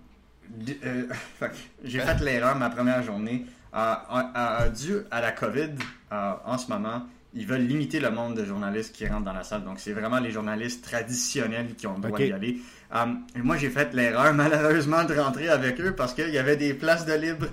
euh, 0.83 1.07
j'ai 1.83 1.99
fait 1.99 2.19
l'erreur 2.19 2.55
ma 2.57 2.69
première 2.69 3.01
journée. 3.01 3.45
Euh, 3.73 3.93
euh, 4.35 4.69
dû 4.69 4.97
à 5.09 5.21
la 5.21 5.31
COVID, 5.31 5.71
en 6.11 6.57
ce 6.57 6.67
moment, 6.67 7.03
ils 7.33 7.45
veulent 7.47 7.61
limiter 7.65 7.99
le 7.99 8.09
nombre 8.09 8.35
de 8.35 8.43
journalistes 8.45 8.93
qui 8.93 9.07
rentrent 9.07 9.25
dans 9.25 9.33
la 9.33 9.43
salle. 9.43 9.63
Donc, 9.63 9.79
c'est 9.79 9.93
vraiment 9.93 10.19
les 10.19 10.31
journalistes 10.31 10.83
traditionnels 10.83 11.75
qui 11.75 11.87
ont 11.87 11.95
le 11.95 12.01
droit 12.01 12.11
Ok. 12.19 12.25
d'y 12.25 12.33
aller. 12.33 12.57
Um, 12.93 13.21
moi, 13.35 13.55
j'ai 13.57 13.69
fait 13.69 13.93
l'erreur, 13.93 14.33
malheureusement, 14.43 15.03
de 15.05 15.15
rentrer 15.15 15.47
avec 15.49 15.79
eux 15.79 15.93
parce 15.95 16.13
qu'il 16.13 16.29
y 16.29 16.37
avait 16.37 16.57
des 16.57 16.73
places 16.73 17.05
de 17.05 17.13
libre. 17.13 17.47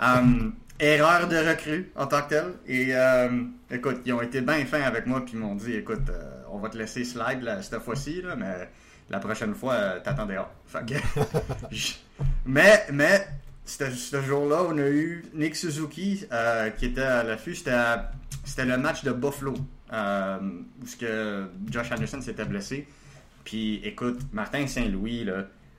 Um, 0.00 0.54
erreur 0.78 1.26
de 1.26 1.36
recrue 1.36 1.90
en 1.96 2.06
tant 2.06 2.22
que 2.22 2.28
tel. 2.28 2.44
Et 2.68 2.94
um, 2.94 3.52
écoute, 3.70 4.02
ils 4.04 4.12
ont 4.12 4.22
été 4.22 4.40
bien 4.42 4.64
fins 4.66 4.82
avec 4.82 5.06
moi 5.06 5.24
puis 5.24 5.34
ils 5.34 5.40
m'ont 5.40 5.54
dit 5.56 5.72
écoute, 5.74 6.08
euh, 6.10 6.42
on 6.52 6.58
va 6.58 6.68
te 6.68 6.76
laisser 6.78 7.02
slide 7.04 7.42
là, 7.42 7.62
cette 7.62 7.80
fois-ci, 7.80 8.22
mais 8.38 8.68
la 9.10 9.18
prochaine 9.18 9.54
fois, 9.54 9.72
euh, 9.74 10.00
t'attends 10.04 10.26
dehors. 10.26 10.50
Fait 10.66 10.84
que- 10.86 10.94
j- 11.70 11.96
mais, 12.44 12.86
mais, 12.92 13.26
ce 13.66 14.22
jour-là, 14.22 14.62
on 14.68 14.78
a 14.78 14.88
eu 14.88 15.24
Nick 15.34 15.56
Suzuki 15.56 16.24
euh, 16.32 16.70
qui 16.70 16.86
était 16.86 17.02
à 17.02 17.22
l'affût. 17.24 17.54
C'était 17.54 18.64
le 18.64 18.78
match 18.78 19.02
de 19.04 19.12
Buffalo 19.12 19.54
euh, 19.92 20.38
où 20.80 20.98
que 20.98 21.46
Josh 21.70 21.90
Anderson 21.90 22.20
s'était 22.20 22.44
blessé. 22.44 22.86
Puis 23.44 23.80
écoute, 23.84 24.20
Martin 24.32 24.66
Saint-Louis, 24.66 25.26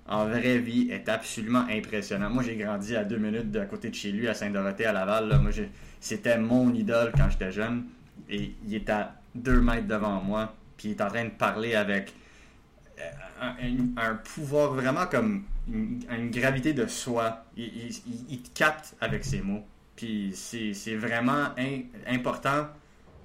en 0.08 0.26
vraie 0.28 0.60
vie, 0.60 0.90
est 0.92 1.08
absolument 1.10 1.66
impressionnant. 1.70 2.30
Moi, 2.30 2.44
j'ai 2.44 2.56
grandi 2.56 2.96
à 2.96 3.04
deux 3.04 3.18
minutes 3.18 3.52
de 3.52 3.60
à 3.60 3.66
côté 3.66 3.90
de 3.90 3.96
chez 3.96 4.12
lui, 4.12 4.28
à 4.28 4.34
Saint-Dorothée, 4.34 4.86
à 4.86 4.94
Laval. 4.94 5.30
là. 5.30 5.38
Moi, 5.38 5.52
c'était 6.00 6.38
mon 6.38 6.74
idole 6.74 7.12
quand 7.16 7.30
j'étais 7.30 7.52
jeune. 7.52 7.86
Et 8.30 8.54
il 8.66 8.76
est 8.76 8.90
à 8.90 9.16
deux 9.34 9.62
mètres 9.62 9.88
devant 9.88 10.22
moi. 10.22 10.54
Puis 10.78 10.90
il 10.90 10.92
est 10.92 11.02
en 11.02 11.08
train 11.08 11.26
de 11.26 11.30
parler 11.30 11.76
avec 11.76 12.14
euh, 13.00 13.72
un 13.98 14.16
pouvoir 14.16 14.74
vraiment 14.74 15.06
comme 15.06 15.44
une, 15.72 16.32
gravité 16.32 16.74
de 16.74 16.88
soi. 16.88 17.46
Il, 17.56 18.42
te 18.42 18.50
capte 18.58 18.96
avec 19.02 19.26
ses 19.26 19.42
mots. 19.42 19.64
Puis 19.96 20.32
c'est 20.36 20.96
vraiment 20.96 21.50
important 22.08 22.68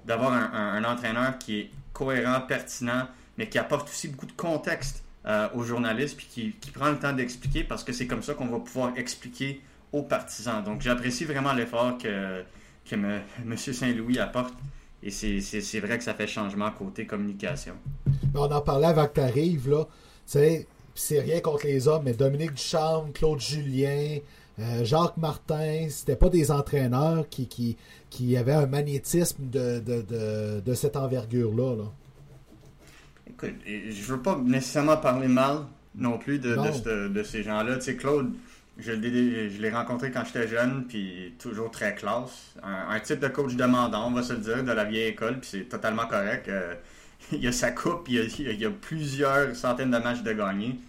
d'avoir 0.05 0.33
un, 0.33 0.83
entraîneur 0.83 1.37
qui 1.37 1.59
est 1.59 1.71
cohérent, 1.93 2.41
pertinent, 2.41 3.07
mais 3.37 3.47
qui 3.47 3.57
apporte 3.57 3.89
aussi 3.89 4.07
beaucoup 4.07 4.25
de 4.25 4.33
contexte 4.33 5.03
euh, 5.25 5.47
aux 5.53 5.63
journalistes, 5.63 6.17
puis 6.17 6.27
qui, 6.29 6.51
qui 6.51 6.71
prend 6.71 6.89
le 6.89 6.99
temps 6.99 7.13
d'expliquer, 7.13 7.63
parce 7.63 7.83
que 7.83 7.93
c'est 7.93 8.07
comme 8.07 8.21
ça 8.21 8.33
qu'on 8.33 8.47
va 8.47 8.59
pouvoir 8.59 8.97
expliquer 8.97 9.61
aux 9.93 10.01
partisans. 10.01 10.63
Donc 10.63 10.81
j'apprécie 10.81 11.23
vraiment 11.23 11.53
l'effort 11.53 11.97
que, 11.97 12.43
que 12.89 12.95
M. 12.95 13.55
Saint-Louis 13.55 14.19
apporte. 14.19 14.53
Et 15.01 15.11
c'est 15.11 15.79
vrai 15.79 15.97
que 15.97 16.03
ça 16.03 16.13
fait 16.13 16.27
changement 16.27 16.71
côté 16.71 17.05
communication. 17.05 17.73
On 18.33 18.49
en 18.49 18.61
parlait 18.61 18.87
avant 18.87 19.07
que 19.07 19.15
tu 19.15 19.19
arrives, 19.19 19.69
là. 19.69 19.85
Tu 19.85 19.91
sais, 20.25 20.67
c'est 20.95 21.19
rien 21.19 21.39
contre 21.39 21.65
les 21.65 21.87
hommes, 21.87 22.03
mais 22.05 22.13
Dominique 22.13 22.53
Ducharme, 22.53 23.11
Claude 23.11 23.39
Julien, 23.39 24.17
euh, 24.59 24.83
Jacques 24.83 25.17
Martin, 25.17 25.87
c'était 25.89 26.15
pas 26.15 26.29
des 26.29 26.51
entraîneurs 26.51 27.27
qui, 27.29 27.47
qui, 27.47 27.77
qui 28.09 28.37
avaient 28.37 28.53
un 28.53 28.67
magnétisme 28.67 29.49
de, 29.49 29.79
de, 29.79 30.61
de, 30.61 30.73
cette 30.73 30.95
envergure-là. 30.95 31.75
Là. 31.75 31.91
Écoute, 33.27 33.55
je 33.65 34.03
veux 34.03 34.21
pas 34.21 34.37
nécessairement 34.37 34.97
parler 34.97 35.27
mal 35.27 35.65
non 35.95 36.17
plus 36.17 36.39
de, 36.39 36.55
de, 37.07 37.23
ces 37.23 37.43
gens-là. 37.43 37.75
Tu 37.75 37.81
sais, 37.81 37.95
Claude, 37.95 38.33
je, 38.77 38.91
l'ai 38.91 39.69
rencontré 39.71 40.11
quand 40.11 40.23
j'étais 40.25 40.47
jeune, 40.47 40.85
puis 40.87 41.33
toujours 41.39 41.71
très 41.71 41.95
classe. 41.95 42.55
Un, 42.63 42.99
type 42.99 43.19
de 43.19 43.27
coach 43.27 43.55
demandant, 43.55 44.07
on 44.07 44.11
va 44.11 44.23
se 44.23 44.33
le 44.33 44.39
dire, 44.39 44.63
de 44.63 44.71
la 44.71 44.83
vieille 44.83 45.09
école, 45.09 45.39
puis 45.39 45.49
c'est 45.51 45.69
totalement 45.69 46.05
correct. 46.05 46.47
Euh, 46.47 46.75
il 47.31 47.43
y 47.43 47.47
a 47.47 47.51
sa 47.51 47.71
coupe, 47.71 48.07
il 48.07 48.15
y 48.15 48.19
a, 48.19 48.51
il 48.51 48.65
a, 48.65 48.69
plusieurs 48.69 49.55
centaines 49.55 49.91
de 49.91 49.97
matchs 49.97 50.23
de 50.23 50.33
gagner. 50.33 50.79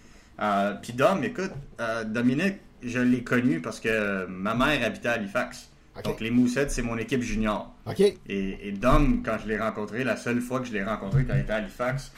Euh, 0.41 0.75
puis 0.83 0.93
Dom, 0.93 1.23
écoute, 1.23 1.53
euh, 1.81 2.05
Dominique, 2.05 2.57
je 2.83 2.99
l'ai 2.99 3.23
connu 3.23 3.61
parce 3.61 3.81
que 3.81 4.27
ma 4.27 4.55
mère 4.55 4.85
habitait 4.85 5.09
à 5.09 5.13
Halifax. 5.13 5.71
Donc 6.03 6.21
les 6.21 6.31
Moussettes, 6.31 6.73
c'est 6.73 6.83
mon 6.83 6.99
équipe 6.99 7.23
junior. 7.23 7.73
Et, 7.97 8.17
et, 8.29 8.73
Dom, 8.73 9.23
quand 9.25 9.37
je 9.43 9.49
l'ai 9.49 9.59
rencontré, 9.59 10.03
la 10.03 10.17
seule 10.17 10.41
fois 10.41 10.59
que 10.59 10.67
je 10.67 10.73
l'ai 10.73 10.83
rencontré 10.83 11.25
quand 11.25 11.35
il 11.35 11.41
était 11.41 11.53
à 11.53 11.57
Halifax, 11.57 12.13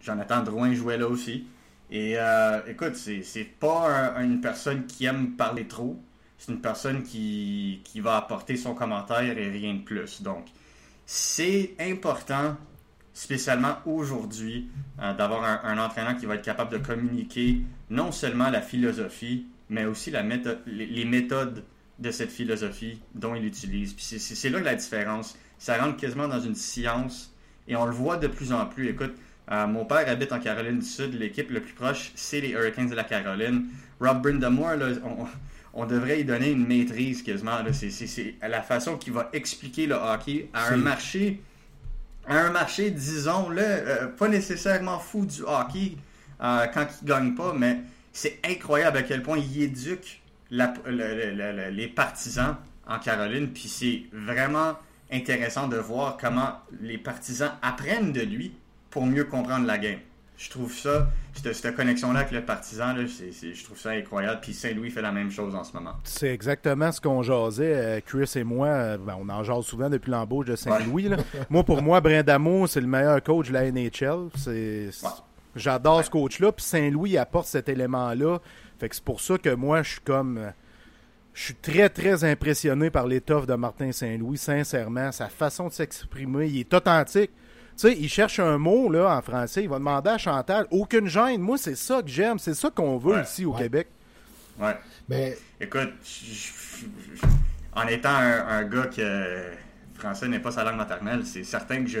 Jonathan 0.00 0.42
Drouin 0.42 0.72
jouait 0.72 0.96
là 0.96 1.06
aussi. 1.06 1.46
Et 1.90 2.14
euh, 2.16 2.60
écoute, 2.66 2.96
c'est 2.96 3.48
pas 3.60 4.14
une 4.20 4.40
personne 4.40 4.86
qui 4.86 5.04
aime 5.04 5.32
parler 5.32 5.66
trop. 5.66 6.00
C'est 6.38 6.50
une 6.50 6.60
personne 6.60 7.02
qui, 7.02 7.80
qui 7.84 8.00
va 8.00 8.16
apporter 8.16 8.56
son 8.56 8.74
commentaire 8.74 9.38
et 9.38 9.48
rien 9.50 9.74
de 9.74 9.82
plus. 9.82 10.22
Donc, 10.22 10.46
c'est 11.06 11.74
important 11.78 12.56
spécialement 13.14 13.76
aujourd'hui, 13.86 14.68
euh, 15.00 15.14
d'avoir 15.14 15.64
un, 15.64 15.78
entraîneur 15.78 16.16
qui 16.16 16.26
va 16.26 16.34
être 16.34 16.44
capable 16.44 16.72
de 16.72 16.78
communiquer 16.78 17.60
non 17.88 18.12
seulement 18.12 18.50
la 18.50 18.60
philosophie, 18.60 19.46
mais 19.70 19.84
aussi 19.86 20.10
la 20.10 20.22
méthode, 20.22 20.58
les, 20.66 21.04
méthodes 21.04 21.64
de 22.00 22.10
cette 22.10 22.30
philosophie 22.30 23.00
dont 23.14 23.34
il 23.36 23.46
utilise. 23.46 23.94
Puis 23.94 24.04
c'est 24.04 24.50
là 24.50 24.60
la 24.60 24.74
différence. 24.74 25.38
Ça 25.58 25.78
rentre 25.78 25.96
quasiment 25.96 26.28
dans 26.28 26.40
une 26.40 26.56
science 26.56 27.32
et 27.68 27.76
on 27.76 27.86
le 27.86 27.92
voit 27.92 28.16
de 28.16 28.26
plus 28.26 28.52
en 28.52 28.66
plus. 28.66 28.88
Écoute, 28.88 29.14
euh, 29.50 29.66
mon 29.66 29.84
père 29.84 30.08
habite 30.08 30.32
en 30.32 30.40
Caroline 30.40 30.80
du 30.80 30.86
Sud. 30.86 31.14
L'équipe 31.14 31.50
le 31.50 31.60
plus 31.60 31.72
proche, 31.72 32.10
c'est 32.16 32.40
les 32.40 32.50
Hurricanes 32.50 32.90
de 32.90 32.96
la 32.96 33.04
Caroline. 33.04 33.66
Rob 34.00 34.22
Brindamore, 34.22 34.74
on, 35.72 35.86
devrait 35.86 36.20
y 36.20 36.24
donner 36.24 36.50
une 36.50 36.66
maîtrise 36.66 37.22
quasiment. 37.22 37.58
C'est 37.72 38.34
la 38.42 38.62
façon 38.62 38.96
qu'il 38.96 39.12
va 39.12 39.30
expliquer 39.32 39.86
le 39.86 39.94
hockey 39.94 40.48
à 40.52 40.72
un 40.72 40.76
marché 40.76 41.40
un 42.28 42.50
marché, 42.50 42.90
disons-le, 42.90 43.62
euh, 43.62 44.06
pas 44.08 44.28
nécessairement 44.28 44.98
fou 44.98 45.26
du 45.26 45.42
hockey 45.42 45.96
euh, 46.42 46.66
quand 46.72 46.86
il 47.02 47.06
gagne 47.06 47.34
pas, 47.34 47.52
mais 47.52 47.80
c'est 48.12 48.40
incroyable 48.44 48.98
à 48.98 49.02
quel 49.02 49.22
point 49.22 49.38
il 49.38 49.62
éduque 49.62 50.22
les 50.50 51.88
partisans 51.88 52.56
en 52.86 52.98
Caroline. 52.98 53.48
Puis 53.48 53.68
c'est 53.68 54.04
vraiment 54.12 54.74
intéressant 55.10 55.68
de 55.68 55.76
voir 55.76 56.16
comment 56.18 56.60
les 56.80 56.98
partisans 56.98 57.52
apprennent 57.62 58.12
de 58.12 58.20
lui 58.22 58.52
pour 58.90 59.06
mieux 59.06 59.24
comprendre 59.24 59.66
la 59.66 59.78
game 59.78 59.98
je 60.36 60.50
trouve 60.50 60.72
ça, 60.72 61.08
cette, 61.52 61.76
connexion-là 61.76 62.20
avec 62.20 62.32
le 62.32 62.44
partisan, 62.44 62.94
je 62.96 63.64
trouve 63.64 63.78
ça 63.78 63.90
incroyable. 63.90 64.40
Puis 64.42 64.52
Saint-Louis 64.52 64.90
fait 64.90 65.02
la 65.02 65.12
même 65.12 65.30
chose 65.30 65.54
en 65.54 65.62
ce 65.62 65.72
moment. 65.72 65.94
C'est 66.02 66.32
exactement 66.32 66.90
ce 66.90 67.00
qu'on 67.00 67.22
jasait, 67.22 67.74
euh, 67.74 68.00
Chris 68.04 68.30
et 68.34 68.44
moi. 68.44 68.66
Euh, 68.66 68.98
ben, 68.98 69.16
on 69.20 69.28
en 69.28 69.44
jase 69.44 69.64
souvent 69.64 69.88
depuis 69.88 70.10
l'embauche 70.10 70.46
de 70.46 70.56
Saint-Louis. 70.56 71.08
moi, 71.50 71.62
pour 71.62 71.82
moi, 71.82 72.00
Brindamo, 72.00 72.66
c'est 72.66 72.80
le 72.80 72.88
meilleur 72.88 73.22
coach 73.22 73.48
de 73.48 73.52
la 73.52 73.70
NHL. 73.70 74.28
J'adore 75.54 76.04
ce 76.04 76.10
coach-là. 76.10 76.50
Puis 76.50 76.64
Saint-Louis 76.64 77.16
apporte 77.16 77.46
cet 77.46 77.68
élément-là. 77.68 78.38
Fait 78.80 78.88
que 78.88 78.96
c'est 78.96 79.04
pour 79.04 79.20
ça 79.20 79.38
que 79.38 79.54
moi, 79.54 79.82
je 79.82 79.92
suis 79.92 80.00
comme. 80.00 80.52
Je 81.32 81.42
suis 81.42 81.54
très, 81.54 81.88
très 81.88 82.22
impressionné 82.24 82.90
par 82.90 83.06
l'étoffe 83.06 83.46
de 83.46 83.54
Martin 83.54 83.90
Saint-Louis, 83.90 84.38
sincèrement. 84.38 85.10
Sa 85.10 85.28
façon 85.28 85.68
de 85.68 85.72
s'exprimer, 85.72 86.46
il 86.46 86.60
est 86.60 86.74
authentique. 86.74 87.30
Tu 87.76 87.88
sais, 87.88 87.96
il 87.98 88.08
cherche 88.08 88.38
un 88.38 88.56
mot 88.56 88.88
là, 88.88 89.16
en 89.16 89.20
français, 89.20 89.64
il 89.64 89.68
va 89.68 89.78
demander 89.78 90.10
à 90.10 90.18
Chantal. 90.18 90.66
Aucune 90.70 91.08
gêne. 91.08 91.40
Moi, 91.40 91.58
c'est 91.58 91.74
ça 91.74 92.02
que 92.02 92.08
j'aime. 92.08 92.38
C'est 92.38 92.54
ça 92.54 92.70
qu'on 92.70 92.98
veut 92.98 93.20
ici 93.20 93.44
au 93.44 93.52
Québec. 93.52 93.88
Ouais. 94.60 94.76
Mais... 95.08 95.36
Écoute, 95.60 95.92
en 97.74 97.86
étant 97.88 98.14
un, 98.14 98.62
gars 98.64 98.86
que 98.86 99.50
français 99.94 100.28
n'est 100.28 100.38
pas 100.38 100.52
sa 100.52 100.62
langue 100.62 100.76
maternelle, 100.76 101.26
c'est 101.26 101.42
certain 101.42 101.82
que 101.82 101.90
je, 101.90 102.00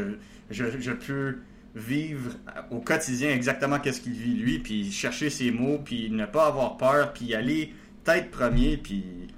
je, 0.50 0.92
peux 0.92 1.38
vivre 1.74 2.32
au 2.70 2.78
quotidien 2.78 3.30
exactement 3.30 3.80
qu'est-ce 3.80 4.00
qu'il 4.00 4.12
vit 4.12 4.34
lui, 4.34 4.58
puis 4.60 4.92
chercher 4.92 5.30
ses 5.30 5.50
mots, 5.50 5.80
puis 5.84 6.10
ne 6.10 6.26
pas 6.26 6.46
avoir 6.46 6.76
peur, 6.76 7.12
puis 7.12 7.34
aller 7.34 7.74
tête 8.04 8.30
premier, 8.30 8.76
puis 8.76 9.28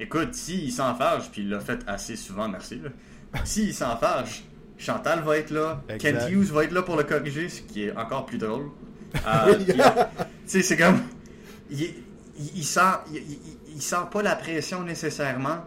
écoute, 0.00 0.34
s'il 0.34 0.72
s'en 0.72 0.94
fâche, 0.94 1.30
puis 1.30 1.42
il 1.42 1.50
l'a 1.50 1.60
fait 1.60 1.80
assez 1.86 2.16
souvent, 2.16 2.48
merci, 2.48 2.80
s'il 3.44 3.74
s'en 3.74 3.96
fâche, 3.96 4.42
Chantal 4.78 5.22
va 5.22 5.38
être 5.38 5.50
là. 5.50 5.82
Kent 5.98 6.30
Hughes 6.30 6.52
va 6.52 6.64
être 6.64 6.72
là 6.72 6.82
pour 6.82 6.96
le 6.96 7.04
corriger, 7.04 7.48
ce 7.48 7.62
qui 7.62 7.84
est 7.84 7.96
encore 7.96 8.26
plus 8.26 8.38
drôle. 8.38 8.66
Euh, 9.28 9.54
tu 9.64 9.72
sais, 10.44 10.62
c'est 10.62 10.76
comme. 10.76 11.00
Il, 11.70 12.64
sent, 12.64 12.80
il, 13.12 13.80
sent 13.80 13.96
pas 14.10 14.22
la 14.22 14.34
pression 14.34 14.82
nécessairement, 14.82 15.58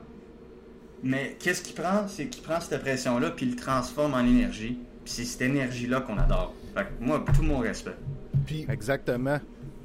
mais 1.02 1.38
qu'est-ce 1.40 1.62
qu'il 1.62 1.74
prend? 1.74 2.10
C'est 2.10 2.26
qu'il 2.26 2.44
prend 2.44 2.60
cette 2.60 2.82
pression-là, 2.82 3.30
puis 3.32 3.46
il 3.46 3.52
le 3.52 3.56
transforme 3.56 4.16
en 4.16 4.20
énergie. 4.20 4.78
Puis 5.06 5.14
c'est 5.14 5.24
cette 5.24 5.44
énergie-là 5.44 6.02
qu'on 6.02 6.18
adore. 6.18 6.54
Fait 6.76 6.84
que 6.84 6.90
moi, 7.00 7.24
tout 7.34 7.42
mon 7.42 7.60
respect. 7.60 7.96
Puis, 8.46 8.66
Exactement. 8.70 9.40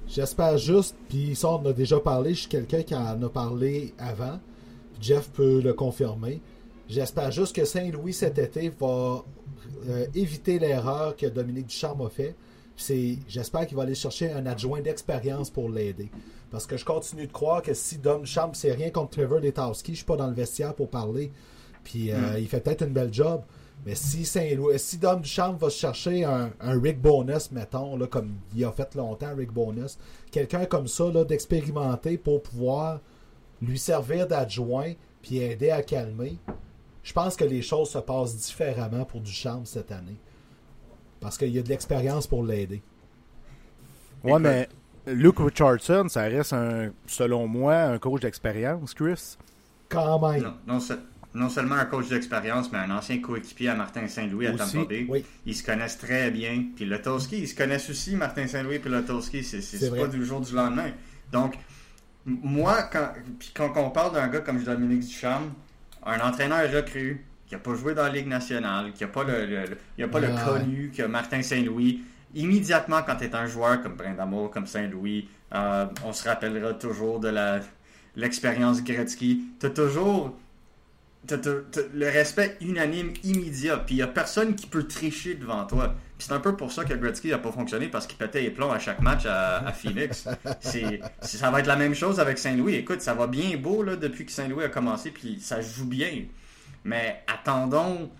J'espère 0.09 0.59
juste, 0.59 0.97
puis 1.09 1.37
ça, 1.37 1.51
on 1.51 1.55
en 1.55 1.67
a 1.67 1.73
déjà 1.73 2.01
parlé, 2.01 2.35
je 2.35 2.41
suis 2.41 2.49
quelqu'un 2.49 2.83
qui 2.83 2.95
en 2.95 3.23
a 3.23 3.29
parlé 3.29 3.95
avant. 3.97 4.41
Jeff 5.01 5.31
peut 5.31 5.61
le 5.63 5.73
confirmer. 5.73 6.41
J'espère 6.93 7.31
juste 7.31 7.57
que 7.57 7.65
Saint-Louis 7.65 8.13
cet 8.13 8.39
été 8.39 8.69
va 8.69 9.25
euh, 9.89 10.07
éviter 10.15 10.59
l'erreur 10.59 11.17
que 11.17 11.25
Dominique 11.25 11.69
Ducharme 11.69 12.03
a 12.03 12.11
fait. 12.11 12.35
J'espère 13.29 13.67
qu'il 13.67 13.79
va 13.79 13.85
aller 13.85 13.95
chercher 13.95 14.31
un 14.31 14.45
adjoint 14.45 14.83
d'expérience 14.83 15.49
pour 15.49 15.71
l'aider. 15.71 16.11
Parce 16.51 16.67
que 16.67 16.77
je 16.77 16.85
continue 16.85 17.27
de 17.27 17.33
croire 17.33 17.63
que 17.63 17.73
si 17.73 17.97
Dom 17.97 18.25
Ducharme, 18.25 18.53
c'est 18.53 18.73
rien 18.73 18.91
contre 18.91 19.13
Trevor 19.13 19.41
Letowski, 19.41 19.93
je 19.93 19.97
suis 19.99 20.05
pas 20.05 20.17
dans 20.17 20.27
le 20.27 20.35
vestiaire 20.35 20.75
pour 20.75 20.91
parler. 20.91 21.33
Puis 21.83 22.13
euh, 22.13 22.17
hmm. 22.17 22.39
il 22.41 22.47
fait 22.47 22.61
peut-être 22.61 22.83
une 22.83 22.93
belle 22.93 23.13
job. 23.13 23.41
Mais 23.87 23.95
si 23.95 24.27
Saint-Louis, 24.27 24.79
si 24.79 24.99
Dom 24.99 25.23
Ducharme 25.23 25.57
va 25.57 25.71
se 25.71 25.79
chercher 25.79 26.25
un, 26.25 26.53
Rick 26.61 27.01
Bonus, 27.01 27.53
mettons, 27.53 27.97
là, 27.97 28.07
comme 28.07 28.35
il 28.55 28.67
a 28.67 28.71
fait 28.71 28.95
longtemps, 28.97 29.35
Rick 29.35 29.51
Bonus, 29.51 29.97
quelqu'un 30.31 30.67
comme 30.67 30.89
ça, 30.89 31.11
d'expérimenter 31.25 32.19
pour 32.19 32.43
pouvoir 32.43 33.01
lui 33.63 33.79
servir 33.79 34.27
d'adjoint 34.27 34.93
puis 35.23 35.39
aider 35.39 35.71
à 35.71 35.83
calmer, 35.83 36.37
je 37.03 37.13
pense 37.13 37.37
que 37.37 37.45
les 37.45 37.63
choses 37.63 37.91
se 37.91 37.99
passent 37.99 38.37
différemment 38.37 39.05
pour 39.05 39.21
Duchamp 39.21 39.65
cette 39.65 39.93
année. 39.93 40.19
Parce 41.21 41.39
qu'il 41.39 41.51
y 41.51 41.59
a 41.59 41.63
de 41.63 41.69
l'expérience 41.69 42.27
pour 42.27 42.45
l'aider. 42.45 42.83
Ouais, 44.25 44.39
mais 44.39 44.69
Luke 45.07 45.39
Richardson, 45.39 46.07
ça 46.09 46.23
reste, 46.23 46.53
un, 46.53 46.93
selon 47.07 47.47
moi, 47.47 47.77
un 47.77 47.99
coach 47.99 48.23
d'expérience, 48.23 48.95
Chris. 48.95 49.37
Quand 49.89 50.19
même. 50.31 50.53
Non, 51.35 51.49
seulement 51.49 51.77
un 51.77 51.87
coach 51.87 52.09
d'expérience, 52.09 52.71
mais 52.73 52.79
un 52.79 52.91
ancien 52.91 53.21
coéquipier 53.21 53.71
à 53.71 53.75
Martin 53.75 54.07
Saint-Louis 54.07 54.47
à 54.49 54.53
Tampa 54.53 54.85
Bay. 54.85 55.07
Ils 55.47 55.57
se 55.57 55.65
connaissent 55.65 55.99
très 55.99 56.31
bien. 56.31 56.67
Puis 56.77 56.85
Lotowski, 56.85 57.39
ils 57.39 57.49
se 57.49 57.55
connaissent 57.55 57.89
aussi, 57.89 58.17
Martin 58.17 58.47
Saint-Louis 58.47 58.77
et 58.77 58.89
Lotowski. 58.89 59.43
C'est 59.43 59.97
pas 59.97 60.09
du 60.09 60.25
jour 60.25 60.41
du 60.41 60.55
lendemain. 60.55 60.91
Donc, 61.33 61.59
moi, 62.27 62.83
quand, 62.85 63.13
quand 63.55 63.73
on 63.77 63.91
parle 63.91 64.15
d'un 64.15 64.29
gars 64.29 64.41
comme 64.41 64.63
Dominique 64.63 65.01
Duchamp, 65.01 65.43
un 66.05 66.21
entraîneur 66.21 66.71
recru 66.73 67.25
qui 67.47 67.55
n'a 67.55 67.61
pas 67.61 67.75
joué 67.75 67.95
dans 67.95 68.05
la 68.05 68.09
Ligue 68.09 68.29
nationale, 68.29 68.93
qui 68.93 69.05
n'a 69.05 69.09
pas 69.09 69.25
le, 69.25 69.65
a 70.03 70.09
pas 70.09 70.21
le 70.21 70.29
connu 70.45 70.93
que 70.97 71.03
Martin 71.03 71.43
Saint-Louis, 71.43 72.03
immédiatement 72.35 73.03
quand 73.03 73.17
tu 73.17 73.25
es 73.25 73.35
un 73.35 73.47
joueur 73.47 73.83
comme 73.83 73.97
Brindamour, 73.97 74.51
comme 74.51 74.67
Saint-Louis, 74.67 75.29
euh, 75.55 75.87
on 76.05 76.13
se 76.13 76.29
rappellera 76.29 76.75
toujours 76.75 77.21
de 77.21 77.29
la 77.29 77.61
l'expérience 78.17 78.83
Gretzky. 78.83 79.45
Tu 79.59 79.67
as 79.67 79.71
toujours 79.71 80.37
le 81.31 82.07
respect 82.11 82.57
unanime 82.61 83.13
immédiat. 83.25 83.79
Puis 83.79 83.97
il 83.97 83.99
y 83.99 84.03
a 84.03 84.07
personne 84.09 84.55
qui 84.55 84.67
peut 84.67 84.85
tricher 84.85 85.35
devant 85.35 85.65
toi. 85.67 85.95
Puis 86.19 86.27
c'est 86.29 86.35
un 86.35 86.41
peu 86.41 86.57
pour 86.57 86.73
ça 86.73 86.85
que 86.85 86.95
Gretzky 86.95 87.29
n'a 87.29 87.39
pas 87.39 87.53
fonctionné 87.53 87.89
parce 87.89 88.07
qu'il 88.07 88.17
pétait 88.19 88.41
les 88.43 88.51
plombs 88.51 88.71
à 88.73 88.79
chaque 88.79 89.01
match 89.01 89.25
à, 89.27 89.67
à 89.67 89.73
Phoenix. 89.73 90.27
c'est, 90.61 91.01
ça 91.21 91.51
va 91.51 91.61
être 91.61 91.67
la 91.67 91.77
même 91.77 91.95
chose 91.95 92.21
avec 92.21 92.39
Saint-Louis. 92.39 92.75
Écoute, 92.75 93.01
ça 93.01 93.15
va 93.15 93.27
bien 93.27 93.57
beau 93.57 93.83
là, 93.83 93.97
depuis 93.97 94.27
que 94.27 94.33
Saint-Louis 94.33 94.65
a 94.65 94.69
commencé, 94.69 95.11
puis 95.11 95.39
ça 95.41 95.61
joue 95.61 95.87
bien. 95.87 96.25
Mais 96.85 97.23
attendons 97.33 98.11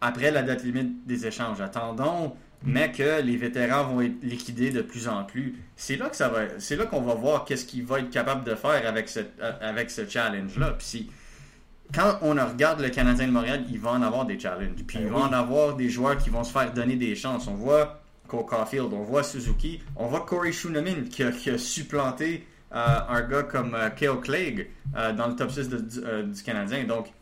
après 0.00 0.30
la 0.30 0.42
date 0.42 0.62
limite 0.64 1.06
des 1.06 1.26
échanges. 1.26 1.60
Attendons, 1.60 2.34
mais 2.64 2.92
que 2.92 3.20
les 3.22 3.36
vétérans 3.36 3.84
vont 3.84 4.00
être 4.02 4.22
liquidés 4.22 4.70
de 4.70 4.82
plus 4.82 5.08
en 5.08 5.24
plus. 5.24 5.56
C'est 5.76 5.96
là 5.96 6.08
que 6.08 6.16
ça 6.16 6.28
va, 6.28 6.42
c'est 6.58 6.76
là 6.76 6.86
qu'on 6.86 7.00
va 7.00 7.14
voir 7.14 7.44
qu'est-ce 7.44 7.64
qu'il 7.64 7.84
va 7.84 7.98
être 8.00 8.10
capable 8.10 8.44
de 8.44 8.54
faire 8.54 8.86
avec 8.86 9.08
cette, 9.08 9.32
avec 9.60 9.90
ce 9.90 10.08
challenge-là. 10.08 10.70
Puis 10.78 10.86
si- 10.86 11.10
quand 11.94 12.18
on 12.22 12.30
regarde 12.34 12.80
le 12.80 12.88
Canadien 12.90 13.26
de 13.26 13.32
Montréal, 13.32 13.64
il 13.70 13.78
va 13.78 13.90
en 13.92 14.02
avoir 14.02 14.24
des 14.24 14.38
challenges. 14.38 14.82
Puis 14.86 14.98
il 15.00 15.08
va 15.08 15.18
en 15.20 15.32
avoir 15.32 15.76
des 15.76 15.88
joueurs 15.88 16.16
qui 16.18 16.30
vont 16.30 16.44
se 16.44 16.52
faire 16.52 16.72
donner 16.72 16.96
des 16.96 17.14
chances. 17.14 17.46
On 17.48 17.54
voit 17.54 18.00
Cole 18.28 18.46
Caulfield, 18.46 18.92
on 18.92 19.02
voit 19.02 19.22
Suzuki, 19.22 19.80
on 19.96 20.06
voit 20.06 20.24
Corey 20.24 20.52
Schooneman 20.52 21.04
qui 21.08 21.22
a, 21.22 21.30
qui 21.32 21.50
a 21.50 21.58
supplanté 21.58 22.46
euh, 22.74 22.98
un 23.08 23.20
gars 23.22 23.42
comme 23.42 23.74
euh, 23.74 23.90
Kale 23.90 24.20
Clegg 24.20 24.70
euh, 24.96 25.12
dans 25.12 25.26
le 25.28 25.36
top 25.36 25.50
6 25.50 25.68
de- 25.68 25.76
du, 25.78 25.98
euh, 26.04 26.22
du 26.22 26.42
Canadien. 26.42 26.84
Donc, 26.84 27.12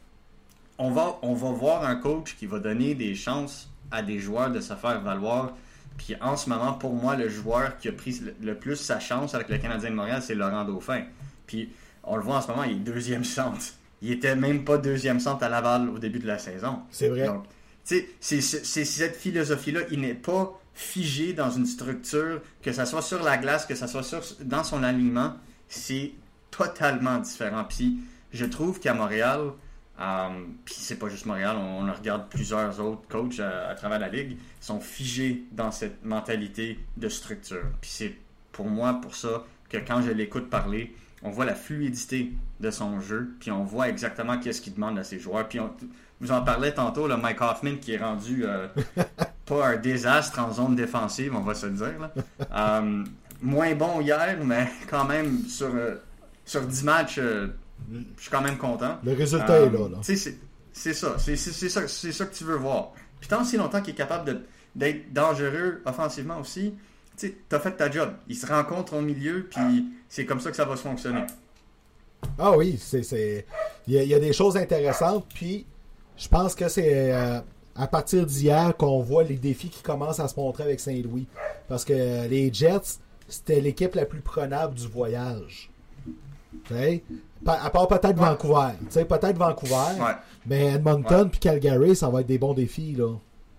on 0.78 0.90
va, 0.92 1.18
on 1.22 1.34
va 1.34 1.50
voir 1.50 1.84
un 1.84 1.96
coach 1.96 2.36
qui 2.36 2.46
va 2.46 2.60
donner 2.60 2.94
des 2.94 3.14
chances 3.16 3.68
à 3.90 4.02
des 4.02 4.20
joueurs 4.20 4.50
de 4.50 4.60
se 4.60 4.74
faire 4.74 5.00
valoir. 5.00 5.52
Puis 5.98 6.14
en 6.20 6.36
ce 6.36 6.48
moment, 6.48 6.74
pour 6.74 6.94
moi, 6.94 7.16
le 7.16 7.28
joueur 7.28 7.76
qui 7.78 7.88
a 7.88 7.92
pris 7.92 8.20
le, 8.24 8.34
le 8.40 8.54
plus 8.54 8.76
sa 8.76 9.00
chance 9.00 9.34
avec 9.34 9.48
le 9.48 9.58
Canadien 9.58 9.90
de 9.90 9.96
Montréal, 9.96 10.22
c'est 10.22 10.36
Laurent 10.36 10.64
Dauphin. 10.64 11.02
Puis 11.48 11.70
on 12.04 12.16
le 12.16 12.22
voit 12.22 12.36
en 12.36 12.40
ce 12.40 12.48
moment, 12.48 12.62
il 12.62 12.72
est 12.72 12.74
deuxième 12.76 13.24
centre. 13.24 13.58
Il 14.02 14.12
était 14.12 14.34
même 14.36 14.64
pas 14.64 14.78
deuxième 14.78 15.20
centre 15.20 15.42
à 15.44 15.48
Laval 15.48 15.88
au 15.90 15.98
début 15.98 16.18
de 16.18 16.26
la 16.26 16.38
saison. 16.38 16.80
C'est 16.90 17.08
vrai. 17.08 17.26
Donc, 17.26 17.44
c'est- 17.84 18.08
c'est 18.20 18.40
c'est 18.40 18.84
cette 18.84 19.16
philosophie-là. 19.16 19.80
Il 19.90 20.00
n'est 20.00 20.14
pas 20.14 20.58
figé 20.74 21.32
dans 21.32 21.50
une 21.50 21.66
structure, 21.66 22.40
que 22.62 22.72
ça 22.72 22.86
soit 22.86 23.02
sur 23.02 23.22
la 23.22 23.36
glace, 23.36 23.66
que 23.66 23.74
ça 23.74 23.86
soit 23.86 24.02
sur, 24.02 24.22
dans 24.42 24.64
son 24.64 24.82
alignement. 24.82 25.34
C'est 25.68 26.12
totalement 26.50 27.18
différent. 27.18 27.64
Puis 27.64 27.98
je 28.32 28.44
trouve 28.46 28.80
qu'à 28.80 28.94
Montréal, 28.94 29.50
euh, 30.00 30.28
puis 30.64 30.74
c'est 30.78 30.96
pas 30.98 31.08
juste 31.08 31.26
Montréal, 31.26 31.56
on, 31.58 31.86
on 31.88 31.92
regarde 31.92 32.28
plusieurs 32.30 32.80
autres 32.80 33.02
coachs 33.08 33.38
à, 33.40 33.68
à 33.68 33.74
travers 33.74 33.98
la 33.98 34.08
ligue, 34.08 34.38
sont 34.60 34.80
figés 34.80 35.44
dans 35.52 35.70
cette 35.70 36.02
mentalité 36.04 36.78
de 36.96 37.08
structure. 37.08 37.64
Puis 37.82 37.90
c'est 37.92 38.14
pour 38.52 38.66
moi 38.66 38.94
pour 39.02 39.14
ça 39.14 39.44
que 39.68 39.76
quand 39.78 40.00
je 40.02 40.10
l'écoute 40.10 40.48
parler, 40.48 40.94
on 41.22 41.30
voit 41.30 41.44
la 41.44 41.54
fluidité 41.54 42.32
de 42.60 42.70
son 42.70 43.00
jeu, 43.00 43.30
puis 43.40 43.50
on 43.50 43.64
voit 43.64 43.88
exactement 43.88 44.38
qu'est-ce 44.38 44.60
qu'il 44.60 44.74
demande 44.74 44.98
à 44.98 45.04
ses 45.04 45.18
joueurs. 45.18 45.48
Puis 45.48 45.58
on, 45.60 45.70
vous 46.20 46.32
en 46.32 46.42
parlez 46.42 46.72
tantôt, 46.72 47.08
le 47.08 47.16
Mike 47.16 47.40
Hoffman 47.40 47.76
qui 47.80 47.94
est 47.94 47.98
rendu 47.98 48.44
euh, 48.44 48.68
pas 49.46 49.66
un 49.66 49.76
désastre 49.76 50.38
en 50.38 50.52
zone 50.52 50.76
défensive, 50.76 51.34
on 51.34 51.40
va 51.40 51.54
se 51.54 51.66
le 51.66 51.72
dire. 51.72 51.94
là. 51.98 52.12
Euh, 52.54 53.04
moins 53.40 53.74
bon 53.74 54.00
hier, 54.02 54.36
mais 54.44 54.70
quand 54.88 55.06
même 55.06 55.44
sur, 55.48 55.74
euh, 55.74 55.96
sur 56.44 56.60
10 56.60 56.84
matchs, 56.84 57.18
je 57.18 57.48
suis 58.18 58.30
quand 58.30 58.42
même 58.42 58.58
content. 58.58 58.98
Le 59.02 59.14
résultat 59.14 59.60
est 59.60 59.70
là. 59.70 59.88
là. 59.88 59.98
C'est 60.02 60.16
ça. 60.16 60.30
C'est 61.18 61.36
ça, 61.36 61.88
ça 61.88 62.26
que 62.26 62.34
tu 62.34 62.44
veux 62.44 62.56
voir. 62.56 62.92
Puis 63.18 63.28
tant 63.28 63.44
si 63.44 63.56
longtemps 63.56 63.80
qu'il 63.80 63.94
est 63.94 63.96
capable 63.96 64.42
d'être 64.74 65.12
dangereux 65.12 65.82
offensivement 65.86 66.38
aussi, 66.38 66.74
tu 67.16 67.34
t'as 67.48 67.58
fait 67.60 67.72
ta 67.72 67.90
job. 67.90 68.12
Ils 68.28 68.36
se 68.36 68.46
rencontrent 68.46 68.94
au 68.94 69.00
milieu, 69.00 69.48
puis 69.50 69.86
c'est 70.08 70.26
comme 70.26 70.40
ça 70.40 70.50
que 70.50 70.56
ça 70.56 70.64
va 70.64 70.76
se 70.76 70.82
fonctionner. 70.82 71.24
Ah 72.40 72.56
oui, 72.56 72.78
c'est. 72.80 73.44
Il, 73.86 73.94
y 73.94 73.98
a, 73.98 74.02
il 74.02 74.08
y 74.08 74.14
a 74.14 74.18
des 74.18 74.32
choses 74.32 74.56
intéressantes, 74.56 75.26
puis 75.34 75.66
je 76.16 76.28
pense 76.28 76.54
que 76.54 76.68
c'est 76.68 77.12
euh, 77.12 77.40
à 77.76 77.86
partir 77.86 78.24
d'hier 78.26 78.76
qu'on 78.76 79.00
voit 79.00 79.24
les 79.24 79.36
défis 79.36 79.68
qui 79.68 79.82
commencent 79.82 80.20
à 80.20 80.28
se 80.28 80.38
montrer 80.38 80.64
avec 80.64 80.80
Saint-Louis. 80.80 81.26
Parce 81.68 81.84
que 81.84 82.26
les 82.28 82.52
Jets, 82.52 82.98
c'était 83.28 83.60
l'équipe 83.60 83.94
la 83.94 84.06
plus 84.06 84.20
prenable 84.20 84.74
du 84.74 84.86
voyage. 84.88 85.70
Tu 86.64 86.74
sais? 86.74 87.02
Pa- 87.44 87.60
À 87.62 87.70
part 87.70 87.88
peut-être 87.88 88.16
Vancouver. 88.16 88.72
Tu 88.80 88.86
sais, 88.90 89.04
peut-être 89.04 89.36
Vancouver, 89.38 90.00
Ouais. 90.00 90.12
mais 90.46 90.74
Edmonton 90.74 91.30
puis 91.30 91.38
Calgary, 91.40 91.94
ça 91.94 92.08
va 92.08 92.20
être 92.22 92.26
des 92.26 92.38
bons 92.38 92.54
défis, 92.54 92.92
là. 92.94 93.14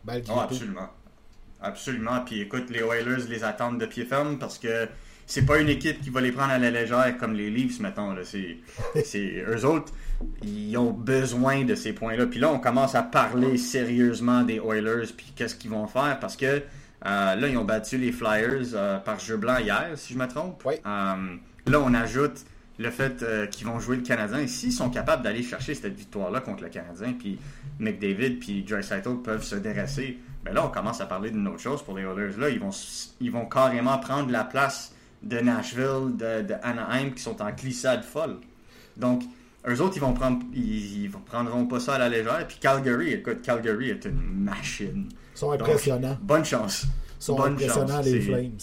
Malgré 0.05 0.31
Oh, 0.33 0.37
tout. 0.37 0.41
absolument. 0.43 0.89
Absolument. 1.61 2.21
Puis 2.25 2.41
écoute, 2.41 2.69
les 2.69 2.79
Oilers 2.79 3.27
les 3.29 3.43
attendent 3.43 3.79
de 3.79 3.85
pied 3.85 4.05
ferme 4.05 4.37
parce 4.39 4.57
que 4.57 4.87
c'est 5.31 5.45
pas 5.45 5.59
une 5.59 5.69
équipe 5.69 6.01
qui 6.01 6.09
va 6.09 6.19
les 6.19 6.33
prendre 6.33 6.51
à 6.51 6.59
la 6.59 6.69
légère 6.69 7.17
comme 7.17 7.33
les 7.35 7.49
Leafs, 7.49 7.79
mettons. 7.79 8.11
Là. 8.11 8.23
C'est, 8.25 8.57
c'est, 9.05 9.45
eux 9.47 9.65
autres, 9.65 9.93
ils 10.43 10.75
ont 10.75 10.91
besoin 10.91 11.63
de 11.63 11.73
ces 11.73 11.93
points-là. 11.93 12.25
Puis 12.25 12.37
là, 12.37 12.51
on 12.51 12.59
commence 12.59 12.95
à 12.95 13.01
parler 13.01 13.57
sérieusement 13.57 14.41
des 14.41 14.57
Oilers 14.57 15.07
puis 15.15 15.31
qu'est-ce 15.33 15.55
qu'ils 15.55 15.71
vont 15.71 15.87
faire 15.87 16.19
parce 16.19 16.35
que 16.35 16.45
euh, 16.45 16.61
là, 17.35 17.47
ils 17.47 17.57
ont 17.57 17.63
battu 17.63 17.97
les 17.97 18.11
Flyers 18.11 18.73
euh, 18.73 18.97
par 18.97 19.21
jeu 19.21 19.37
blanc 19.37 19.57
hier, 19.57 19.91
si 19.95 20.13
je 20.13 20.19
me 20.19 20.27
trompe. 20.27 20.61
Oui. 20.65 20.73
Euh, 20.85 21.37
là, 21.65 21.79
on 21.79 21.93
ajoute 21.93 22.45
le 22.77 22.89
fait 22.89 23.23
qu'ils 23.51 23.65
vont 23.65 23.79
jouer 23.79 23.95
le 23.95 24.01
Canadien. 24.01 24.39
Et 24.39 24.47
s'ils 24.47 24.73
sont 24.73 24.89
capables 24.89 25.23
d'aller 25.23 25.43
chercher 25.43 25.75
cette 25.75 25.95
victoire-là 25.95 26.41
contre 26.41 26.63
le 26.63 26.69
Canadien, 26.69 27.13
puis 27.17 27.39
McDavid 27.79 28.31
puis 28.31 28.63
Draisaitl 28.63 29.21
peuvent 29.23 29.43
se 29.43 29.55
déresser, 29.55 30.19
ben 30.43 30.53
là, 30.53 30.65
on 30.65 30.69
commence 30.69 30.99
à 30.99 31.05
parler 31.05 31.31
d'une 31.31 31.47
autre 31.47 31.61
chose 31.61 31.81
pour 31.83 31.95
les 31.95 32.03
Oilers. 32.03 32.37
Là, 32.37 32.49
ils 32.49 32.59
vont, 32.59 32.71
ils 33.21 33.31
vont 33.31 33.45
carrément 33.45 33.97
prendre 33.97 34.29
la 34.29 34.43
place 34.43 34.90
de 35.23 35.39
Nashville, 35.39 36.15
de, 36.17 36.41
de 36.47 36.53
Anaheim, 36.63 37.11
qui 37.11 37.21
sont 37.21 37.41
en 37.41 37.51
glissade 37.51 38.03
folle. 38.03 38.37
Donc, 38.97 39.23
eux 39.67 39.79
autres, 39.81 39.93
ils 39.97 40.01
vont 40.01 40.13
prendre, 40.13 40.43
ils, 40.53 41.03
ils 41.03 41.09
prendront 41.11 41.65
pas 41.67 41.79
ça 41.79 41.95
à 41.95 41.99
la 41.99 42.09
légère. 42.09 42.45
Puis 42.47 42.57
Calgary, 42.59 43.13
écoute, 43.13 43.41
Calgary 43.43 43.89
est 43.91 44.05
une 44.05 44.19
machine. 44.43 45.09
Ils 45.35 45.37
sont 45.37 45.51
Donc, 45.51 45.61
impressionnants. 45.61 46.17
bonne 46.21 46.45
chance. 46.45 46.85
Ils 47.19 47.23
sont 47.23 47.35
bonne 47.35 47.53
impressionnants, 47.53 47.97
chance. 47.97 48.05
les 48.05 48.21
Flames. 48.21 48.57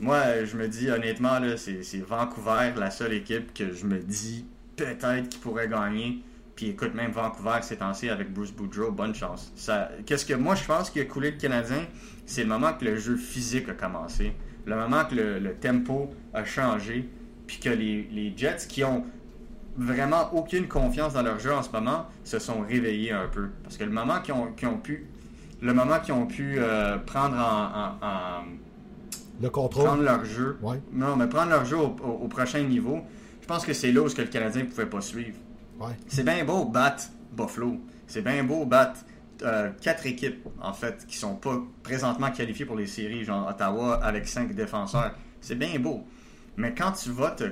Moi, 0.00 0.44
je 0.46 0.56
me 0.56 0.66
dis 0.66 0.90
honnêtement, 0.90 1.38
là, 1.38 1.56
c'est 1.58 1.82
c'est 1.82 1.98
Vancouver 2.00 2.72
la 2.76 2.90
seule 2.90 3.12
équipe 3.12 3.52
que 3.52 3.72
je 3.74 3.84
me 3.84 3.98
dis 3.98 4.46
peut-être 4.76 5.28
qu'ils 5.28 5.40
pourraient 5.40 5.68
gagner. 5.68 6.22
Puis 6.56 6.68
écoute, 6.70 6.94
même 6.94 7.10
Vancouver 7.12 7.58
s'est 7.62 7.76
lancé 7.80 8.08
avec 8.08 8.32
Bruce 8.32 8.52
Boudreau, 8.52 8.90
bonne 8.90 9.14
chance. 9.14 9.52
Ça, 9.56 9.90
Qu'est-ce 10.06 10.24
que 10.24 10.34
moi 10.34 10.54
je 10.54 10.64
pense 10.64 10.88
qui 10.90 11.00
a 11.00 11.04
coulé 11.04 11.32
le 11.32 11.36
Canadien, 11.36 11.84
c'est 12.24 12.42
le 12.42 12.48
moment 12.48 12.72
que 12.72 12.84
le 12.86 12.96
jeu 12.98 13.16
physique 13.16 13.68
a 13.68 13.74
commencé, 13.74 14.32
le 14.66 14.76
moment 14.76 15.04
que 15.04 15.14
le, 15.14 15.38
le 15.38 15.54
tempo 15.54 16.10
a 16.34 16.44
changé, 16.44 17.08
puis 17.46 17.58
que 17.58 17.70
les, 17.70 18.08
les 18.12 18.32
Jets 18.36 18.66
qui 18.68 18.84
ont 18.84 19.04
vraiment 19.76 20.32
aucune 20.34 20.68
confiance 20.68 21.14
dans 21.14 21.22
leur 21.22 21.38
jeu 21.38 21.52
en 21.54 21.62
ce 21.62 21.70
moment 21.70 22.06
se 22.24 22.38
sont 22.38 22.60
réveillés 22.60 23.12
un 23.12 23.28
peu. 23.28 23.48
Parce 23.62 23.76
que 23.76 23.84
le 23.84 23.90
moment 23.90 24.20
qu'ils 24.20 24.34
ont, 24.34 24.78
pu, 24.78 25.06
le 25.62 25.72
moment 25.72 25.98
qu'ils 26.00 26.14
ont 26.14 26.26
pu 26.26 26.56
euh, 26.58 26.98
prendre 26.98 27.36
en- 27.36 27.80
en- 28.04 28.06
en 28.06 28.44
Le 29.40 29.48
contrôle. 29.50 29.84
prendre 29.84 30.02
leur 30.02 30.24
jeu. 30.24 30.58
Ouais. 30.62 30.80
Non, 30.92 31.16
mais 31.16 31.26
prendre 31.28 31.50
leur 31.50 31.64
jeu 31.64 31.76
au, 31.78 31.96
au- 32.04 32.24
au 32.24 32.28
prochain 32.28 32.62
niveau, 32.62 33.00
je 33.40 33.46
pense 33.46 33.64
que 33.64 33.72
c'est 33.72 33.90
là 33.92 34.02
où 34.02 34.08
ce 34.08 34.14
que 34.14 34.22
le 34.22 34.28
Canadien 34.28 34.62
ne 34.62 34.68
pouvait 34.68 34.86
pas 34.86 35.00
suivre. 35.00 35.38
Ouais. 35.80 35.92
C'est 36.08 36.24
bien 36.24 36.44
beau 36.44 36.64
battre 36.66 37.04
Buffalo. 37.32 37.76
C'est 38.06 38.22
bien 38.22 38.44
beau 38.44 38.66
battre 38.66 39.00
euh, 39.42 39.70
quatre 39.80 40.06
équipes, 40.06 40.46
en 40.60 40.72
fait, 40.72 41.06
qui 41.06 41.16
sont 41.16 41.34
pas 41.34 41.62
présentement 41.82 42.30
qualifiées 42.30 42.66
pour 42.66 42.76
les 42.76 42.86
séries, 42.86 43.24
genre 43.24 43.48
Ottawa 43.48 44.02
avec 44.02 44.28
cinq 44.28 44.54
défenseurs. 44.54 45.14
C'est 45.40 45.58
bien 45.58 45.78
beau. 45.78 46.06
Mais 46.56 46.74
quand 46.74 46.92
tu 46.92 47.10
vas 47.10 47.30
te, 47.30 47.44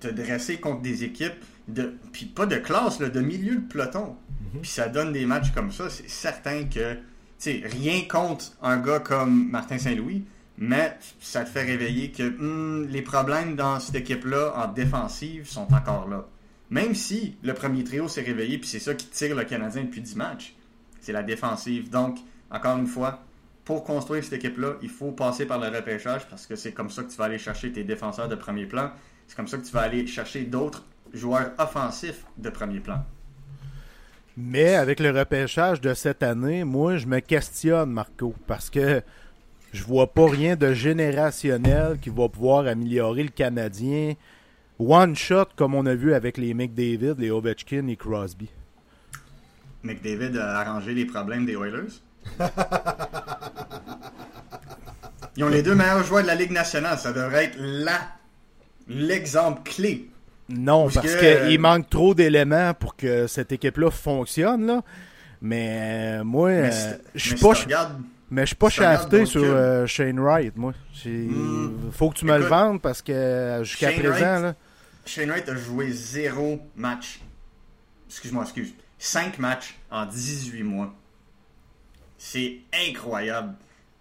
te 0.00 0.08
dresser 0.08 0.58
contre 0.58 0.82
des 0.82 1.04
équipes, 1.04 1.34
de, 1.68 1.94
puis 2.12 2.26
pas 2.26 2.46
de 2.46 2.56
classe, 2.56 3.00
là, 3.00 3.08
de 3.08 3.20
milieu 3.20 3.56
de 3.56 3.66
peloton, 3.66 4.16
puis 4.62 4.70
ça 4.70 4.88
donne 4.88 5.12
des 5.12 5.26
matchs 5.26 5.52
comme 5.52 5.72
ça, 5.72 5.90
c'est 5.90 6.08
certain 6.08 6.64
que, 6.64 6.96
tu 7.38 7.62
rien 7.66 8.02
contre 8.08 8.52
un 8.62 8.78
gars 8.78 9.00
comme 9.00 9.50
Martin 9.50 9.78
Saint-Louis, 9.78 10.24
mais 10.58 10.96
ça 11.20 11.44
te 11.44 11.50
fait 11.50 11.64
réveiller 11.64 12.10
que 12.10 12.22
hmm, 12.22 12.88
les 12.88 13.02
problèmes 13.02 13.56
dans 13.56 13.78
cette 13.78 13.96
équipe-là 13.96 14.54
en 14.56 14.72
défensive 14.72 15.46
sont 15.46 15.72
encore 15.74 16.08
là. 16.08 16.26
Même 16.70 16.94
si 16.94 17.36
le 17.42 17.54
premier 17.54 17.84
trio 17.84 18.08
s'est 18.08 18.22
réveillé, 18.22 18.58
puis 18.58 18.68
c'est 18.68 18.80
ça 18.80 18.94
qui 18.94 19.06
tire 19.06 19.36
le 19.36 19.44
Canadien 19.44 19.84
depuis 19.84 20.00
10 20.00 20.16
matchs, 20.16 20.55
c'est 21.00 21.12
la 21.12 21.22
défensive. 21.22 21.90
Donc, 21.90 22.18
encore 22.50 22.78
une 22.78 22.86
fois, 22.86 23.20
pour 23.64 23.84
construire 23.84 24.22
cette 24.22 24.34
équipe-là, 24.34 24.74
il 24.82 24.88
faut 24.88 25.12
passer 25.12 25.44
par 25.44 25.58
le 25.58 25.68
repêchage 25.68 26.28
parce 26.28 26.46
que 26.46 26.54
c'est 26.56 26.72
comme 26.72 26.90
ça 26.90 27.02
que 27.02 27.10
tu 27.10 27.16
vas 27.16 27.24
aller 27.24 27.38
chercher 27.38 27.72
tes 27.72 27.84
défenseurs 27.84 28.28
de 28.28 28.36
premier 28.36 28.66
plan. 28.66 28.90
C'est 29.26 29.36
comme 29.36 29.48
ça 29.48 29.58
que 29.58 29.64
tu 29.64 29.72
vas 29.72 29.82
aller 29.82 30.06
chercher 30.06 30.42
d'autres 30.42 30.84
joueurs 31.12 31.50
offensifs 31.58 32.24
de 32.38 32.48
premier 32.50 32.80
plan. 32.80 33.04
Mais 34.36 34.74
avec 34.74 35.00
le 35.00 35.10
repêchage 35.10 35.80
de 35.80 35.94
cette 35.94 36.22
année, 36.22 36.62
moi, 36.62 36.96
je 36.96 37.06
me 37.06 37.20
questionne, 37.20 37.90
Marco, 37.90 38.34
parce 38.46 38.70
que 38.70 39.02
je 39.72 39.82
vois 39.82 40.12
pas 40.12 40.28
rien 40.28 40.56
de 40.56 40.72
générationnel 40.72 41.98
qui 41.98 42.10
va 42.10 42.28
pouvoir 42.28 42.66
améliorer 42.66 43.22
le 43.22 43.30
Canadien. 43.30 44.14
One 44.78 45.16
shot, 45.16 45.46
comme 45.56 45.74
on 45.74 45.86
a 45.86 45.94
vu 45.94 46.12
avec 46.12 46.36
les 46.36 46.54
McDavid, 46.54 47.14
les 47.18 47.30
Ovechkin 47.30 47.86
et 47.88 47.96
Crosby. 47.96 48.50
McDavid 49.86 50.36
a 50.38 50.58
arrangé 50.60 50.92
les 50.94 51.04
problèmes 51.06 51.46
des 51.46 51.54
Oilers. 51.54 51.92
Ils 55.36 55.44
ont 55.44 55.48
les 55.48 55.62
deux 55.62 55.74
meilleurs 55.74 56.02
joueurs 56.04 56.22
de 56.22 56.26
la 56.28 56.34
Ligue 56.34 56.52
nationale. 56.52 56.98
Ça 56.98 57.12
devrait 57.12 57.44
être 57.46 57.56
la 57.58 58.00
l'exemple 58.88 59.62
clé 59.70 60.08
Non, 60.48 60.88
Parce 60.88 61.06
qu'il 61.16 61.24
euh, 61.26 61.58
manque 61.58 61.90
trop 61.90 62.14
d'éléments 62.14 62.72
pour 62.74 62.96
que 62.96 63.26
cette 63.26 63.52
équipe-là 63.52 63.90
fonctionne. 63.90 64.66
Là. 64.66 64.82
Mais 65.42 66.18
euh, 66.20 66.24
moi, 66.24 66.50
Mais 66.50 66.70
euh, 66.72 66.92
je 67.14 67.20
suis 67.28 67.34
pas, 67.36 67.54
si 67.54 67.60
tu 67.62 67.66
regardes- 67.66 68.00
mais 68.30 68.42
je 68.42 68.46
suis 68.46 68.54
pas 68.56 68.70
si 68.70 68.76
shafté 68.76 69.26
sur 69.26 69.42
euh, 69.44 69.86
Shane 69.86 70.18
Wright. 70.20 70.56
Moi, 70.56 70.72
Hmm. 71.04 71.90
faut 71.92 72.08
que 72.10 72.16
tu 72.16 72.24
me 72.24 72.38
le 72.38 72.46
vendes 72.46 72.80
parce 72.80 73.02
que 73.02 73.60
jusqu'à 73.62 73.92
présent, 73.92 74.10
Wright- 74.10 74.42
là, 74.42 74.54
Shane 75.04 75.30
Wright 75.30 75.48
a 75.48 75.54
joué 75.54 75.90
zéro 75.92 76.58
match. 76.74 77.20
Excuse-moi, 78.08 78.44
excuse. 78.44 78.72
5 78.98 79.38
matchs 79.38 79.76
en 79.90 80.06
18 80.06 80.62
mois. 80.62 80.94
C'est 82.18 82.58
incroyable 82.88 83.54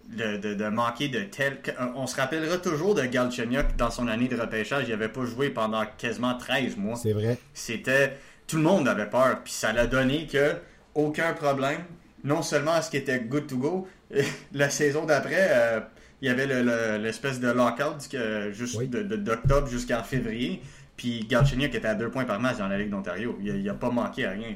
de, 0.09 0.37
de- 0.37 0.53
de 0.53 0.67
manquer 0.69 1.09
de 1.09 1.21
tel. 1.21 1.57
euh, 1.67 1.87
On 1.95 2.07
se 2.07 2.15
rappellera 2.15 2.57
toujours 2.57 2.95
de 2.95 3.03
Galchenyuk 3.03 3.75
dans 3.75 3.91
son 3.91 4.07
année 4.07 4.27
de 4.27 4.39
repêchage. 4.39 4.85
Il 4.87 4.91
n'avait 4.91 5.09
pas 5.09 5.25
joué 5.25 5.49
pendant 5.49 5.83
quasiment 5.97 6.35
13 6.37 6.77
mois. 6.77 6.95
C'est 6.95 7.13
vrai. 7.13 7.37
C'était. 7.53 8.17
Tout 8.47 8.57
le 8.57 8.63
monde 8.63 8.87
avait 8.87 9.09
peur. 9.09 9.41
Puis 9.43 9.53
ça 9.53 9.73
l'a 9.73 9.87
donné 9.87 10.27
que 10.27 10.53
aucun 10.93 11.33
problème. 11.33 11.81
Non 12.23 12.41
seulement 12.41 12.77
est-ce 12.77 12.89
qu'il 12.89 12.99
était 13.01 13.19
good 13.19 13.47
to 13.47 13.57
go, 13.57 13.87
la 14.53 14.69
saison 14.69 15.05
d'après, 15.05 15.47
euh, 15.51 15.79
il 16.21 16.27
y 16.27 16.31
avait 16.31 16.47
le- 16.47 16.61
le- 16.63 16.97
l'espèce 17.03 17.39
de 17.39 17.49
lockout 17.49 18.07
que, 18.09 18.51
juste 18.51 18.77
Oui. 18.77 18.87
d'octobre 18.87 19.67
jusqu'en 19.67 20.03
février. 20.03 20.61
Puis 20.95 21.25
Galchenyuk 21.27 21.75
était 21.75 21.87
à 21.87 21.95
deux 21.95 22.09
points 22.09 22.23
par 22.25 22.39
match 22.39 22.57
dans 22.57 22.67
la 22.67 22.77
Ligue 22.77 22.89
d'Ontario. 22.89 23.37
Il 23.41 23.61
n'a 23.63 23.73
pas 23.73 23.89
manqué 23.89 24.25
à 24.25 24.31
rien. 24.31 24.55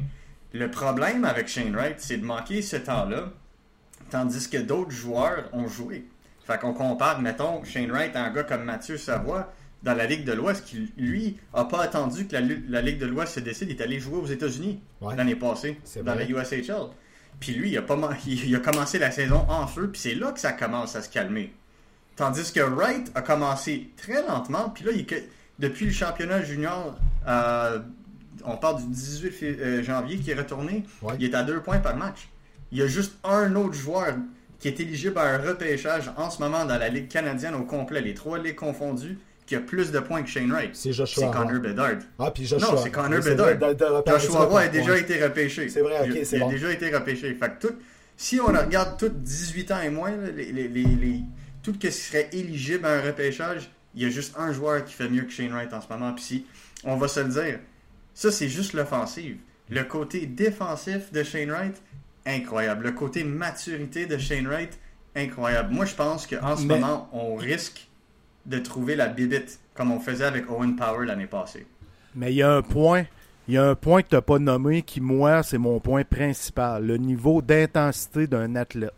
Le 0.53 0.69
problème 0.71 1.25
avec 1.25 1.47
Shane 1.47 1.75
Wright, 1.75 1.95
c'est 1.99 2.17
de 2.17 2.25
manquer 2.25 2.61
ce 2.61 2.75
temps-là, 2.77 3.29
tandis 4.09 4.49
que 4.49 4.57
d'autres 4.57 4.91
joueurs 4.91 5.45
ont 5.53 5.67
joué. 5.67 6.05
Fait 6.45 6.59
qu'on 6.59 6.73
compare, 6.73 7.21
mettons, 7.21 7.63
Shane 7.63 7.91
Wright 7.91 8.15
à 8.15 8.23
un 8.25 8.31
gars 8.31 8.43
comme 8.43 8.63
Mathieu 8.63 8.97
Savoie 8.97 9.53
dans 9.83 9.93
la 9.93 10.05
Ligue 10.07 10.25
de 10.25 10.33
l'Ouest, 10.33 10.65
qui, 10.65 10.91
lui, 10.97 11.37
a 11.53 11.63
pas 11.65 11.81
attendu 11.83 12.27
que 12.27 12.35
la, 12.35 12.81
Ligue 12.81 12.97
de 12.97 13.05
l'Ouest 13.05 13.35
se 13.35 13.39
décide, 13.39 13.69
il 13.69 13.77
est 13.79 13.81
allé 13.83 13.99
jouer 13.99 14.17
aux 14.17 14.25
États-Unis 14.25 14.81
Ouais. 15.01 15.15
l'année 15.15 15.35
passée, 15.35 15.79
dans 16.03 16.13
vrai. 16.15 16.27
la 16.27 16.41
USHL. 16.43 16.87
Puis 17.39 17.53
lui, 17.53 17.69
il 17.71 17.77
a, 17.77 17.81
pas, 17.83 17.95
man- 17.95 18.17
il 18.27 18.53
a 18.55 18.59
commencé 18.59 18.97
la 18.99 19.11
saison 19.11 19.45
en 19.47 19.67
feu, 19.67 19.89
puis 19.91 20.01
c'est 20.01 20.15
là 20.15 20.31
que 20.33 20.39
ça 20.39 20.51
commence 20.51 20.95
à 20.95 21.01
se 21.01 21.09
calmer. 21.09 21.53
Tandis 22.17 22.51
que 22.51 22.59
Wright 22.59 23.09
a 23.15 23.21
commencé 23.21 23.91
très 23.95 24.21
lentement, 24.27 24.69
puis 24.71 24.83
là, 24.83 24.91
il- 24.93 25.05
depuis 25.59 25.85
le 25.85 25.91
championnat 25.93 26.41
junior, 26.43 26.97
euh, 27.27 27.79
on 28.45 28.57
parle 28.57 28.77
du 28.81 28.87
18 28.87 29.29
fév- 29.31 29.59
euh, 29.59 29.83
janvier 29.83 30.17
qui 30.17 30.31
est 30.31 30.35
retourné, 30.35 30.83
Ouais. 31.01 31.13
il 31.19 31.25
est 31.25 31.35
à 31.35 31.43
deux 31.43 31.59
points 31.61 31.79
par 31.79 31.95
match. 31.95 32.29
Il 32.71 32.77
y 32.77 32.81
a 32.81 32.87
juste 32.87 33.13
un 33.23 33.55
autre 33.55 33.73
joueur 33.73 34.15
qui 34.59 34.67
est 34.67 34.79
éligible 34.79 35.17
à 35.17 35.23
un 35.23 35.37
repêchage 35.37 36.11
en 36.17 36.29
ce 36.29 36.39
moment 36.41 36.65
dans 36.65 36.77
la 36.77 36.89
Ligue 36.89 37.07
canadienne 37.07 37.55
au 37.55 37.63
complet, 37.63 38.01
les 38.01 38.13
trois 38.13 38.37
ligues 38.37 38.55
confondues, 38.55 39.17
qui 39.45 39.55
a 39.55 39.59
plus 39.61 39.91
de 39.91 39.99
points 39.99 40.21
que 40.21 40.29
Shane 40.29 40.51
Wright. 40.51 40.75
C'est 40.75 40.93
Joshua 40.93 41.25
C'est 41.31 41.31
Connor. 41.37 41.59
Bedard. 41.61 41.97
Ah, 42.19 42.29
puis 42.29 42.45
Joshua. 42.45 42.71
Non, 42.73 42.77
c'est 42.83 42.91
Connor 42.91 43.19
Bedard. 43.21 43.45
vrai, 43.47 43.55
de- 43.55 43.73
de 43.79 43.85
repérer 43.85 44.19
Joshua 44.19 44.45
Roy 44.45 44.61
a 44.61 44.67
déjà 44.67 44.95
été 44.97 45.23
repêché. 45.23 45.69
C'est 45.69 45.81
vrai, 45.81 46.01
ok, 46.01 46.15
Il- 46.15 46.25
c'est 46.25 46.35
Il 46.35 46.39
bon. 46.41 46.49
a 46.49 46.51
déjà 46.51 46.71
été 46.71 46.93
repêché. 46.95 47.33
Fait 47.33 47.49
que 47.59 47.67
tout, 47.67 47.73
si 48.15 48.39
on 48.39 48.45
regarde 48.45 48.99
tout 48.99 49.09
18 49.09 49.71
ans 49.71 49.81
et 49.81 49.89
moins, 49.89 50.11
là, 50.11 50.29
les, 50.35 50.51
les- 50.51 50.67
les- 50.67 50.83
les- 50.83 51.21
tout 51.63 51.73
ce 51.73 51.79
qui 51.79 51.91
serait 51.91 52.29
éligible 52.31 52.85
à 52.85 52.91
un 52.99 53.01
repêchage, 53.01 53.71
il 53.95 54.03
y 54.03 54.05
a 54.05 54.09
juste 54.09 54.35
un 54.37 54.51
joueur 54.53 54.85
qui 54.85 54.93
fait 54.93 55.09
mieux 55.09 55.23
que 55.23 55.31
Shane 55.31 55.51
Wright 55.51 55.73
en 55.73 55.81
ce 55.81 55.87
moment. 55.89 56.13
Puis 56.13 56.23
si, 56.23 56.45
on 56.83 56.95
va 56.97 57.07
se 57.07 57.19
le 57.21 57.29
dire, 57.29 57.59
ça 58.19 58.31
c'est 58.33 58.49
juste 58.49 58.73
l'offensive. 58.73 59.37
Le 59.69 59.83
côté 59.83 60.25
défensif 60.25 61.13
de 61.13 61.23
Shane 61.23 61.49
Wright, 61.51 61.81
incroyable. 62.25 62.87
Le 62.87 62.91
côté 62.91 63.23
maturité 63.23 64.07
de 64.07 64.17
Shane 64.17 64.45
Wright, 64.45 64.77
incroyable. 65.15 65.73
Moi 65.73 65.85
je 65.85 65.95
pense 65.95 66.27
qu'en 66.27 66.57
ce 66.57 66.65
Mais- 66.65 66.77
moment, 66.77 67.07
on 67.13 67.35
risque 67.35 67.87
de 68.45 68.59
trouver 68.59 68.97
la 68.97 69.07
bibite 69.07 69.61
comme 69.73 69.93
on 69.93 70.01
faisait 70.01 70.25
avec 70.25 70.49
Owen 70.51 70.75
Power 70.75 71.05
l'année 71.05 71.27
passée. 71.27 71.65
Mais 72.13 72.33
il 72.33 72.35
y 72.35 72.41
a 72.43 72.51
un 72.51 72.61
point, 72.61 73.05
il 73.47 73.53
y 73.53 73.57
a 73.57 73.63
un 73.69 73.75
point 73.75 74.01
que 74.01 74.09
tu 74.09 74.15
n'as 74.15 74.21
pas 74.21 74.37
nommé 74.37 74.81
qui, 74.81 74.99
moi, 74.99 75.41
c'est 75.41 75.57
mon 75.57 75.79
point 75.79 76.03
principal, 76.03 76.85
le 76.85 76.97
niveau 76.97 77.41
d'intensité 77.41 78.27
d'un 78.27 78.53
athlète. 78.57 78.91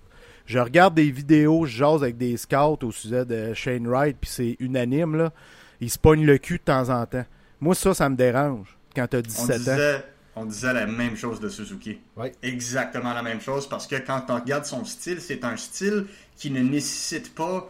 Je 0.47 0.57
regarde 0.57 0.95
des 0.95 1.11
vidéos, 1.11 1.65
je 1.65 1.77
jase 1.77 2.01
avec 2.01 2.17
des 2.17 2.37
scouts 2.37 2.79
au 2.81 2.91
sujet 2.91 3.23
de 3.25 3.53
Shane 3.53 3.87
Wright, 3.87 4.17
puis 4.19 4.31
c'est 4.31 4.55
unanime, 4.59 5.15
là. 5.15 5.31
Il 5.79 5.91
se 5.91 5.99
pogne 5.99 6.25
le 6.25 6.39
cul 6.39 6.57
de 6.57 6.63
temps 6.63 6.89
en 6.89 7.05
temps. 7.05 7.25
Moi, 7.59 7.75
ça, 7.75 7.93
ça 7.93 8.09
me 8.09 8.15
dérange 8.15 8.77
quand 8.95 9.07
tu 9.07 9.17
as 9.17 9.19
On 9.19 9.21
17 9.21 9.49
ans. 9.49 9.57
disait, 9.57 10.03
on 10.35 10.45
disait 10.45 10.73
la 10.73 10.85
même 10.85 11.15
chose 11.17 11.39
de 11.39 11.49
Suzuki. 11.49 11.99
Ouais. 12.15 12.31
Exactement 12.43 13.13
la 13.13 13.21
même 13.23 13.41
chose 13.41 13.67
parce 13.67 13.87
que 13.87 13.95
quand 13.95 14.23
on 14.29 14.35
regarde 14.35 14.65
son 14.65 14.85
style, 14.85 15.19
c'est 15.21 15.43
un 15.43 15.57
style 15.57 16.05
qui 16.37 16.51
ne 16.51 16.61
nécessite 16.61 17.33
pas 17.35 17.69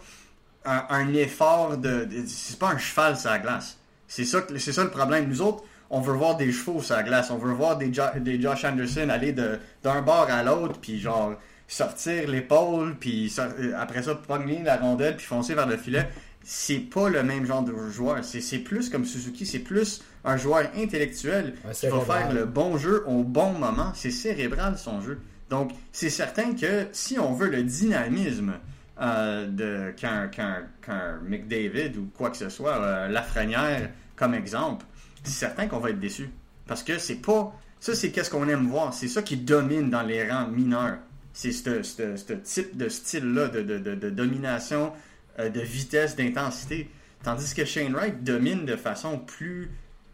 un, 0.66 0.84
un 0.90 1.14
effort 1.14 1.78
de. 1.78 2.06
de- 2.06 2.24
c'est 2.28 2.60
pas 2.60 2.70
un 2.70 2.78
cheval 2.78 3.18
sur 3.18 3.30
la 3.32 3.40
glace. 3.40 3.78
C'est 4.08 4.26
ça, 4.26 4.42
que- 4.42 4.58
c'est 4.58 4.74
ça 4.74 4.84
le 4.84 4.90
problème. 4.92 5.28
Nous 5.28 5.42
autres, 5.42 5.64
on 5.90 6.02
veut 6.02 6.14
voir 6.14 6.38
des 6.38 6.52
chevaux 6.52 6.82
sur 6.82 6.96
la 6.96 7.04
glace. 7.04 7.32
On 7.32 7.38
veut 7.38 7.52
voir 7.54 7.78
des, 7.78 7.92
Jo- 7.94 8.04
des 8.20 8.40
Josh 8.42 8.64
Anderson 8.64 9.10
aller 9.10 9.32
de- 9.34 9.58
d'un 9.84 10.02
bord 10.02 10.28
à 10.30 10.44
l'autre, 10.44 10.80
puis 10.80 11.00
genre 11.00 11.34
sortir 11.68 12.28
l'épaule, 12.30 12.96
puis 13.00 13.34
euh, 13.40 13.74
après 13.78 14.04
ça, 14.04 14.14
pogner 14.16 14.62
la 14.64 14.76
rondelle, 14.78 15.16
puis 15.16 15.26
foncer 15.26 15.56
vers 15.56 15.66
le 15.68 15.78
filet. 15.78 16.08
C'est 16.44 16.80
pas 16.80 17.10
le 17.10 17.24
même 17.24 17.46
genre 17.46 17.64
de 17.64 17.74
joueur. 17.89 18.24
C'est 18.24 18.42
c'est 18.42 18.60
plus 18.60 18.89
comme 18.89 19.06
Suzuki, 19.06 19.46
c'est 19.46 19.60
plus 19.60 20.02
un 20.26 20.38
joueur 20.38 20.70
intellectuel 20.78 21.54
Un 21.68 21.72
qui 21.72 21.88
va 21.88 22.00
faire 22.06 22.34
le 22.34 22.46
bon 22.46 22.78
jeu 22.78 23.04
au 23.08 23.24
bon 23.24 23.54
moment. 23.54 23.92
C'est 23.96 24.12
cérébral 24.12 24.78
son 24.78 25.02
jeu. 25.02 25.20
Donc, 25.50 25.72
c'est 25.92 26.10
certain 26.10 26.54
que 26.56 26.88
si 26.94 27.20
on 27.20 27.34
veut 27.34 27.50
le 27.50 27.64
dynamisme 27.64 28.54
euh, 29.02 29.48
de 29.48 29.92
qu'un 29.92 30.28
qu'un- 30.28 30.64
qu'un 30.82 31.20
McDavid 31.28 31.98
ou 31.98 32.10
quoi 32.16 32.30
que 32.30 32.38
ce 32.38 32.50
soit, 32.50 32.78
euh, 32.78 33.08
Lafrenière 33.08 33.89
comme 34.16 34.34
exemple, 34.34 34.86
c'est 35.24 35.32
certain 35.34 35.68
qu'on 35.68 35.80
va 35.80 35.89
être 35.89 36.00
déçu. 36.00 36.30
Parce 36.68 36.84
que 36.84 36.98
c'est 37.00 37.16
pas. 37.16 37.54
Ça, 37.80 37.96
c'est 37.96 38.12
qu'est-ce 38.12 38.30
qu'on 38.30 38.48
aime 38.48 38.68
voir. 38.68 38.94
C'est 38.94 39.08
ça 39.08 39.22
qui 39.24 39.38
domine 39.38 39.89
dans 39.89 40.04
les 40.04 40.30
rangs 40.30 40.48
mineurs. 40.48 40.98
C'est 41.34 41.52
ce 41.52 42.34
type 42.44 42.78
de 42.78 42.89
style-là 42.89 43.48
de, 43.48 43.62
de- 43.62 43.78
de- 43.80 43.96
de 43.96 44.10
domination, 44.10 44.92
euh, 45.40 45.50
de 45.50 45.62
vitesse, 45.62 46.16
d'intensité. 46.16 46.90
Tandis 47.24 47.54
que 47.54 47.66
Shane 47.66 47.94
Wright 47.94 48.24
domine 48.24 48.66
de 48.66 48.76
façon 48.76 49.20
plus 49.20 49.72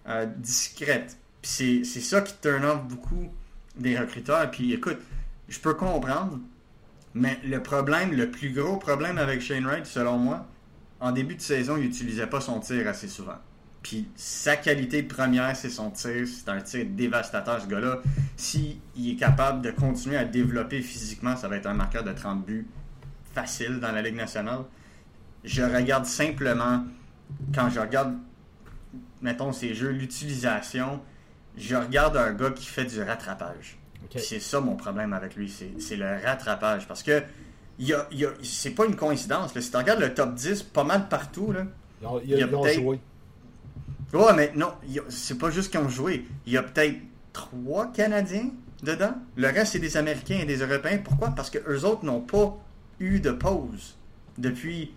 euh, 0.08 0.26
discrète. 0.26 1.18
C'est 1.42 1.84
ça 1.84 2.22
qui 2.22 2.34
turn 2.42 2.66
off 2.66 2.84
beaucoup 2.84 3.32
des 3.78 3.98
recruteurs. 3.98 4.52
Puis 4.52 4.74
écoute, 4.74 4.98
je 5.48 5.60
peux 5.60 5.76
comprendre, 5.76 6.40
mais 7.14 7.40
le 7.46 7.64
problème, 7.64 8.12
le 8.14 8.30
plus 8.30 8.52
gros 8.52 8.78
problème 8.78 9.18
avec 9.18 9.42
Shane 9.42 9.66
Wright, 9.66 9.86
selon 9.86 10.18
moi, 10.18 10.46
en 11.00 11.12
début 11.12 11.36
de 11.36 11.42
saison, 11.42 11.78
il 11.78 11.84
n'utilisait 11.84 12.28
pas 12.28 12.42
son 12.42 12.60
tir 12.60 12.88
assez 12.88 13.08
souvent. 13.08 13.38
Puis 13.84 14.08
sa 14.16 14.58
qualité 14.58 15.04
première, 15.04 15.56
c'est 15.56 15.70
son 15.70 15.92
tir. 15.92 16.28
C'est 16.28 16.50
un 16.50 16.60
tir 16.60 16.86
dévastateur, 16.90 17.62
ce 17.62 17.68
gars-là. 17.68 18.02
S'il 18.36 18.80
est 18.98 19.16
capable 19.16 19.62
de 19.62 19.72
continuer 19.72 20.18
à 20.18 20.26
développer 20.26 20.82
physiquement, 20.82 21.38
ça 21.38 21.48
va 21.48 21.58
être 21.58 21.68
un 21.68 21.74
marqueur 21.74 22.04
de 22.04 22.12
30 22.12 22.46
buts 22.46 22.68
facile 23.34 23.80
dans 23.80 23.92
la 23.92 24.02
Ligue 24.02 24.16
nationale. 24.16 24.64
Je 25.48 25.64
regarde 25.64 26.06
simplement, 26.06 26.84
quand 27.56 27.70
je 27.70 27.80
regarde, 27.80 28.16
mettons, 29.22 29.54
ces 29.54 29.74
jeux, 29.74 29.90
l'utilisation, 29.92 31.00
je 31.58 31.76
regarde 31.76 32.18
un 32.18 32.34
gars 32.34 32.52
qui 32.52 32.66
fait 32.66 32.86
du 32.86 33.02
rattrapage. 33.02 33.78
C'est 34.16 34.40
ça 34.40 34.60
mon 34.62 34.76
problème 34.76 35.14
avec 35.14 35.36
lui, 35.36 35.52
c'est 35.80 35.96
le 35.96 36.06
rattrapage. 36.24 36.88
Parce 36.88 37.02
que 37.02 37.24
y 37.80 37.94
a, 37.94 38.08
y 38.12 38.26
a- 38.26 38.34
c'est 38.44 38.72
pas 38.72 38.86
une 38.86 38.96
coïncidence. 38.96 39.54
là. 39.56 39.62
Si 39.62 39.72
tu 39.72 39.78
regardes 39.78 40.00
le 40.02 40.14
top 40.14 40.34
10, 40.36 40.64
pas 40.64 40.84
mal 40.84 41.08
partout, 41.10 41.52
là, 41.52 41.66
Ils 42.02 42.08
ont, 42.08 42.20
ils 42.24 42.26
Il 42.26 42.30
y 42.32 42.34
a 42.36 42.38
ils 42.48 42.56
ont 42.56 42.62
peut-être- 42.62 42.80
joué. 42.82 43.00
Ouais, 44.14 44.34
mais 44.36 44.52
non, 44.56 44.74
y 44.88 45.00
a- 45.00 45.04
c'est 45.10 45.38
pas 45.38 45.50
juste 45.50 45.72
qu'ils 45.72 45.80
ont 45.80 45.90
joué. 45.90 46.26
Il 46.46 46.54
y 46.54 46.58
a 46.58 46.64
peut-être 46.64 46.96
trois 47.34 47.92
Canadiens 47.92 48.50
dedans. 48.84 49.16
Le 49.36 49.48
reste, 49.48 49.74
c'est 49.74 49.80
des 49.80 49.98
Américains 49.98 50.40
et 50.42 50.46
des 50.46 50.58
Européens. 50.58 51.00
Pourquoi? 51.04 51.30
Parce 51.32 51.50
que 51.50 51.58
eux 51.68 51.86
autres 51.86 52.06
n'ont 52.06 52.22
pas 52.22 52.56
eu 53.00 53.20
de 53.20 53.32
pause 53.32 53.98
depuis 54.38 54.94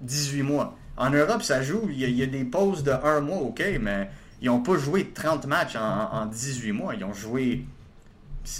18 0.00 0.42
mois. 0.42 0.76
En 0.96 1.10
Europe, 1.10 1.42
ça 1.42 1.62
joue. 1.62 1.88
Il 1.90 1.98
y 1.98 2.04
a, 2.04 2.08
il 2.08 2.16
y 2.16 2.22
a 2.22 2.26
des 2.26 2.44
pauses 2.44 2.82
de 2.82 2.92
un 2.92 3.20
mois, 3.20 3.38
OK, 3.38 3.62
mais 3.80 4.10
ils 4.40 4.46
n'ont 4.46 4.60
pas 4.60 4.76
joué 4.76 5.10
30 5.10 5.46
matchs 5.46 5.76
en, 5.76 6.12
en 6.12 6.26
18 6.26 6.72
mois. 6.72 6.94
Ils 6.94 7.04
ont 7.04 7.12
joué 7.12 7.64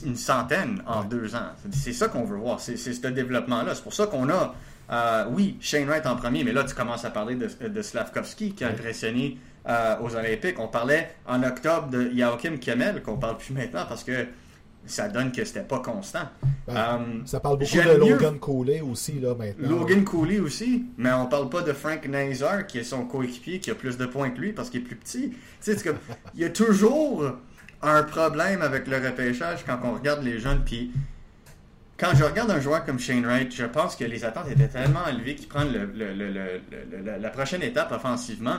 une 0.04 0.16
centaine 0.16 0.82
en 0.86 1.04
deux 1.04 1.34
ans. 1.34 1.50
C'est 1.70 1.92
ça 1.92 2.08
qu'on 2.08 2.24
veut 2.24 2.36
voir. 2.36 2.60
C'est 2.60 2.76
ce 2.76 3.06
développement-là. 3.06 3.74
C'est 3.74 3.82
pour 3.82 3.94
ça 3.94 4.06
qu'on 4.06 4.28
a, 4.28 4.54
euh, 4.90 5.24
oui, 5.30 5.56
Shane 5.60 5.86
Wright 5.86 6.06
en 6.06 6.16
premier, 6.16 6.44
mais 6.44 6.52
là, 6.52 6.64
tu 6.64 6.74
commences 6.74 7.04
à 7.04 7.10
parler 7.10 7.36
de, 7.36 7.48
de 7.68 7.82
Slavkovski 7.82 8.52
qui 8.52 8.64
a 8.64 8.68
impressionné 8.68 9.38
euh, 9.68 9.96
aux 10.00 10.14
Olympiques. 10.14 10.58
On 10.58 10.68
parlait 10.68 11.14
en 11.26 11.42
octobre 11.42 11.88
de 11.88 12.10
Joachim 12.14 12.56
Kemmel, 12.58 13.02
qu'on 13.02 13.16
parle 13.16 13.36
plus 13.36 13.52
maintenant 13.52 13.84
parce 13.88 14.04
que 14.04 14.26
ça 14.86 15.08
donne 15.08 15.32
que 15.32 15.44
c'était 15.44 15.60
pas 15.62 15.80
constant. 15.80 16.28
Ben, 16.66 16.74
Euh, 16.76 16.98
Ça 17.26 17.40
parle 17.40 17.58
beaucoup 17.58 17.70
de 17.76 18.04
mieux- 18.04 18.10
Logan 18.12 18.38
Cooley 18.38 18.80
aussi, 18.80 19.20
là, 19.20 19.34
maintenant. 19.34 19.68
Logan 19.68 20.04
Cooley 20.04 20.38
aussi, 20.40 20.84
mais 20.96 21.12
on 21.12 21.26
parle 21.26 21.48
pas 21.48 21.62
de 21.62 21.72
Frank 21.72 22.06
Nazar, 22.08 22.66
qui 22.66 22.78
est 22.78 22.84
son 22.84 23.04
coéquipier, 23.04 23.60
qui 23.60 23.70
a 23.70 23.74
plus 23.74 23.96
de 23.98 24.06
points 24.06 24.30
que 24.30 24.40
lui 24.40 24.52
parce 24.52 24.70
qu'il 24.70 24.80
est 24.80 24.84
plus 24.84 24.96
petit. 24.96 25.30
Tu 25.30 25.36
sais, 25.60 25.76
c'est 25.76 25.84
comme, 25.84 25.98
il 26.34 26.40
y 26.40 26.44
a 26.44 26.50
toujours 26.50 27.24
un 27.82 28.02
problème 28.02 28.62
avec 28.62 28.86
le 28.86 28.96
repêchage 28.96 29.64
quand 29.66 29.78
on 29.84 29.94
regarde 29.94 30.22
les 30.22 30.38
jeunes. 30.38 30.62
Puis 30.64 30.90
quand 31.98 32.14
je 32.14 32.24
regarde 32.24 32.50
un 32.50 32.60
joueur 32.60 32.84
comme 32.84 32.98
Shane 32.98 33.24
Wright, 33.24 33.54
je 33.54 33.64
pense 33.64 33.96
que 33.96 34.04
les 34.04 34.24
attentes 34.24 34.50
étaient 34.50 34.68
tellement 34.68 35.06
élevées 35.08 35.34
qu'il 35.36 35.48
prend 35.48 35.64
le- 35.64 35.86
le- 35.94 36.14
le- 36.14 37.18
la 37.20 37.30
prochaine 37.30 37.62
étape 37.62 37.92
offensivement 37.92 38.58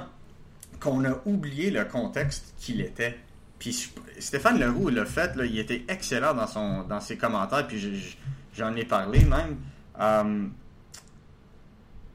qu'on 0.80 1.03
a 1.05 1.19
oublié 1.25 1.71
le 1.71 1.84
contexte 1.86 2.53
qu'il 2.59 2.82
était. 2.82 3.17
Puis 3.60 3.91
Stéphane 4.20 4.60
Leroux 4.60 4.89
l'a 4.89 5.05
fait, 5.05 5.36
là, 5.36 5.45
il 5.45 5.58
était 5.58 5.84
excellent 5.88 6.34
dans, 6.34 6.47
son, 6.47 6.84
dans 6.84 6.99
ses 6.99 7.18
commentaires, 7.18 7.68
puis 7.68 8.16
j'en 8.55 8.76
ai 8.76 8.86
parlé 8.86 9.20
même. 9.26 9.58
Euh, 9.99 10.47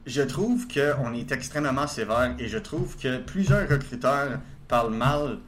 je 0.05 0.21
trouve 0.21 0.67
qu'on 0.67 1.13
est 1.13 1.31
extrêmement 1.31 1.87
sévère 1.87 2.35
et 2.39 2.47
je 2.47 2.57
trouve 2.57 2.97
que 2.97 3.19
plusieurs 3.19 3.69
recruteurs 3.69 4.39
parlent 4.67 4.93
mal 4.93 5.39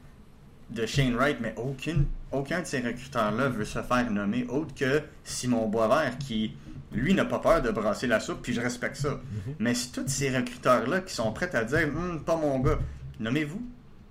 de 0.70 0.86
Shane 0.86 1.16
Wright, 1.16 1.38
mais 1.42 1.54
aucune, 1.58 2.06
aucun 2.32 2.62
de 2.62 2.66
ces 2.66 2.80
recruteurs-là 2.80 3.50
veut 3.50 3.66
se 3.66 3.82
faire 3.82 4.10
nommer 4.10 4.46
autre 4.48 4.74
que 4.74 5.02
Simon 5.24 5.68
Boisvert 5.68 6.18
qui, 6.18 6.54
lui, 6.92 7.14
n'a 7.14 7.26
pas 7.26 7.40
peur 7.40 7.62
de 7.62 7.70
brasser 7.70 8.08
la 8.08 8.20
soupe, 8.20 8.42
puis 8.42 8.54
je 8.54 8.62
respecte 8.62 8.96
ça. 8.96 9.20
Mais 9.60 9.76
si 9.76 9.92
tous 9.92 10.08
ces 10.08 10.36
recruteurs-là 10.36 11.02
qui 11.02 11.14
sont 11.14 11.32
prêts 11.32 11.54
à 11.56 11.64
dire 11.64 11.88
hum, 11.96 12.24
pas 12.24 12.36
mon 12.36 12.60
gars, 12.60 12.80
nommez-vous. 13.20 13.62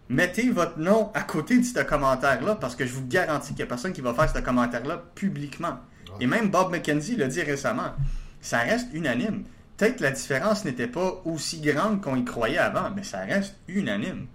Mettez 0.08 0.50
votre 0.50 0.78
nom 0.78 1.10
à 1.14 1.22
côté 1.22 1.58
de 1.58 1.64
ce 1.64 1.80
commentaire-là 1.82 2.56
parce 2.56 2.76
que 2.76 2.84
je 2.84 2.92
vous 2.92 3.06
garantis 3.06 3.48
qu'il 3.48 3.56
n'y 3.56 3.62
a 3.62 3.66
personne 3.66 3.92
qui 3.92 4.02
va 4.02 4.12
faire 4.12 4.30
ce 4.30 4.40
commentaire-là 4.40 5.02
publiquement. 5.14 5.78
Et 6.20 6.26
même 6.26 6.50
Bob 6.50 6.70
McKenzie 6.70 7.16
l'a 7.16 7.26
dit 7.26 7.42
récemment. 7.42 7.94
Ça 8.40 8.58
reste 8.58 8.88
unanime. 8.92 9.44
Peut-être 9.76 10.00
la 10.00 10.10
différence 10.10 10.64
n'était 10.64 10.86
pas 10.86 11.22
aussi 11.24 11.60
grande 11.60 12.00
qu'on 12.00 12.16
y 12.16 12.24
croyait 12.24 12.58
avant, 12.58 12.90
mais 12.94 13.02
ça 13.02 13.20
reste 13.20 13.56
unanime. 13.66 14.26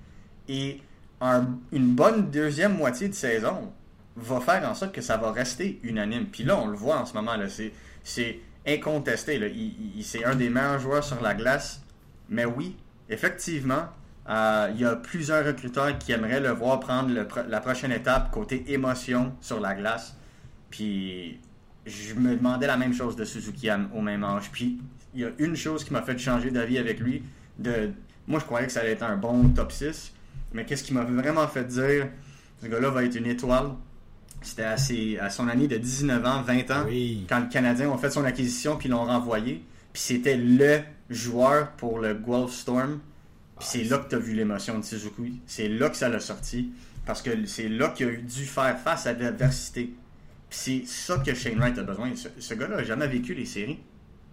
Et 0.48 0.82
une 1.72 1.96
bonne 1.96 2.32
deuxième 2.32 2.76
moitié 2.76 3.08
de 3.08 3.14
saison 3.14 3.72
va 4.16 4.40
faire 4.42 4.68
en 4.70 4.74
sorte 4.74 4.94
que 4.94 5.02
ça 5.02 5.18
va 5.18 5.32
rester 5.32 5.80
unanime. 5.84 6.26
Puis 6.26 6.44
là, 6.44 6.58
on 6.58 6.68
le 6.68 6.76
voit 6.76 6.98
en 6.98 7.06
ce 7.06 7.14
moment, 7.14 7.36
là, 7.36 7.46
c'est 8.04 8.40
incontesté. 8.68 9.40
c'est 10.02 10.26
un 10.26 10.36
des 10.36 10.50
meilleurs 10.50 10.80
joueurs 10.80 11.04
sur 11.04 11.22
la 11.22 11.34
glace. 11.34 11.82
Mais 12.28 12.46
oui, 12.46 12.76
effectivement, 13.10 13.86
euh, 14.30 14.70
il 14.74 14.80
y 14.80 14.86
a 14.86 14.96
plusieurs 14.96 15.46
recruteurs 15.46 15.98
qui 15.98 16.12
aimeraient 16.12 16.40
le 16.40 16.52
voir 16.52 16.80
prendre 16.80 17.10
la 17.48 17.62
prochaine 17.62 17.92
étape 17.92 18.32
côté 18.32 18.64
émotion 18.72 19.34
sur 19.42 19.60
la 19.60 19.74
glace. 19.74 20.16
Puis 20.70 21.40
je 21.86 22.14
me 22.14 22.36
demandais 22.36 22.68
la 22.68 22.78
même 22.78 22.94
chose 22.94 23.16
de 23.16 23.26
Suzuki 23.26 23.70
au 23.94 24.02
même 24.02 24.24
âge. 24.24 24.52
Puis 24.52 24.80
il 25.16 25.22
y 25.22 25.26
a 25.26 25.30
une 25.40 25.56
chose 25.56 25.84
qui 25.84 25.92
m'a 25.94 26.04
fait 26.04 26.18
changer 26.18 26.52
d'avis 26.52 26.78
avec 26.78 27.00
lui. 27.00 27.24
De, 27.58 27.92
moi, 28.28 28.40
je 28.40 28.46
croyais 28.46 28.68
que 28.68 28.72
ça 28.72 28.82
allait 28.82 28.92
être 28.92 29.04
un 29.04 29.18
bon 29.18 29.50
top 29.50 29.72
6. 29.72 30.14
Mais 30.54 30.66
qu'est-ce 30.66 30.84
qui 30.84 30.94
m'a 30.94 31.04
vraiment 31.04 31.48
fait 31.48 31.66
dire 31.66 32.08
ce 32.62 32.68
gars-là 32.68 32.90
va 32.92 33.04
être 33.04 33.16
une 33.16 33.26
étoile 33.26 33.72
C'était 34.42 34.64
à, 34.64 34.74
à 34.74 35.30
son 35.30 35.48
année 35.48 35.68
de 35.68 35.78
19 35.78 36.26
ans, 36.26 36.42
20 36.44 36.72
ans, 36.72 36.86
quand 37.28 37.40
le 37.40 37.50
Canadien 37.50 37.90
ont 37.90 37.98
fait 37.98 38.12
son 38.12 38.26
acquisition 38.26 38.78
puis 38.78 38.90
l'ont 38.90 39.06
renvoyé. 39.06 39.64
Puis 39.92 40.04
c'était 40.04 40.38
le 40.38 40.82
joueur 41.10 41.72
pour 41.72 41.98
le 42.00 42.14
Guelph 42.14 42.52
Storm. 42.52 43.00
Puis 43.60 43.68
c'est 43.70 43.84
là 43.84 43.98
que 43.98 44.10
tu 44.10 44.16
as 44.16 44.20
vu 44.20 44.34
l'émotion 44.34 44.80
de 44.80 44.84
Suzuki. 44.84 45.42
C'est 45.46 45.68
là 45.68 45.90
que 45.90 45.98
ça 45.98 46.10
l'a 46.10 46.20
sorti. 46.20 46.72
Parce 47.06 47.22
que 47.22 47.46
c'est 47.46 47.70
là 47.70 47.90
qu'il 47.90 48.08
a 48.08 48.12
dû 48.12 48.46
faire 48.46 48.80
face 48.80 49.06
à 49.06 49.14
l'adversité. 49.14 49.94
C'est 50.50 50.84
ça 50.86 51.18
que 51.18 51.34
Shane 51.34 51.60
Wright 51.60 51.78
a 51.78 51.84
besoin. 51.84 52.12
Ce, 52.16 52.54
gars-là 52.54 52.78
n'a 52.78 52.84
jamais 52.84 53.08
vécu 53.08 53.34
les 53.34 53.46
séries. 53.46 53.80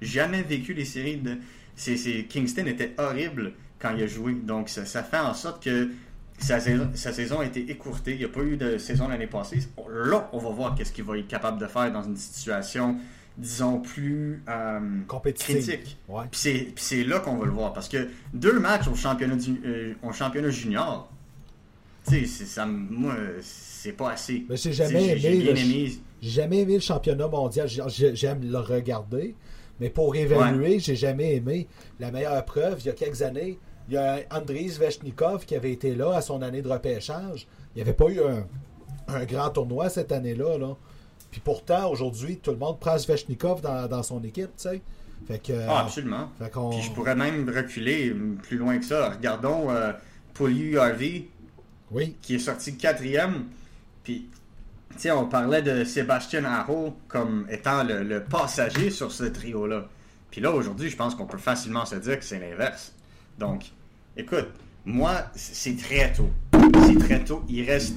Jamais 0.00 0.42
vécu 0.42 0.74
les 0.74 0.84
séries 0.84 1.16
de. 1.16 1.38
Kingston 2.28 2.66
était 2.66 2.94
horrible 2.98 3.52
quand 3.78 3.94
il 3.96 4.02
a 4.02 4.06
joué. 4.06 4.34
Donc 4.34 4.68
ça, 4.68 4.84
fait 5.02 5.18
en 5.18 5.34
sorte 5.34 5.62
que 5.62 5.90
sa 6.38 6.60
saison, 6.60 7.40
a 7.40 7.44
été 7.44 7.70
écourtée. 7.70 8.12
Il 8.12 8.18
n'y 8.18 8.24
a 8.24 8.28
pas 8.28 8.42
eu 8.42 8.56
de 8.56 8.78
saison 8.78 9.08
l'année 9.08 9.26
passée. 9.26 9.58
Là, 9.90 10.28
on 10.32 10.38
va 10.38 10.50
voir 10.50 10.74
qu'est-ce 10.74 10.92
qu'il 10.92 11.04
va 11.04 11.18
être 11.18 11.28
capable 11.28 11.58
de 11.58 11.66
faire 11.66 11.92
dans 11.92 12.02
une 12.02 12.16
situation, 12.16 12.96
disons, 13.38 13.80
plus 13.80 14.42
euh, 14.48 14.80
critique. 15.34 15.98
Puis 16.30 16.72
c'est 16.76 17.04
là 17.04 17.20
qu'on 17.20 17.36
va 17.36 17.44
le 17.46 17.52
voir. 17.52 17.72
Parce 17.72 17.88
que 17.88 18.08
deux 18.32 18.58
matchs 18.58 18.88
au 18.88 18.94
championnat, 18.94 19.36
du, 19.36 19.60
euh, 19.64 19.94
au 20.02 20.12
championnat 20.12 20.50
junior, 20.50 21.10
tu 22.08 22.26
sais, 22.26 22.64
moi, 22.66 23.14
c'est 23.42 23.92
pas 23.92 24.12
assez. 24.12 24.44
Mais 24.48 24.56
j'ai 24.56 24.72
jamais 24.72 25.08
aimé. 25.08 25.98
J'ai 26.22 26.30
jamais 26.30 26.60
aimé 26.60 26.74
le 26.74 26.80
championnat 26.80 27.28
mondial. 27.28 27.68
J'aime 27.68 28.48
le 28.48 28.58
regarder. 28.58 29.34
Mais 29.80 29.90
pour 29.90 30.16
évaluer, 30.16 30.78
j'ai 30.78 30.96
jamais 30.96 31.36
aimé. 31.36 31.68
La 32.00 32.10
meilleure 32.10 32.44
preuve, 32.44 32.78
il 32.80 32.86
y 32.86 32.90
a 32.90 32.92
quelques 32.92 33.22
années, 33.22 33.58
il 33.88 33.94
y 33.94 33.96
a 33.96 34.20
Andriy 34.30 34.70
Svechnikov 34.70 35.44
qui 35.44 35.54
avait 35.54 35.72
été 35.72 35.94
là 35.94 36.14
à 36.14 36.22
son 36.22 36.42
année 36.42 36.62
de 36.62 36.68
repêchage. 36.68 37.46
Il 37.74 37.76
n'y 37.76 37.82
avait 37.82 37.92
pas 37.92 38.08
eu 38.08 38.20
un, 39.08 39.24
grand 39.24 39.50
tournoi 39.50 39.88
cette 39.90 40.12
année-là. 40.12 40.58
Là. 40.58 40.76
Puis 41.36 41.42
pourtant, 41.44 41.90
aujourd'hui, 41.90 42.38
tout 42.38 42.50
le 42.50 42.56
monde 42.56 42.80
prend 42.80 42.96
Svechnikov 42.96 43.60
dans, 43.60 44.02
son 44.02 44.24
équipe, 44.24 44.56
tu 44.56 44.70
sais. 44.70 44.80
Fait 45.28 45.38
que, 45.38 45.52
ah, 45.68 45.80
absolument. 45.80 46.30
Puis 46.38 46.80
je 46.80 46.90
pourrais 46.92 47.14
même 47.14 47.46
reculer 47.54 48.16
plus 48.42 48.56
loin 48.56 48.78
que 48.78 48.86
ça. 48.86 49.10
Regardons 49.10 49.70
euh, 49.70 49.92
Harvey, 50.80 51.26
oui. 51.90 52.16
qui 52.22 52.36
est 52.36 52.38
sorti 52.38 52.78
quatrième. 52.78 53.48
Puis, 54.02 54.30
tu 54.92 54.98
sais, 54.98 55.10
on 55.10 55.26
parlait 55.26 55.60
de 55.60 55.84
Sébastien 55.84 56.46
Haro 56.46 56.96
comme 57.06 57.46
étant 57.50 57.84
le, 57.84 58.02
le 58.02 58.24
passager 58.24 58.88
sur 58.88 59.12
ce 59.12 59.24
trio-là. 59.24 59.90
Puis 60.30 60.40
là, 60.40 60.52
aujourd'hui, 60.52 60.88
je 60.88 60.96
pense 60.96 61.14
qu'on 61.14 61.26
peut 61.26 61.36
facilement 61.36 61.84
se 61.84 61.96
dire 61.96 62.18
que 62.18 62.24
c'est 62.24 62.40
l'inverse. 62.40 62.94
Donc, 63.38 63.72
écoute, 64.16 64.48
moi, 64.86 65.26
c'est 65.34 65.76
très 65.76 66.14
tôt. 66.14 66.30
C'est 66.86 66.98
très 66.98 67.22
tôt. 67.22 67.44
Il 67.50 67.62
reste, 67.70 67.94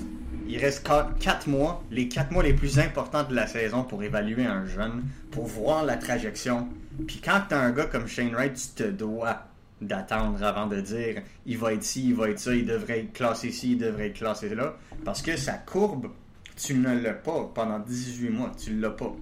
il 0.50 0.58
reste 0.58 0.90
4 1.20 1.48
mois, 1.48 1.84
les 1.92 2.08
quatre 2.08 2.32
mois 2.32 2.42
les 2.42 2.54
plus 2.54 2.80
importants 2.80 3.24
de 3.24 3.36
la 3.36 3.46
saison 3.46 3.84
pour 3.84 4.04
évaluer 4.04 4.46
un 4.46 4.66
jeune, 4.66 5.04
pour 5.32 5.46
voir 5.46 5.86
la 5.86 5.96
trajection. 5.96 6.68
Puis 7.08 7.22
quand 7.24 7.42
tu 7.48 7.56
as 7.56 7.60
un 7.60 7.72
gars 7.72 7.86
comme 7.86 8.08
Shane 8.08 8.34
Wright, 8.34 8.56
tu 8.56 8.84
te 8.84 8.90
dois 8.90 9.46
d'attendre 9.80 10.44
avant 10.44 10.66
de 10.68 10.82
dire 10.82 11.22
il 11.46 11.58
va 11.58 11.74
être 11.74 11.84
ci, 11.84 12.10
il 12.10 12.16
va 12.16 12.30
être 12.30 12.40
ça, 12.40 12.54
il 12.54 12.66
devrait 12.66 13.02
être 13.02 13.14
classé 13.14 13.50
ici, 13.50 13.74
il 13.74 13.78
devrait 13.78 14.08
être 14.08 14.16
classé 14.16 14.50
là. 14.50 14.76
Parce 15.06 15.22
que 15.22 15.38
sa 15.38 15.54
courbe, 15.54 16.08
tu 16.56 16.74
ne 16.74 17.00
l'as 17.00 17.14
pas 17.14 17.50
pendant 17.54 17.80
18 17.80 18.30
mois. 18.30 18.52
Tu 18.62 18.72
ne 18.72 18.82
l'as 18.82 18.90
pas. 18.90 19.16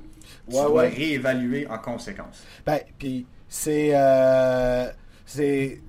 Tu 0.49 0.55
dois 0.55 0.81
réévaluer 0.81 1.67
en 1.67 1.77
conséquence. 1.77 2.45
Ben, 2.65 2.79
puis 2.97 3.25
c'est. 3.49 3.91
Euh, 3.93 4.89
c'est 5.25 5.81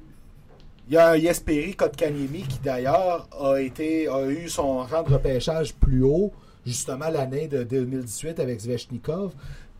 il 0.89 0.95
y 0.95 0.97
a 0.97 1.16
Yesperi 1.16 1.74
Kotkaniemi 1.74 2.43
qui 2.43 2.59
d'ailleurs 2.61 3.28
a 3.32 3.53
a 3.53 3.61
eu 3.61 4.49
son 4.49 4.78
rang 4.78 5.03
de 5.03 5.12
repêchage 5.12 5.74
plus 5.74 6.03
haut 6.03 6.32
justement 6.64 7.09
l'année 7.11 7.47
de 7.47 7.62
2018 7.62 8.41
avec 8.41 8.61
Zvechnikov 8.61 9.34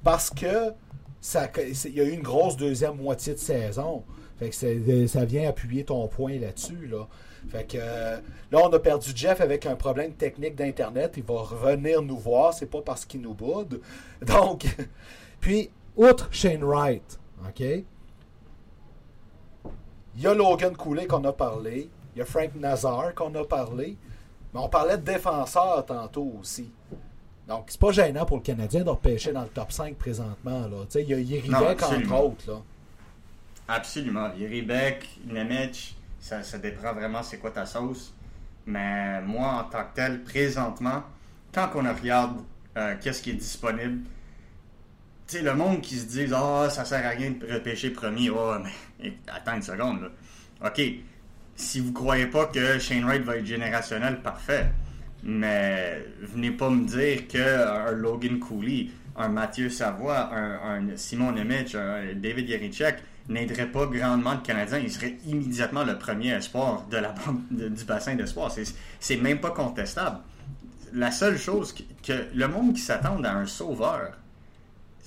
parce 0.05 0.31
que 0.31 0.73
ça, 1.21 1.49
il 1.57 1.95
y 1.95 2.01
a 2.01 2.05
eu 2.05 2.13
une 2.13 2.23
grosse 2.23 2.57
deuxième 2.57 2.97
moitié 2.97 3.35
de 3.35 3.39
saison. 3.39 4.05
Fait 4.39 4.51
que 4.51 5.07
ça 5.07 5.25
vient 5.25 5.49
appuyer 5.49 5.85
ton 5.85 6.07
point 6.07 6.39
là-dessus. 6.39 6.87
Là. 6.87 7.09
Fait 7.49 7.65
que 7.65 7.79
là, 7.79 8.21
on 8.53 8.69
a 8.69 8.79
perdu 8.79 9.11
Jeff 9.15 9.41
avec 9.41 9.67
un 9.67 9.75
problème 9.75 10.13
technique 10.13 10.55
d'Internet. 10.55 11.15
Il 11.17 11.25
va 11.25 11.43
revenir 11.43 12.03
nous 12.03 12.19
voir. 12.19 12.55
C'est 12.55 12.67
pas 12.67 12.83
parce 12.83 13.05
qu'il 13.05 13.21
nous 13.21 13.35
boude. 13.35 13.81
Donc, 14.27 14.67
puis, 15.41 15.71
outre 15.97 16.29
Shane 16.31 16.63
Wright, 16.63 17.19
OK? 17.49 17.65
Il 20.19 20.25
y 20.25 20.27
a 20.27 20.35
Logan 20.35 20.77
Cooley 20.77 21.07
qu'on 21.07 21.23
a 21.25 21.33
parlé. 21.33 21.89
Il 22.15 22.19
y 22.19 22.23
a 22.23 22.25
Frank 22.25 22.51
Nazar 22.57 23.15
qu'on 23.15 23.33
a 23.37 23.45
parlé. 23.45 23.97
Mais 24.53 24.59
on 24.59 24.69
parlait 24.69 24.97
de 24.97 25.03
défenseurs 25.03 25.87
tantôt 25.87 26.35
aussi. 26.41 26.73
Donc, 27.47 27.67
c'est 27.69 27.81
pas 27.81 27.93
gênant 27.93 28.27
pour 28.27 28.39
le 28.39 28.43
Canadien 28.43 28.83
de 28.83 28.91
repêcher 28.91 29.33
dans 29.33 29.43
le 29.43 29.49
top 29.49 29.71
5 29.71 29.95
présentement. 29.95 30.67
Là. 30.67 30.85
il 30.97 31.09
y 31.09 31.15
a 31.15 31.21
Yeribeck, 31.21 31.83
entre 31.85 32.15
autres. 32.15 32.51
Là. 32.51 32.61
Absolument. 33.69 34.35
Yeribeck, 34.37 35.09
Nemec, 35.25 35.95
ça, 36.19 36.43
ça 36.43 36.59
dépend 36.59 36.93
vraiment 36.93 37.23
c'est 37.23 37.39
quoi 37.39 37.53
ta 37.53 37.65
sauce. 37.65 38.13
Mais 38.67 39.23
moi, 39.23 39.65
en 39.65 39.71
tant 39.71 39.85
que 39.85 39.95
tel, 39.95 40.25
présentement, 40.25 41.05
quand 41.55 41.69
on 41.77 41.95
regarde 41.95 42.41
euh, 42.77 42.97
qu'est-ce 43.01 43.23
qui 43.23 43.31
est 43.31 43.35
disponible, 43.35 44.01
sais, 45.37 45.43
le 45.43 45.55
monde 45.55 45.81
qui 45.81 45.97
se 45.97 46.07
dit 46.07 46.27
Ah, 46.33 46.65
oh, 46.67 46.71
ça 46.71 46.85
sert 46.85 47.05
à 47.05 47.11
rien 47.11 47.31
de 47.31 47.53
repêcher 47.53 47.91
premier. 47.91 48.31
Oh, 48.31 48.55
mais 49.01 49.13
attends 49.29 49.57
une 49.57 49.63
seconde, 49.63 50.03
là. 50.03 50.09
OK. 50.67 50.83
Si 51.57 51.81
vous 51.81 51.93
croyez 51.93 52.27
pas 52.27 52.47
que 52.47 52.79
Shane 52.79 53.05
Wright 53.05 53.23
va 53.23 53.37
être 53.37 53.47
générationnel, 53.47 54.23
parfait. 54.23 54.67
Mais 55.25 56.05
venez 56.21 56.53
pas 56.53 56.71
me 56.71 56.87
dire 56.87 57.27
qu'un 57.27 57.91
Logan 57.91 58.39
Cooley, 58.39 58.91
un 59.17 59.29
Mathieu 59.29 59.69
Savoie, 59.69 60.31
un, 60.33 60.97
Simon 60.97 61.33
Nemec, 61.33 61.75
un 61.75 62.15
David 62.15 62.49
Yerichek 62.49 63.03
n'aiderait 63.29 63.67
pas 63.67 63.87
grandement 63.87 64.35
le 64.35 64.41
Canadien. 64.41 64.79
Il 64.79 64.91
serait 64.91 65.17
immédiatement 65.27 65.85
le 65.85 65.99
premier 65.99 66.31
espoir 66.31 66.87
de 66.91 66.97
la 66.97 67.13
du 67.51 67.85
bassin 67.85 68.15
d'espoir. 68.15 68.55
C'est 69.01 69.17
même 69.17 69.41
pas 69.41 69.51
contestable. 69.51 70.19
La 70.93 71.11
seule 71.11 71.37
chose 71.37 71.75
que 72.03 72.27
le 72.33 72.49
monde 72.49 72.75
qui 72.75 72.81
s'attend 72.81 73.23
à 73.25 73.31
un 73.31 73.47
sauveur, 73.47 74.13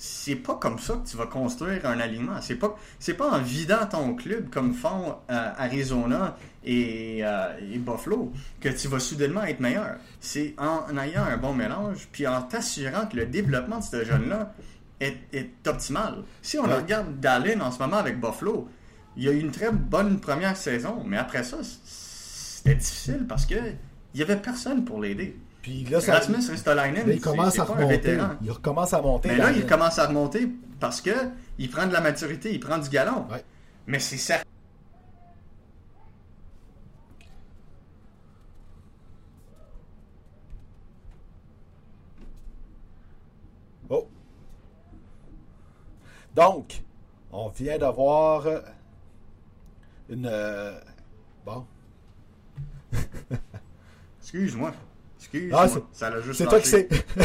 c'est 0.04 0.34
pas 0.34 0.56
comme 0.56 0.80
ça 0.80 0.94
que 0.94 1.08
tu 1.08 1.16
vas 1.16 1.26
construire 1.26 1.86
un 1.86 2.00
alignement. 2.00 2.40
C'est 2.40 2.56
pas, 2.56 2.76
c'est 2.98 3.14
pas 3.14 3.30
en 3.30 3.38
vidant 3.40 3.86
ton 3.88 4.16
club 4.16 4.50
comme 4.50 4.74
font 4.74 5.14
euh, 5.30 5.50
Arizona 5.56 6.36
et, 6.64 7.20
euh, 7.22 7.56
et, 7.72 7.78
Buffalo 7.78 8.32
que 8.60 8.68
tu 8.68 8.88
vas 8.88 8.98
soudainement 8.98 9.44
être 9.44 9.60
meilleur. 9.60 9.98
C'est 10.18 10.56
en 10.58 10.98
ayant 10.98 11.22
un 11.22 11.36
bon 11.36 11.54
mélange, 11.54 12.08
puis 12.10 12.26
en 12.26 12.42
t'assurant 12.42 13.06
que 13.06 13.16
le 13.16 13.26
développement 13.26 13.78
de 13.78 13.84
ce 13.84 14.04
jeune-là 14.04 14.52
est, 14.98 15.18
est, 15.32 15.68
optimal. 15.68 16.24
Si 16.42 16.58
on 16.58 16.64
regarde 16.64 17.20
Dallin 17.20 17.60
en 17.60 17.70
ce 17.70 17.78
moment 17.78 17.98
avec 17.98 18.18
Buffalo, 18.18 18.68
il 19.16 19.28
a 19.28 19.30
eu 19.30 19.38
une 19.38 19.52
très 19.52 19.70
bonne 19.70 20.18
première 20.18 20.56
saison, 20.56 21.04
mais 21.06 21.16
après 21.16 21.44
ça, 21.44 21.58
c'était 21.62 22.74
difficile 22.74 23.26
parce 23.28 23.46
que 23.46 23.54
il 24.14 24.20
y 24.20 24.22
avait 24.24 24.36
personne 24.36 24.84
pour 24.84 25.00
l'aider. 25.00 25.36
Puis 25.62 25.84
là, 25.84 26.00
ça, 26.00 26.14
Rasmus 26.14 26.50
Ristolainen, 26.50 27.06
là, 27.06 27.12
il 27.14 27.20
commence 27.20 27.58
à 27.58 27.64
remonter. 27.64 28.18
Il 28.42 28.50
recommence 28.50 28.92
à 28.92 29.00
monter. 29.00 29.28
Mais 29.28 29.36
là, 29.36 29.52
il 29.52 29.64
commence 29.64 29.98
à 29.98 30.06
remonter 30.08 30.50
parce 30.80 31.00
que 31.00 31.10
il 31.58 31.70
prend 31.70 31.86
de 31.86 31.92
la 31.92 32.00
maturité, 32.00 32.52
il 32.52 32.58
prend 32.60 32.78
du 32.78 32.88
galon. 32.88 33.26
Ouais. 33.30 33.44
Mais 33.86 34.00
c'est 34.00 34.16
certain. 34.16 34.44
Oh. 43.88 44.08
Donc, 46.34 46.82
on 47.30 47.48
vient 47.48 47.78
d'avoir 47.78 48.46
une. 50.08 50.26
euh, 50.26 50.78
Bon. 51.44 51.66
Excuse-moi. 54.20 54.72
Excuse-moi. 55.22 55.60
Ah, 55.62 55.68
c'est- 55.68 55.82
ça 55.92 56.10
l'a 56.10 56.20
juste 56.20 56.38
C'est 56.38 56.46
toi 56.46 56.60
qui 56.60 56.68
sais. 56.68 56.88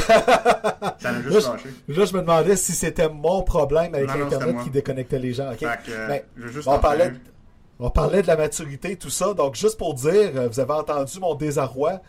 Ça 1.00 1.12
l'a 1.12 1.12
Là, 1.12 1.22
juste 1.24 1.40
je- 1.48 1.52
lâché. 1.52 1.70
Là, 1.88 2.06
je 2.06 2.14
me 2.14 2.20
demandais 2.22 2.56
si 2.56 2.72
c'était 2.74 3.10
mon 3.10 3.44
problème 3.44 3.94
avec 3.96 4.08
Non, 4.08 4.26
Internet 4.26 4.56
qui 4.64 4.70
déconnectait 4.70 5.20
les 5.20 5.34
gens. 5.34 5.52
Que, 5.60 5.66
euh, 5.66 6.20
je 6.38 6.48
juste 6.48 6.68
on, 6.68 6.80
parlait, 6.80 7.14
on 7.80 7.90
parlait 7.90 8.22
de 8.22 8.28
la 8.28 8.36
maturité, 8.38 8.96
tout 8.96 9.10
ça. 9.10 9.34
Donc, 9.34 9.56
juste 9.56 9.78
pour 9.78 9.94
dire, 9.94 10.32
euh, 10.36 10.48
vous 10.48 10.60
avez 10.60 10.74
entendu 10.74 11.20
mon 11.20 11.36
désarroi 11.36 12.02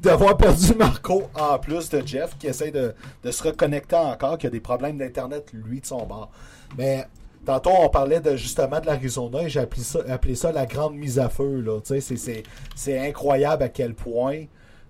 d'avoir 0.00 0.36
perdu 0.36 0.74
Marco 0.74 1.24
en 1.34 1.58
plus 1.58 1.88
de 1.90 2.06
Jeff 2.06 2.36
qui 2.38 2.46
essaie 2.48 2.70
de, 2.70 2.94
de 3.22 3.30
se 3.30 3.42
reconnecter 3.42 3.96
encore, 3.96 4.36
qui 4.38 4.46
a 4.46 4.50
des 4.50 4.60
problèmes 4.60 4.98
d'Internet, 4.98 5.50
lui, 5.52 5.80
de 5.80 5.86
son 5.86 6.04
bord. 6.06 6.30
Mais 6.76 7.06
tantôt, 7.46 7.70
on 7.78 7.88
parlait 7.88 8.20
de, 8.20 8.34
justement 8.36 8.80
de 8.80 8.86
l'Arizona 8.86 9.42
et 9.42 9.48
j'ai 9.48 9.60
appelé 9.60 9.82
ça, 9.82 10.00
appelé 10.08 10.34
ça 10.34 10.50
la 10.50 10.66
grande 10.66 10.96
mise 10.96 11.18
à 11.20 11.28
feu. 11.28 11.60
Là. 11.60 11.78
C'est 12.74 12.98
incroyable 12.98 13.62
à 13.62 13.68
quel 13.68 13.94
point 13.94 14.44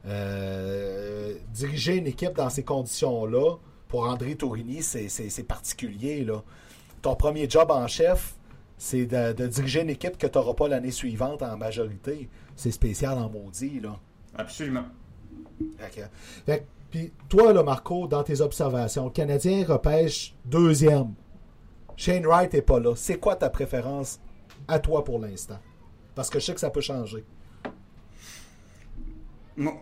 euh, 0.06 1.34
diriger 1.52 1.96
une 1.96 2.06
équipe 2.06 2.34
dans 2.34 2.50
ces 2.50 2.64
conditions-là, 2.64 3.56
pour 3.88 4.08
André 4.08 4.36
Tourigny, 4.36 4.82
c'est, 4.82 5.46
particulier. 5.46 6.24
Là. 6.24 6.42
Ton 7.02 7.14
premier 7.14 7.48
job 7.48 7.70
en 7.70 7.86
chef, 7.86 8.36
c'est 8.78 9.04
de, 9.04 9.32
de 9.32 9.46
diriger 9.46 9.82
une 9.82 9.90
équipe 9.90 10.16
que 10.16 10.26
tu 10.26 10.38
n'auras 10.38 10.54
pas 10.54 10.68
l'année 10.68 10.90
suivante 10.90 11.42
en 11.42 11.56
majorité. 11.58 12.28
C'est 12.56 12.70
spécial 12.70 13.18
en 13.18 13.28
maudit. 13.28 13.80
Là. 13.80 13.98
Absolument. 14.34 14.84
Que- 15.78 16.02
fait 16.46 16.66
puis 16.90 17.10
toi, 17.30 17.54
là, 17.54 17.62
Marco, 17.62 18.06
dans 18.06 18.22
tes 18.22 18.42
observations, 18.42 19.06
le 19.06 19.10
Canadien 19.10 19.64
repêche 19.66 20.34
deuxième. 20.44 21.14
Shane 21.96 22.26
Wright 22.26 22.52
n'est 22.52 22.60
pas 22.60 22.80
là. 22.80 22.94
C'est 22.96 23.18
quoi 23.18 23.34
ta 23.34 23.48
préférence 23.48 24.20
à 24.68 24.78
toi 24.78 25.02
pour 25.02 25.18
l'instant? 25.18 25.58
Parce 26.14 26.28
que 26.28 26.38
je 26.38 26.44
sais 26.44 26.54
que 26.54 26.60
ça 26.60 26.68
peut 26.68 26.82
changer. 26.82 27.24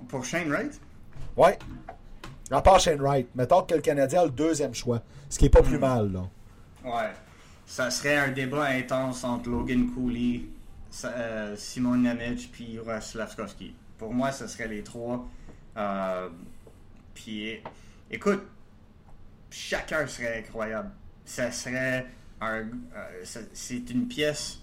Pour 0.09 0.25
Shane 0.25 0.51
Wright, 0.51 0.81
Ouais. 1.37 1.59
À 2.51 2.61
part 2.61 2.81
Shane 2.81 3.01
Wright, 3.01 3.29
mettons 3.37 3.62
que 3.62 3.75
le 3.75 3.81
Canadien 3.81 4.23
a 4.23 4.25
le 4.25 4.31
deuxième 4.31 4.75
choix. 4.75 5.01
Ce 5.29 5.39
qui 5.39 5.47
est 5.47 5.51
pas 5.51 5.62
plus 5.62 5.79
mal, 5.79 6.12
là. 6.12 6.29
ouais. 6.85 7.11
Ça 7.66 7.89
serait 7.91 8.16
un 8.16 8.33
débat 8.33 8.64
intense 8.64 9.23
entre 9.23 9.49
Logan 9.49 9.93
Cooley, 9.95 10.43
euh, 11.05 11.55
Simon 11.57 11.95
Nemec 11.99 12.51
puis 12.51 12.81
Russ 12.85 13.12
Slavkovski. 13.12 13.75
Pour 13.97 14.12
moi, 14.12 14.33
ce 14.33 14.49
serait 14.49 14.66
les 14.66 14.83
trois. 14.83 15.25
Euh, 15.77 16.29
puis, 17.14 17.61
écoute, 18.11 18.43
chacun 19.51 20.05
serait 20.09 20.39
incroyable. 20.41 20.91
Ça 21.25 21.53
serait 21.53 22.07
un. 22.41 22.62
euh, 22.97 23.25
c'est 23.53 23.89
une 23.91 24.09
pièce 24.09 24.59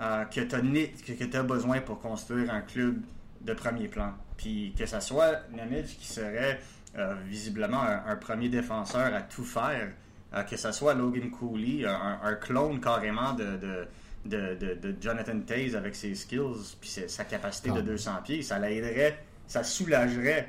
euh, 0.00 0.24
que 0.24 0.40
tu 0.40 1.36
as, 1.36 1.42
besoin 1.44 1.80
pour 1.80 2.00
construire 2.00 2.52
un 2.52 2.62
club 2.62 3.00
de 3.42 3.52
premier 3.54 3.86
plan. 3.86 4.12
Puis 4.40 4.74
que 4.78 4.86
ça 4.86 5.00
soit 5.00 5.42
Nemec 5.52 5.86
qui 5.86 6.06
serait 6.08 6.60
euh, 6.96 7.14
visiblement 7.26 7.82
un, 7.82 8.04
un 8.06 8.16
premier 8.16 8.48
défenseur 8.48 9.14
à 9.14 9.20
tout 9.22 9.44
faire, 9.44 9.88
euh, 10.34 10.42
que 10.44 10.56
ça 10.56 10.72
soit 10.72 10.94
Logan 10.94 11.30
Cooley, 11.30 11.84
un, 11.86 12.20
un 12.22 12.34
clone 12.34 12.80
carrément 12.80 13.32
de, 13.34 13.56
de, 13.56 13.86
de, 14.24 14.54
de- 14.54 14.74
de 14.74 14.96
Jonathan 15.00 15.38
Taze 15.40 15.76
avec 15.76 15.94
ses 15.94 16.14
skills 16.14 16.76
puis 16.80 16.90
sa 17.06 17.24
capacité 17.24 17.70
Ah. 17.72 17.76
de 17.76 17.82
200 17.82 18.10
pieds, 18.24 18.42
ça 18.42 18.58
l'aiderait, 18.58 19.18
ça 19.46 19.62
soulagerait 19.62 20.48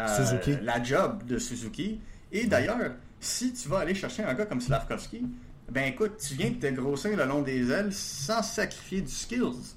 euh, 0.00 0.06
la 0.62 0.82
job 0.82 1.24
de 1.24 1.38
Suzuki. 1.38 2.00
Et 2.32 2.46
d'ailleurs, 2.46 2.92
si 3.20 3.52
tu 3.52 3.68
vas 3.68 3.78
aller 3.80 3.94
chercher 3.94 4.22
un 4.24 4.34
gars 4.34 4.46
comme 4.46 4.60
Slavkovski, 4.60 5.22
ben 5.70 5.84
écoute, 5.84 6.18
tu 6.18 6.34
viens 6.34 6.50
de 6.50 6.56
te 6.56 6.66
grossir 6.72 7.16
le 7.16 7.24
long 7.24 7.42
des 7.42 7.70
ailes 7.70 7.92
sans 7.92 8.42
sacrifier 8.42 9.00
du 9.00 9.10
skills. 9.10 9.74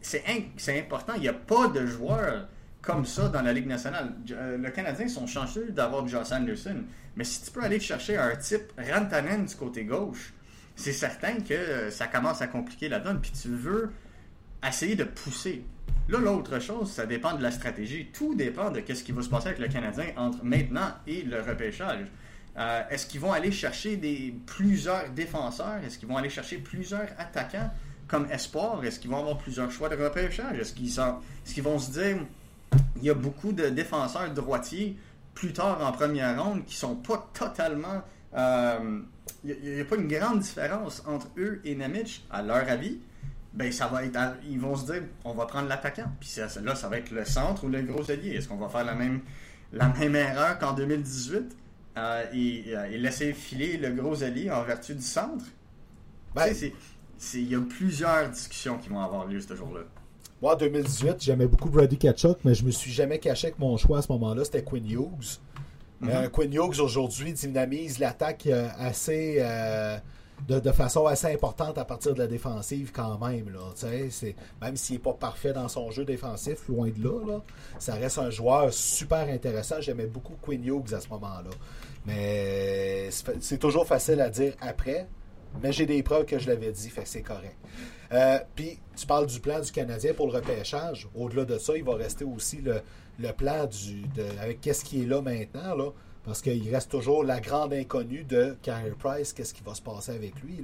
C'est- 0.00 0.78
important. 0.78 1.12
Il 1.16 1.22
n'y 1.22 1.28
a 1.28 1.32
pas 1.32 1.68
de 1.68 1.86
joueurs 1.86 2.48
comme 2.80 3.04
ça 3.06 3.28
dans 3.28 3.42
la 3.42 3.52
Ligue 3.52 3.66
nationale. 3.66 4.12
Euh, 4.32 4.58
le 4.58 4.70
Canadien 4.70 5.08
sont 5.08 5.26
chanceux 5.26 5.70
d'avoir 5.70 6.06
Josh 6.08 6.32
Anderson. 6.32 6.82
Mais 7.16 7.24
si 7.24 7.42
tu 7.44 7.50
peux 7.52 7.62
aller 7.62 7.78
chercher 7.78 8.16
un 8.16 8.34
type 8.36 8.72
Rantanen 8.76 9.44
du 9.44 9.54
côté 9.54 9.84
gauche, 9.84 10.32
c'est 10.74 10.92
certain 10.92 11.34
que 11.40 11.54
euh, 11.54 11.90
ça 11.90 12.06
commence 12.08 12.42
à 12.42 12.48
compliquer 12.48 12.88
la 12.88 12.98
donne. 12.98 13.20
Puis 13.20 13.30
tu 13.40 13.48
veux 13.48 13.92
essayer 14.66 14.96
de 14.96 15.04
pousser. 15.04 15.64
Là, 16.08 16.18
l'autre 16.18 16.58
chose, 16.58 16.90
ça 16.90 17.06
dépend 17.06 17.34
de 17.34 17.42
la 17.42 17.50
stratégie. 17.52 18.08
Tout 18.12 18.34
dépend 18.34 18.70
de 18.70 18.82
ce 18.92 19.04
qui 19.04 19.12
va 19.12 19.22
se 19.22 19.28
passer 19.28 19.48
avec 19.48 19.60
le 19.60 19.68
Canadien 19.68 20.06
entre 20.16 20.44
maintenant 20.44 20.92
et 21.06 21.22
le 21.22 21.40
repêchage. 21.40 22.06
Euh, 22.58 22.82
Est-ce 22.90 23.06
qu'ils 23.06 23.20
vont 23.20 23.32
aller 23.32 23.52
chercher 23.52 23.96
des, 23.96 24.34
plusieurs 24.46 25.08
défenseurs? 25.10 25.78
Est-ce 25.86 25.98
qu'ils 25.98 26.08
vont 26.08 26.16
aller 26.16 26.28
chercher 26.28 26.58
plusieurs 26.58 27.08
attaquants? 27.18 27.70
Comme 28.12 28.30
espoir? 28.30 28.84
Est-ce 28.84 29.00
qu'ils 29.00 29.10
vont 29.10 29.18
avoir 29.18 29.38
plusieurs 29.38 29.70
choix 29.72 29.88
de 29.88 29.96
repêchage? 30.00 30.58
Est-ce 30.58 30.72
qu'ils 30.74 30.90
sont- 30.90 31.16
est-ce 31.44 31.54
qu'ils 31.54 31.62
vont 31.64 31.78
se 31.78 31.90
dire 31.90 32.18
il 32.96 33.02
y 33.04 33.10
a 33.10 33.14
beaucoup 33.14 33.52
de 33.52 33.68
défenseurs 33.70 34.30
droitiers 34.32 34.96
plus 35.34 35.52
tard 35.52 35.84
en 35.84 35.90
première 35.92 36.40
ronde 36.42 36.64
qui 36.66 36.76
sont 36.76 36.94
pas 36.94 37.28
totalement. 37.34 38.02
euh, 38.36 39.00
Il 39.44 39.56
n'y 39.74 39.80
a, 39.80 39.84
pas 39.84 39.96
une 39.96 40.08
grande 40.08 40.40
différence 40.40 41.02
entre 41.06 41.28
eux 41.38 41.60
et 41.64 41.74
Nemec, 41.74 42.24
à 42.30 42.42
leur 42.42 42.68
avis? 42.68 42.98
Ben, 43.54 43.70
ça 43.72 43.86
va 43.86 44.04
être. 44.04 44.18
ils 44.48 44.58
vont 44.60 44.76
se 44.76 44.84
dire 44.92 45.02
on 45.24 45.32
va 45.34 45.46
prendre 45.46 45.68
l'attaquant. 45.68 46.10
Puis 46.20 46.28
ça- 46.28 46.48
là, 46.62 46.74
ça 46.74 46.88
va 46.88 46.98
être 46.98 47.10
le 47.10 47.24
centre 47.24 47.64
ou 47.64 47.68
le 47.68 47.82
gros 47.82 48.08
allié. 48.10 48.30
Est-ce 48.36 48.48
qu'on 48.48 48.56
va 48.56 48.68
faire 48.68 48.84
la 48.84 48.94
même, 48.94 49.20
la 49.72 49.88
même 49.88 50.16
erreur 50.16 50.58
qu'en 50.58 50.72
2018 50.72 51.56
euh, 51.96 52.24
et, 52.32 52.64
euh, 52.68 52.84
et 52.90 52.98
laisser 52.98 53.32
filer 53.32 53.76
le 53.78 53.90
gros 53.90 54.22
allié 54.22 54.50
en 54.50 54.62
vertu 54.62 54.94
du 54.94 55.02
centre? 55.02 55.44
Ben, 56.34 56.48
Tu 56.48 56.54
sais, 56.54 56.72
Il 57.34 57.50
y 57.50 57.54
a 57.54 57.60
plusieurs 57.60 58.28
discussions 58.30 58.78
qui 58.78 58.88
vont 58.88 59.00
avoir 59.00 59.26
lieu 59.26 59.40
ce 59.40 59.54
jour-là. 59.54 59.80
Moi, 60.40 60.54
en 60.54 60.56
2018, 60.56 61.16
j'aimais 61.20 61.46
beaucoup 61.46 61.70
Brady 61.70 61.96
Kachuk, 61.96 62.38
mais 62.44 62.54
je 62.54 62.64
me 62.64 62.70
suis 62.70 62.90
jamais 62.90 63.18
caché 63.18 63.52
que 63.52 63.60
mon 63.60 63.76
choix 63.76 63.98
à 63.98 64.02
ce 64.02 64.10
moment-là, 64.12 64.44
c'était 64.44 64.62
Quinn 64.64 64.84
Hughes. 64.90 65.38
Mhm. 66.00 66.08
euh, 66.08 66.28
Quinn 66.28 66.52
Hughes, 66.52 66.80
aujourd'hui, 66.80 67.32
dynamise 67.32 67.98
l'attaque 67.98 68.46
euh, 68.46 68.68
assez... 68.78 69.36
euh, 69.38 69.98
de, 70.48 70.58
de 70.58 70.72
façon 70.72 71.06
assez 71.06 71.32
importante 71.32 71.78
à 71.78 71.84
partir 71.84 72.14
de 72.14 72.18
la 72.18 72.26
défensive 72.26 72.90
quand 72.92 73.18
même. 73.24 73.50
Là, 73.50 73.60
c'est, 73.76 74.34
même 74.60 74.76
s'il 74.76 74.96
n'est 74.96 75.02
pas 75.02 75.12
parfait 75.12 75.52
dans 75.52 75.68
son 75.68 75.90
jeu 75.90 76.04
défensif, 76.04 76.66
loin 76.68 76.88
de 76.88 77.02
là, 77.02 77.24
là, 77.26 77.40
ça 77.78 77.94
reste 77.94 78.18
un 78.18 78.30
joueur 78.30 78.72
super 78.72 79.28
intéressant. 79.28 79.76
J'aimais 79.80 80.06
beaucoup 80.06 80.34
Quinn 80.42 80.64
Hughes 80.64 80.94
à 80.94 81.00
ce 81.00 81.08
moment-là. 81.10 81.50
Mais 82.06 83.10
c'est 83.40 83.58
toujours 83.58 83.86
facile 83.86 84.20
à 84.20 84.28
dire 84.30 84.54
après. 84.60 85.06
Mais 85.60 85.72
j'ai 85.72 85.86
des 85.86 86.02
preuves 86.02 86.24
que 86.24 86.38
je 86.38 86.48
l'avais 86.48 86.72
dit, 86.72 86.88
fait 86.88 87.06
c'est 87.06 87.22
correct. 87.22 87.56
Euh, 88.12 88.38
Puis, 88.54 88.78
tu 88.96 89.06
parles 89.06 89.26
du 89.26 89.40
plan 89.40 89.60
du 89.60 89.72
Canadien 89.72 90.12
pour 90.14 90.26
le 90.26 90.34
repêchage. 90.34 91.08
Au-delà 91.14 91.44
de 91.44 91.58
ça, 91.58 91.76
il 91.76 91.84
va 91.84 91.94
rester 91.94 92.24
aussi 92.24 92.58
le, 92.58 92.80
le 93.18 93.32
plan 93.32 93.66
du, 93.66 94.04
avec 94.40 94.60
qu'est-ce 94.60 94.84
qui 94.84 95.02
est 95.02 95.06
là 95.06 95.22
maintenant. 95.22 95.74
Là, 95.74 95.90
parce 96.24 96.40
qu'il 96.40 96.68
reste 96.72 96.90
toujours 96.90 97.24
la 97.24 97.40
grande 97.40 97.72
inconnue 97.72 98.24
de 98.24 98.56
Carey 98.62 98.92
Price, 98.98 99.32
qu'est-ce 99.32 99.54
qui 99.54 99.62
va 99.62 99.74
se 99.74 99.82
passer 99.82 100.12
avec 100.12 100.40
lui. 100.42 100.62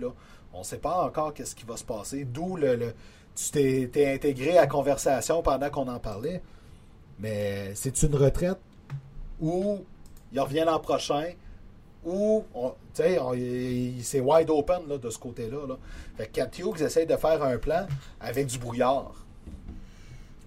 On 0.53 0.61
ne 0.61 0.65
sait 0.65 0.79
pas 0.79 1.05
encore 1.05 1.35
qu'est-ce 1.35 1.55
qui 1.55 1.65
va 1.65 1.77
se 1.77 1.85
passer. 1.85 2.25
D'où 2.25 2.57
le, 2.57 2.95
tu 3.35 3.51
t'es 3.91 4.13
intégré 4.15 4.57
à 4.57 4.63
la 4.63 4.67
conversation 4.67 5.43
pendant 5.43 5.71
qu'on 5.71 5.89
en 5.89 5.99
parlait. 5.99 6.43
Mais 7.19 7.75
c'est 7.75 8.03
une 8.03 8.15
retraite 8.15 8.59
ou 9.41 9.85
il 10.33 10.41
revient 10.41 10.65
l'an 10.67 10.79
prochain 10.79 11.33
c'est 14.03 14.21
wide 14.21 14.51
open 14.51 14.89
là, 14.89 14.99
de 14.99 15.11
ce 15.11 15.19
côté-là. 15.19 15.67
Là. 15.67 15.79
Fait 16.17 16.27
que 16.27 16.33
Cat 16.33 16.51
Hughes 16.59 16.83
essaie 16.83 17.07
de 17.07 17.17
faire 17.17 17.43
un 17.43 17.59
plan 17.59 17.87
avec 18.21 18.47
du 18.47 18.59
brouillard. 18.59 19.15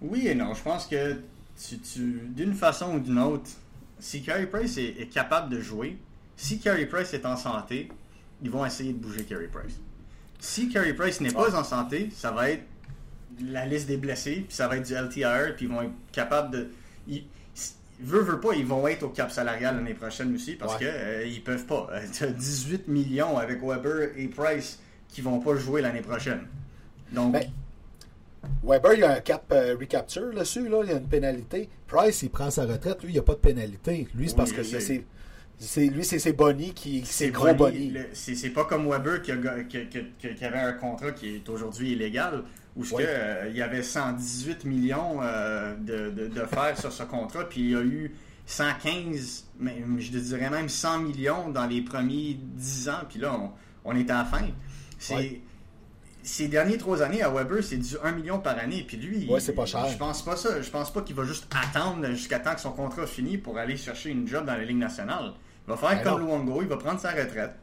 Oui 0.02 0.28
et 0.28 0.36
non. 0.36 0.54
Je 0.54 0.62
pense 0.64 0.86
que 0.88 1.18
tu, 1.68 1.78
tu- 1.80 2.22
d'une 2.30 2.54
façon 2.54 2.96
ou 2.96 3.00
d'une 3.00 3.20
autre, 3.20 3.50
si 4.00 4.22
Carey 4.24 4.48
Price 4.48 4.78
est, 4.78 5.00
est 5.00 5.08
capable 5.14 5.50
de 5.54 5.60
jouer, 5.60 5.98
si 6.36 6.60
Carey 6.60 6.88
Price 6.88 7.14
est 7.14 7.26
en 7.26 7.38
santé, 7.38 7.90
ils 8.42 8.50
vont 8.50 8.66
essayer 8.66 8.94
de 8.94 8.98
bouger 8.98 9.24
Carey 9.24 9.48
Price. 9.52 9.76
Si 10.40 10.70
Carey 10.70 10.94
Price 10.96 11.22
n'est 11.22 11.32
pas 11.32 11.54
en 11.56 11.64
santé, 11.64 12.10
ça 12.16 12.32
va 12.32 12.50
être 12.50 12.64
la 13.44 13.66
liste 13.68 13.88
des 13.88 13.98
blessés, 13.98 14.44
puis 14.48 14.56
ça 14.56 14.68
va 14.68 14.78
être 14.78 14.88
du 14.88 14.94
LTIR, 14.96 15.56
puis 15.56 15.66
ils 15.66 15.72
vont 15.72 15.84
être 15.84 15.92
capables 16.12 16.52
de. 16.52 16.70
Ils, 17.08 17.24
veut, 18.04 18.22
veut 18.22 18.40
pas, 18.40 18.54
ils 18.56 18.66
vont 18.66 18.88
être 18.88 19.04
au 19.04 19.10
cap 19.10 19.32
salarial 19.32 19.76
l'année 19.78 19.94
prochaine 19.94 20.34
aussi 20.36 20.56
parce 20.56 20.74
Ouais. 20.76 20.80
que 20.82 20.86
euh, 20.88 21.26
ils 21.26 21.44
peuvent 21.44 21.66
pas. 21.66 21.90
tu 22.14 22.24
as 22.24 22.28
18 22.32 22.88
millions 22.88 23.38
avec 23.38 23.62
Weber 23.62 24.10
et 24.18 24.28
Price 24.28 24.80
qui 25.08 25.22
vont 25.22 25.40
pas 25.40 25.56
jouer 25.56 25.82
l'année 25.82 26.02
prochaine. 26.02 26.42
Donc, 27.12 27.34
Ben, 27.34 27.44
Weber, 28.64 28.94
il 28.94 29.00
y 29.02 29.04
a 29.04 29.12
un 29.14 29.20
cap 29.20 29.46
euh, 29.52 29.76
recapture 29.80 30.32
là-dessus, 30.34 30.68
là, 30.68 30.82
il 30.84 30.90
y 30.90 30.94
a 30.94 30.98
une 30.98 31.08
pénalité. 31.08 31.70
Price, 31.88 32.22
il 32.24 32.30
prend 32.30 32.50
sa 32.50 32.66
retraite, 32.66 33.02
lui, 33.04 33.10
il 33.10 33.14
n'y 33.14 33.20
a 33.20 33.24
pas 33.24 33.34
de 33.34 33.40
pénalité. 33.40 34.08
Lui, 34.16 34.28
c'est 34.28 34.34
Oui, 34.34 34.38
parce 34.38 34.52
que 34.52 34.64
c'est, 34.64 35.04
c'est- 35.60 35.86
lui, 35.88 36.04
c'est 36.04 36.18
ses 36.20 36.34
bonnies 36.34 36.74
qui. 36.74 37.04
C'est 37.06 37.30
gros 37.30 37.54
Bonnie, 37.54 37.94
C'est 38.14 38.34
c'est 38.36 38.50
pas 38.50 38.66
comme 38.66 38.90
Weber 38.90 39.22
qui, 39.22 39.32
a 39.32 39.38
qui 39.38 40.46
avait 40.46 40.58
un 40.58 40.74
contrat 40.74 41.12
qui 41.12 41.36
est 41.36 41.50
aujourd'hui 41.50 41.92
illégal, 41.92 42.44
où 42.76 42.82
Ouais. 42.84 43.04
que, 43.04 43.08
euh, 43.08 43.48
il 43.50 43.58
y 43.58 43.62
avait 43.62 43.84
118 43.84 44.64
millions 44.66 45.20
euh, 45.22 45.76
de, 45.76 46.10
de, 46.10 46.28
de 46.28 46.46
faire 46.46 46.78
sur 46.78 46.92
ce 46.92 47.04
contrat, 47.04 47.48
puis 47.50 47.62
il 47.62 47.70
y 47.72 47.76
a 47.76 47.82
eu 47.82 48.16
115, 48.46 49.46
mais 49.60 49.84
je 50.00 50.10
dirais 50.18 50.50
même 50.50 50.70
100 50.70 51.00
millions 51.00 51.50
dans 51.50 51.66
les 51.68 51.82
premiers 51.82 52.38
10 52.40 52.90
ans, 52.90 53.02
puis 53.10 53.20
là, 53.20 53.34
on, 53.40 53.52
on 53.86 53.96
est 53.96 54.10
à 54.10 54.20
la 54.20 54.26
fin. 54.26 54.46
C'est. 55.00 55.42
Ces 56.24 56.48
derniers 56.48 56.78
trois 56.78 57.02
années 57.02 57.24
à 57.24 57.32
Weber, 57.32 57.64
c'est 57.64 57.78
du 57.78 57.96
1 58.04 58.12
million 58.12 58.38
par 58.38 58.56
année. 58.60 58.86
Puis 58.88 58.96
lui, 58.98 59.28
Ouais, 59.28 59.40
c'est 59.40 59.54
pas 59.54 59.66
cher. 59.66 59.88
je 59.88 59.98
pense 59.98 60.24
pas 60.24 60.36
ça. 60.36 60.62
Je 60.62 60.70
pense 60.70 60.94
pas 60.94 61.02
qu'il 61.02 61.16
va 61.16 61.24
juste 61.24 61.48
attendre 61.52 62.06
jusqu'à 62.12 62.38
temps 62.40 62.54
que 62.54 62.62
son 62.62 62.74
contrat 62.74 63.08
finisse 63.08 63.40
pour 63.42 63.58
aller 63.58 63.76
chercher 63.76 64.12
une 64.12 64.28
job 64.28 64.46
dans 64.46 64.54
la 64.54 64.64
Ligue 64.64 64.78
nationale. 64.78 65.34
Il 65.68 65.72
va 65.72 65.78
faire 65.78 65.90
Ben 65.90 66.04
comme. 66.04 66.22
Luongo, 66.22 66.62
il 66.62 66.68
va 66.68 66.78
prendre 66.78 67.00
sa 67.00 67.10
retraite. 67.10 67.54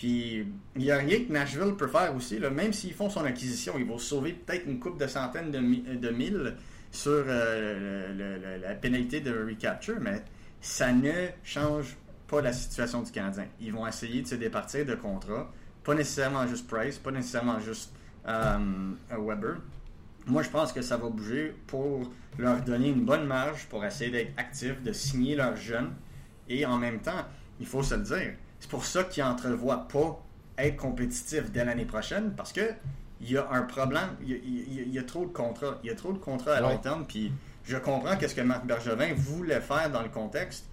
Puis 0.00 0.46
il 0.76 0.82
y 0.82 0.90
a 0.90 0.96
rien 0.96 1.24
que 1.26 1.30
Nashville 1.30 1.74
peut 1.76 1.86
faire 1.86 2.16
aussi. 2.16 2.38
Là. 2.38 2.48
Même 2.48 2.72
s'ils 2.72 2.94
font 2.94 3.10
son 3.10 3.22
acquisition, 3.22 3.74
ils 3.78 3.84
vont 3.84 3.98
sauver 3.98 4.32
peut-être 4.32 4.64
une 4.66 4.78
coupe 4.80 4.98
de 4.98 5.06
centaines 5.06 5.50
de, 5.50 5.58
mi- 5.58 5.84
mille 6.16 6.54
sur 6.90 7.22
euh, 7.26 8.58
la 8.62 8.74
pénalité 8.76 9.20
de 9.20 9.30
recapture, 9.46 9.98
mais 10.00 10.22
ça 10.62 10.90
ne 10.94 11.12
change 11.44 11.98
pas 12.28 12.40
la 12.40 12.54
situation 12.54 13.02
du 13.02 13.10
Canadien. 13.12 13.44
Ils 13.60 13.74
vont 13.74 13.86
essayer 13.86 14.22
de 14.22 14.26
se 14.26 14.36
départir 14.36 14.86
de 14.86 14.94
contrats. 14.94 15.52
Pas 15.84 15.94
nécessairement 15.94 16.46
juste 16.46 16.66
Price, 16.66 16.96
pas 16.98 17.10
nécessairement 17.10 17.60
juste 17.60 17.92
euh, 18.26 18.58
Weber. 19.10 19.56
Moi, 20.26 20.42
je 20.42 20.48
pense 20.48 20.72
que 20.72 20.80
ça 20.80 20.96
va 20.96 21.10
bouger 21.10 21.54
pour 21.66 22.10
leur 22.38 22.62
donner 22.62 22.88
une 22.88 23.04
bonne 23.04 23.26
marge 23.26 23.66
pour 23.66 23.84
essayer 23.84 24.10
d'être 24.10 24.32
actifs, 24.38 24.82
de 24.82 24.92
signer 24.94 25.36
leurs 25.36 25.56
jeunes. 25.56 25.92
Et 26.48 26.64
en 26.64 26.78
même 26.78 27.00
temps, 27.00 27.26
il 27.60 27.66
faut 27.66 27.82
se 27.82 27.94
le 27.94 28.02
dire, 28.02 28.32
c'est 28.60 28.70
pour 28.70 28.84
ça 28.84 29.04
qu'ils 29.04 29.24
n'entrevoient 29.24 29.88
pas 29.88 30.22
être 30.58 30.76
compétitifs 30.76 31.50
dès 31.50 31.64
l'année 31.64 31.86
prochaine 31.86 32.32
parce 32.36 32.52
que 32.52 32.72
il 33.22 33.30
y 33.32 33.36
a 33.36 33.46
un 33.50 33.62
problème, 33.62 34.16
il 34.22 34.28
y 34.30 34.34
a, 34.34 34.82
il 34.86 34.94
y 34.94 35.04
trop 35.06 35.26
de 35.26 35.32
contrats. 35.32 35.78
Il 35.82 35.88
y 35.88 35.90
a 35.92 35.94
trop 35.94 36.12
de 36.12 36.18
contrats 36.18 36.52
à 36.54 36.62
Ouais. 36.62 36.72
long 36.72 36.78
terme. 36.78 37.04
Puis 37.06 37.32
je 37.64 37.76
comprends 37.76 38.16
qu'est-ce 38.16 38.34
que 38.34 38.40
Marc 38.40 38.64
Bergevin 38.64 39.12
voulait 39.14 39.60
faire 39.60 39.90
dans 39.90 40.02
le 40.02 40.08
contexte, 40.08 40.66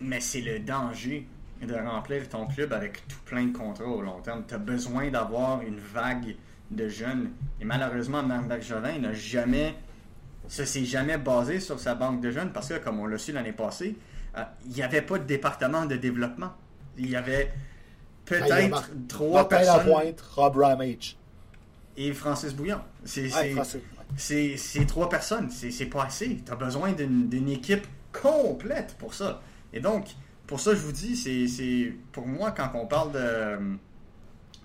mais 0.00 0.20
c'est 0.20 0.40
le 0.40 0.60
danger 0.60 1.26
de 1.60 1.74
remplir 1.74 2.28
ton 2.28 2.46
club 2.46 2.72
avec 2.72 3.06
tout 3.08 3.18
plein 3.24 3.46
de 3.46 3.56
contrats 3.56 3.86
au 3.86 4.02
long 4.02 4.20
terme. 4.20 4.44
Tu 4.46 4.54
as 4.54 4.58
besoin 4.58 5.10
d'avoir 5.10 5.62
une 5.62 5.78
vague 5.78 6.36
de 6.70 6.88
jeunes. 6.88 7.30
Et 7.60 7.64
malheureusement, 7.64 8.22
Marc 8.22 8.46
Bergevin 8.46 8.98
n'a 8.98 9.12
jamais. 9.12 9.74
Ça 10.48 10.66
s'est 10.66 10.84
jamais 10.84 11.18
basé 11.18 11.60
sur 11.60 11.78
sa 11.78 11.94
banque 11.94 12.20
de 12.20 12.30
jeunes 12.32 12.52
parce 12.52 12.68
que, 12.68 12.78
comme 12.78 12.98
on 12.98 13.06
l'a 13.06 13.16
su 13.18 13.32
l'année 13.32 13.52
passée, 13.52 13.96
euh, 14.36 14.42
il 14.64 14.72
n'y 14.72 14.82
avait 14.82 15.02
pas 15.02 15.18
de 15.18 15.24
département 15.24 15.86
de 15.86 15.96
développement. 15.96 16.50
Il 16.98 17.10
y 17.10 17.16
avait 17.16 17.44
a 17.46 17.50
peut-être 18.24 19.06
trois 19.08 19.48
personnes 19.48 19.86
Lapointe, 19.88 20.20
Rob 20.20 20.56
Ramage. 20.56 21.16
et 21.96 22.12
Francis 22.12 22.54
Bouillon. 22.54 22.80
C'est 24.16 24.86
trois 24.86 25.08
personnes. 25.08 25.50
C'est 25.50 25.86
pas 25.86 26.04
assez. 26.04 26.40
Tu 26.44 26.52
as 26.52 26.56
besoin 26.56 26.92
d'une 26.92 27.48
équipe 27.48 27.86
complète 28.12 28.94
pour 28.98 29.14
ça. 29.14 29.40
Et 29.72 29.80
donc, 29.80 30.06
pour 30.46 30.60
ça, 30.60 30.72
je 30.74 30.80
vous 30.80 30.92
dis, 30.92 31.16
c'est 31.16 31.46
c'est- 31.48 31.92
pour 32.12 32.26
moi, 32.26 32.50
quand 32.52 32.70
on 32.74 32.86
parle 32.86 33.12
de 33.12 33.58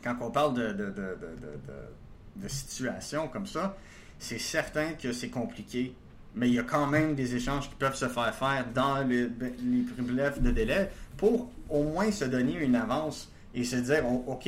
quand 0.04 0.16
on 0.22 0.32
parle 0.32 0.54
de, 0.54 0.68
de, 0.70 0.86
de- 0.90 0.92
de- 0.92 2.44
de 2.44 2.48
situation 2.48 3.28
comme 3.28 3.48
ça, 3.48 3.76
c'est 4.20 4.38
certain 4.40 4.94
que 4.94 5.12
c'est 5.12 5.30
compliqué. 5.30 5.94
Mais 6.36 6.48
il 6.50 6.54
y 6.56 6.60
a 6.60 6.64
quand 6.64 6.86
même 6.88 7.16
des 7.16 7.36
échanges 7.36 7.70
qui 7.70 7.76
peuvent 7.76 7.96
se 7.96 8.08
faire 8.08 8.34
faire 8.36 8.66
dans 8.74 9.00
le- 9.04 9.32
les 9.40 9.84
brefs 10.04 10.40
de 10.42 10.52
délai 10.52 10.90
pour 11.18 11.50
au 11.70 11.84
moins 11.84 12.12
se 12.12 12.26
donner 12.26 12.54
une 12.54 12.76
avance 12.76 13.32
et 13.56 13.64
se 13.64 13.76
dire, 13.78 14.04
OK, 14.28 14.48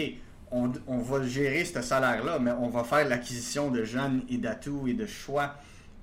on, 0.52 0.72
on 0.88 1.00
va 1.00 1.24
gérer 1.24 1.66
ce 1.66 1.82
salaire-là, 1.82 2.38
mais 2.40 2.52
on 2.52 2.70
va 2.70 2.84
faire 2.84 3.08
l'acquisition 3.08 3.72
de 3.72 3.84
jeunes 3.84 4.22
et 4.30 4.38
d'atouts 4.38 4.88
et 4.88 4.94
de 4.94 5.06
choix 5.08 5.56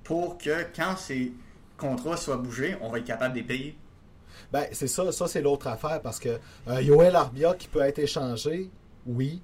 pour 0.02 0.38
que 0.38 0.66
quand 0.74 0.96
ces 0.96 1.32
contrats 1.76 2.16
soient 2.16 2.36
bougés, 2.36 2.76
on 2.80 2.88
va 2.90 2.98
être 2.98 3.04
capable 3.04 3.34
de 3.34 3.40
les 3.40 3.44
payer. 3.46 3.76
Ben, 4.52 4.66
c'est 4.72 4.86
ça, 4.88 5.10
ça 5.12 5.26
c'est 5.28 5.42
l'autre 5.42 5.66
affaire 5.66 6.00
parce 6.02 6.18
que 6.18 6.38
euh, 6.68 6.82
Yoel 6.82 7.14
Armia 7.16 7.54
qui 7.54 7.68
peut 7.68 7.80
être 7.80 7.98
échangé, 7.98 8.70
oui. 9.06 9.40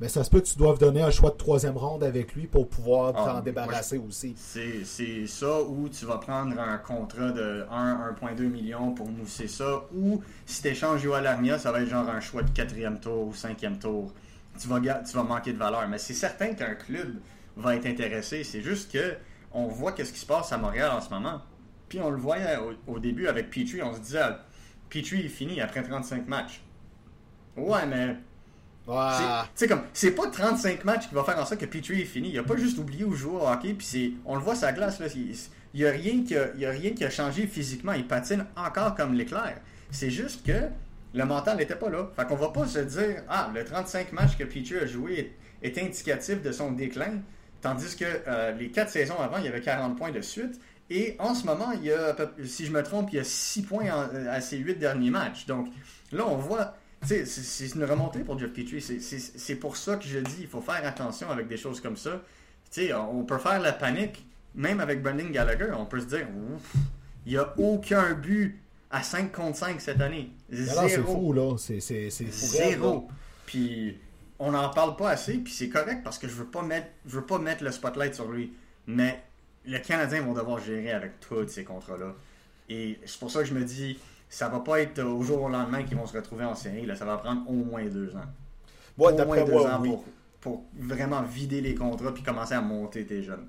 Mais 0.00 0.08
ça 0.08 0.24
se 0.24 0.30
peut 0.30 0.40
que 0.40 0.46
tu 0.46 0.56
doives 0.56 0.78
donner 0.78 1.02
un 1.02 1.10
choix 1.10 1.30
de 1.30 1.36
troisième 1.36 1.76
ronde 1.76 2.04
avec 2.04 2.34
lui 2.34 2.46
pour 2.46 2.68
pouvoir 2.68 3.14
Ah, 3.16 3.24
t'en 3.34 3.40
débarrasser 3.40 3.98
aussi. 3.98 4.34
C'est 4.36 5.26
ça 5.26 5.62
ou 5.62 5.88
tu 5.88 6.04
vas 6.04 6.18
prendre 6.18 6.58
un 6.60 6.78
contrat 6.78 7.30
de 7.32 7.64
1, 7.70 8.14
1,2 8.20 8.42
million 8.48 8.92
pour 8.92 9.08
mousser 9.08 9.48
ça, 9.48 9.84
ou 9.94 10.22
si 10.44 10.62
tu 10.62 10.68
échanges 10.68 11.00
Joël 11.02 11.26
Armia, 11.26 11.58
ça 11.58 11.72
va 11.72 11.80
être 11.80 11.88
genre 11.88 12.08
un 12.08 12.20
choix 12.20 12.42
de 12.42 12.50
quatrième 12.50 13.00
tour 13.00 13.28
ou 13.28 13.34
cinquième 13.34 13.78
tour. 13.78 14.12
Tu 14.60 14.68
vas, 14.68 14.80
tu 14.80 15.16
vas 15.16 15.22
manquer 15.22 15.52
de 15.52 15.58
valeur. 15.58 15.86
Mais 15.88 15.98
c'est 15.98 16.14
certain 16.14 16.54
qu'un 16.54 16.74
club 16.74 17.16
va 17.56 17.76
être 17.76 17.86
intéressé. 17.86 18.44
C'est 18.44 18.62
juste 18.62 18.92
que 18.92 19.14
on 19.52 19.66
voit 19.68 19.92
qu'est-ce 19.92 20.12
qui 20.12 20.18
se 20.20 20.26
passe 20.26 20.52
à 20.52 20.58
Montréal 20.58 20.90
en 20.92 21.00
ce 21.00 21.08
moment. 21.10 21.40
Puis 21.88 22.00
on 22.00 22.10
le 22.10 22.18
voyait 22.18 22.56
au, 22.58 22.92
au 22.94 22.98
début 22.98 23.28
avec 23.28 23.48
Petrie, 23.48 23.82
on 23.82 23.94
se 23.94 24.00
disait 24.00 24.24
Petrie 24.90 25.26
est 25.26 25.28
fini 25.28 25.60
après 25.60 25.82
35 25.82 26.26
matchs. 26.28 26.62
Ouais, 27.56 27.86
mais 27.86 28.16
C'est- 29.54 29.66
comme, 29.68 29.82
c'est 29.92 30.12
pas 30.12 30.28
35 30.28 30.84
matchs 30.84 31.08
qui 31.08 31.14
va 31.14 31.24
faire 31.24 31.38
en 31.38 31.44
sorte 31.44 31.60
que 31.60 31.66
Petrie 31.66 32.02
est 32.02 32.04
fini. 32.04 32.30
Il 32.30 32.38
a 32.38 32.42
pas 32.44 32.56
juste 32.56 32.78
oublié 32.78 33.04
où 33.04 33.14
jouer 33.14 33.36
au 33.40 33.46
hockey, 33.48 33.74
puis 33.74 33.86
c'est, 33.86 34.10
on 34.24 34.34
le 34.36 34.40
voit 34.40 34.54
la 34.62 34.72
glace, 34.72 35.00
là. 35.00 35.06
Il, 35.14 35.80
y 35.80 35.86
a 35.86 35.90
rien 35.90 36.22
qui 36.24 36.36
a, 36.36 36.48
il 36.54 36.60
y 36.60 36.66
a 36.66 36.70
rien 36.70 36.92
qui 36.92 37.04
a 37.04 37.10
changé 37.10 37.46
physiquement. 37.46 37.92
Il 37.92 38.06
patine 38.06 38.46
encore 38.56 38.94
comme 38.94 39.14
l'éclair. 39.14 39.58
C'est 39.90 40.10
juste 40.10 40.46
que 40.46 40.68
le 41.14 41.24
mental 41.24 41.56
n'était 41.56 41.74
pas 41.74 41.90
là. 41.90 42.08
Fait 42.16 42.26
qu'on 42.26 42.36
va 42.36 42.48
pas 42.48 42.66
se 42.66 42.78
dire, 42.78 43.22
ah, 43.28 43.50
le 43.54 43.64
35 43.64 44.12
matchs 44.12 44.36
que 44.38 44.44
Petrie 44.44 44.78
a 44.80 44.86
joué 44.86 45.34
est, 45.62 45.68
est 45.68 45.82
indicatif 45.82 46.42
de 46.42 46.52
son 46.52 46.72
déclin, 46.72 47.20
tandis 47.62 47.96
que 47.96 48.04
euh, 48.28 48.52
les 48.52 48.70
4 48.70 48.88
saisons 48.90 49.18
avant, 49.18 49.38
il 49.38 49.44
y 49.44 49.48
avait 49.48 49.60
40 49.60 49.96
points 49.98 50.12
de 50.12 50.20
suite. 50.20 50.60
Et 50.88 51.16
en 51.18 51.34
ce 51.34 51.44
moment, 51.44 51.72
il 51.72 51.82
y 51.84 51.92
a, 51.92 52.08
à 52.10 52.12
peu- 52.14 52.44
si 52.44 52.64
je 52.66 52.70
me 52.70 52.82
trompe, 52.82 53.08
il 53.12 53.16
y 53.16 53.18
a 53.18 53.24
6 53.24 53.62
points 53.62 53.86
en- 53.92 54.26
à 54.28 54.40
ses 54.40 54.58
8 54.58 54.76
derniers 54.78 55.10
matchs. 55.10 55.44
Donc 55.46 55.66
là, 56.12 56.24
on 56.28 56.36
voit 56.36 56.76
c'est 57.06 57.74
une 57.74 57.84
remontée 57.84 58.20
pour 58.20 58.38
Jeff 58.38 58.52
Petrie. 58.52 58.80
C'est- 58.80 59.56
pour 59.56 59.76
ça 59.76 59.96
que 59.96 60.04
je 60.04 60.18
dis 60.18 60.36
il 60.40 60.46
faut 60.48 60.60
faire 60.60 60.84
attention 60.84 61.30
avec 61.30 61.48
des 61.48 61.56
choses 61.56 61.80
comme 61.80 61.96
ça. 61.96 62.22
Tu 62.70 62.86
sais, 62.86 62.94
on 62.94 63.24
peut 63.24 63.38
faire 63.38 63.60
la 63.60 63.72
panique, 63.72 64.26
même 64.54 64.80
avec 64.80 65.02
Brendan 65.02 65.30
Gallagher. 65.30 65.70
On 65.76 65.86
peut 65.86 66.00
se 66.00 66.06
dire, 66.06 66.26
Ouf, 66.54 66.72
il 67.24 67.32
n'y 67.32 67.38
a 67.38 67.54
aucun 67.58 68.14
but 68.14 68.58
à 68.90 69.02
5 69.02 69.32
contre 69.32 69.56
5 69.58 69.80
cette 69.80 70.00
année. 70.00 70.30
alors, 70.52 70.82
c'est 70.84 70.96
Zéro. 70.96 71.14
fou, 71.14 71.32
là. 71.32 71.56
C'est, 71.58 71.80
Zéro. 72.10 73.08
Puis 73.46 73.98
on 74.38 74.50
n'en 74.52 74.68
parle 74.70 74.96
pas 74.96 75.10
assez, 75.10 75.34
puis 75.34 75.52
c'est 75.52 75.68
correct 75.68 76.00
parce 76.04 76.18
que 76.18 76.28
je 76.28 76.34
veux 76.34 76.44
pas 76.46 76.62
mettre 76.62 76.88
je 77.06 77.16
veux 77.16 77.24
pas 77.26 77.38
mettre 77.38 77.62
le 77.64 77.70
spotlight 77.72 78.14
sur 78.14 78.30
lui. 78.30 78.52
Mais 78.86 79.22
le 79.64 79.78
Canadien 79.78 80.22
vont 80.22 80.34
devoir 80.34 80.58
gérer 80.60 80.92
avec 80.92 81.18
tous 81.20 81.48
ces 81.48 81.64
contrats-là. 81.64 82.14
Et 82.68 82.98
c'est 83.06 83.18
pour 83.18 83.30
ça 83.30 83.40
que 83.42 83.46
je 83.48 83.54
me 83.54 83.62
dis, 83.64 83.98
ça 84.28 84.48
va 84.48 84.60
pas 84.60 84.80
être 84.80 85.02
au 85.02 85.22
jour 85.22 85.42
au 85.42 85.48
lendemain 85.48 85.82
qu'ils 85.82 85.96
vont 85.96 86.06
se 86.06 86.16
retrouver 86.16 86.44
en 86.44 86.54
série. 86.54 86.86
Là, 86.86 86.96
ça 86.96 87.04
va 87.04 87.16
prendre 87.16 87.48
au 87.48 87.54
moins 87.54 87.84
deux 87.84 88.14
ans. 88.16 88.26
au 88.98 89.24
moins 89.24 89.44
deux 89.44 89.54
ans 89.54 89.78
oui. 89.80 89.90
pour, 89.90 90.04
pour 90.40 90.64
vraiment 90.78 91.22
vider 91.22 91.60
les 91.60 91.74
contrats 91.74 92.12
puis 92.12 92.22
commencer 92.22 92.54
à 92.54 92.60
monter 92.60 93.06
tes 93.06 93.22
jeunes. 93.22 93.46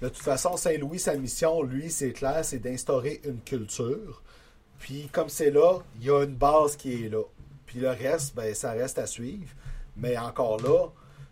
De 0.00 0.08
toute 0.08 0.22
façon, 0.22 0.56
Saint-Louis, 0.56 0.98
sa 0.98 1.14
mission, 1.14 1.62
lui, 1.62 1.90
c'est 1.90 2.12
clair, 2.12 2.44
c'est 2.44 2.58
d'instaurer 2.58 3.20
une 3.24 3.40
culture. 3.40 4.22
Puis, 4.78 5.08
comme 5.12 5.28
c'est 5.28 5.50
là, 5.50 5.78
il 5.98 6.06
y 6.06 6.10
a 6.10 6.24
une 6.24 6.34
base 6.34 6.76
qui 6.76 7.04
est 7.04 7.08
là. 7.08 7.22
Puis 7.64 7.78
le 7.80 7.88
reste, 7.88 8.34
ben, 8.34 8.54
ça 8.54 8.72
reste 8.72 8.98
à 8.98 9.06
suivre. 9.06 9.50
Mais 9.96 10.18
encore 10.18 10.60
là, 10.60 10.88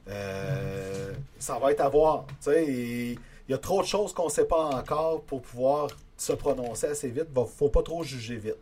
euh, 0.09 1.13
ça 1.39 1.59
va 1.59 1.73
être 1.73 1.81
à 1.81 1.89
voir. 1.89 2.27
Il 2.47 3.19
y 3.49 3.55
a 3.55 3.59
trop 3.59 3.83
de 3.83 3.87
choses 3.87 4.13
qu'on 4.13 4.27
ne 4.27 4.31
sait 4.31 4.47
pas 4.47 4.65
encore 4.67 5.23
pour 5.23 5.43
pouvoir 5.43 5.89
se 6.17 6.33
prononcer 6.33 6.87
assez 6.87 7.09
vite. 7.11 7.27
Il 7.37 7.45
faut 7.57 7.69
pas 7.69 7.83
trop 7.83 8.03
juger 8.03 8.37
vite. 8.37 8.57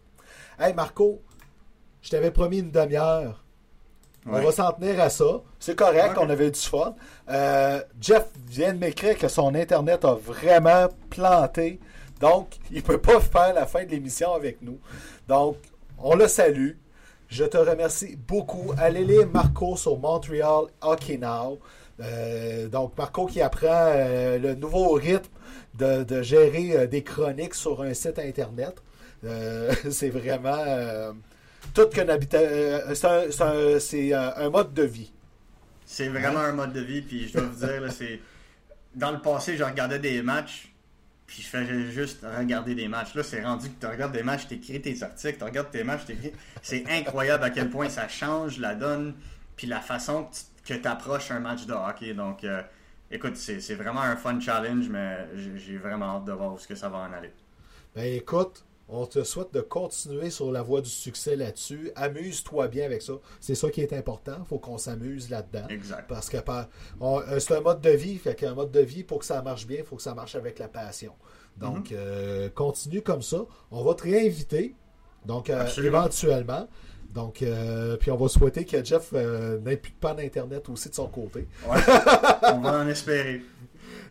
Hey, 0.60 0.74
Marco, 0.74 1.22
je 2.02 2.10
t'avais 2.10 2.30
promis 2.30 2.58
une 2.58 2.70
demi-heure. 2.70 3.42
On 4.26 4.34
Ouais. 4.34 4.44
va 4.44 4.52
s'en 4.52 4.72
tenir 4.72 5.00
à 5.00 5.08
ça. 5.08 5.40
C'est 5.58 5.74
correct, 5.74 6.16
on 6.20 6.28
avait 6.28 6.50
du 6.50 6.60
fun. 6.60 6.94
Euh, 7.30 7.80
Jeff 7.98 8.26
vient 8.46 8.74
de 8.74 8.78
m'écrire 8.78 9.16
que 9.16 9.28
son 9.28 9.54
Internet 9.54 10.04
a 10.04 10.12
vraiment 10.14 10.88
planté. 11.08 11.80
Donc, 12.20 12.58
il 12.70 12.76
ne 12.76 12.82
peut 12.82 13.00
pas 13.00 13.20
faire 13.20 13.54
la 13.54 13.64
fin 13.64 13.84
de 13.84 13.90
l'émission 13.90 14.34
avec 14.34 14.60
nous. 14.60 14.78
Donc, 15.26 15.56
on 15.98 16.14
le 16.14 16.28
salue. 16.28 16.72
Je 17.28 17.44
te 17.44 17.56
remercie 17.56 18.16
beaucoup. 18.16 18.72
Allez 18.76 19.04
lire 19.04 19.26
Marco 19.32 19.76
sur 19.76 19.98
Montreal 19.98 20.64
Hockey 20.82 21.16
Now. 21.16 21.58
Euh, 22.00 22.68
donc, 22.68 22.98
Marco 22.98 23.24
qui 23.24 23.40
apprend 23.40 23.68
euh, 23.70 24.38
le 24.38 24.54
nouveau 24.54 24.90
rythme 24.92 25.30
de, 25.78 26.02
de 26.02 26.20
gérer 26.20 26.86
des 26.88 27.02
chroniques 27.02 27.54
sur 27.54 27.80
un 27.80 27.94
site 27.94 28.18
Internet. 28.18 28.82
Euh, 29.24 29.74
c'est 29.90 30.10
vraiment 30.10 30.62
euh, 30.66 31.12
tout 31.74 31.86
qu'un 31.88 32.06
habita- 32.06 32.38
euh, 32.38 33.78
c'est 33.80 34.12
un- 34.14 34.50
mode 34.50 34.72
de 34.74 34.82
vie. 34.84 35.12
C'est 35.84 36.08
vraiment 36.08 36.40
un 36.40 36.52
mode 36.52 36.72
de 36.72 36.80
vie, 36.80 37.02
puis 37.02 37.28
je 37.28 37.32
dois 37.34 37.42
vous 37.42 37.66
dire, 37.66 37.92
c'est. 37.92 38.20
dans 38.94 39.10
le 39.10 39.18
passé, 39.20 39.56
je 39.56 39.64
regardais 39.64 39.98
des 39.98 40.22
matchs, 40.22 40.72
puis 41.26 41.42
je 41.42 41.48
faisais 41.48 41.90
juste 41.90 42.24
regarder 42.38 42.74
des 42.74 42.86
matchs. 42.88 43.14
Là, 43.14 43.22
c'est 43.22 43.42
rendu 43.42 43.68
que 43.70 43.80
tu 43.80 43.86
regardes 43.86 44.12
des 44.12 44.22
matchs, 44.22 44.46
tu 44.48 44.54
écris 44.54 44.80
tes 44.80 45.02
articles, 45.02 45.38
tu 45.38 45.44
regardes 45.44 45.70
tes 45.70 45.82
matchs, 45.84 46.06
tu 46.06 46.12
écris. 46.12 46.32
C'est 46.62 46.84
incroyable 46.88 47.44
à 47.44 47.50
quel 47.50 47.70
point 47.70 47.88
ça 47.88 48.06
change 48.08 48.58
la 48.58 48.74
donne, 48.74 49.14
puis 49.56 49.66
la 49.66 49.80
façon 49.80 50.28
que 50.64 50.74
tu 50.74 50.86
approches 50.88 51.30
un 51.32 51.40
match 51.40 51.66
de 51.66 51.72
hockey. 51.72 52.14
Donc, 52.14 52.44
euh, 52.44 52.62
écoute, 53.10 53.36
c'est 53.36 53.74
vraiment 53.74 54.02
un 54.02 54.16
fun 54.16 54.38
challenge, 54.40 54.88
mais 54.88 55.26
j'ai 55.56 55.76
vraiment 55.76 56.16
hâte 56.18 56.24
de 56.24 56.32
voir 56.32 56.52
où 56.54 56.58
ce 56.58 56.68
que 56.68 56.74
ça 56.76 56.88
va 56.88 56.98
en 56.98 57.12
aller. 57.12 57.32
Ben 57.96 58.04
écoute, 58.14 58.64
on 58.92 59.06
te 59.06 59.22
souhaite 59.22 59.52
de 59.54 59.60
continuer 59.60 60.30
sur 60.30 60.50
la 60.50 60.62
voie 60.62 60.80
du 60.80 60.90
succès 60.90 61.36
là-dessus. 61.36 61.92
Amuse-toi 61.94 62.68
bien 62.68 62.84
avec 62.84 63.02
ça. 63.02 63.14
C'est 63.40 63.54
ça 63.54 63.70
qui 63.70 63.80
est 63.80 63.92
important. 63.92 64.34
Il 64.40 64.46
faut 64.46 64.58
qu'on 64.58 64.78
s'amuse 64.78 65.30
là-dedans. 65.30 65.68
Exact. 65.68 66.06
Parce 66.08 66.28
que 66.28 66.38
euh, 66.38 67.38
c'est 67.38 67.56
un 67.56 67.60
mode 67.60 67.80
de 67.80 67.90
vie. 67.90 68.18
Fait 68.18 68.34
qu'un 68.34 68.54
mode 68.54 68.72
de 68.72 68.80
vie, 68.80 69.04
pour 69.04 69.20
que 69.20 69.24
ça 69.24 69.42
marche 69.42 69.66
bien, 69.66 69.78
il 69.78 69.84
faut 69.84 69.96
que 69.96 70.02
ça 70.02 70.14
marche 70.14 70.34
avec 70.34 70.58
la 70.58 70.68
passion. 70.68 71.12
Donc, 71.56 71.90
mhm. 71.90 71.98
euh, 71.98 72.48
continue 72.50 73.02
comme 73.02 73.22
ça. 73.22 73.44
On 73.70 73.84
va 73.84 73.94
te 73.94 74.02
réinviter. 74.02 74.74
Donc, 75.24 75.50
euh, 75.50 75.66
éventuellement. 75.78 76.68
Donc, 77.14 77.44
puis 78.00 78.10
on 78.10 78.16
va 78.16 78.28
souhaiter 78.28 78.64
que 78.64 78.84
Jeff 78.84 79.12
n'ait 79.12 79.76
plus 79.76 79.90
de 79.92 79.96
panne 80.00 80.16
d'Internet 80.16 80.68
aussi 80.68 80.88
de 80.88 80.94
son 80.94 81.08
côté. 81.08 81.46
Ouais. 81.66 81.78
on 82.54 82.60
va 82.60 82.80
en 82.80 82.88
espérer. 82.88 83.42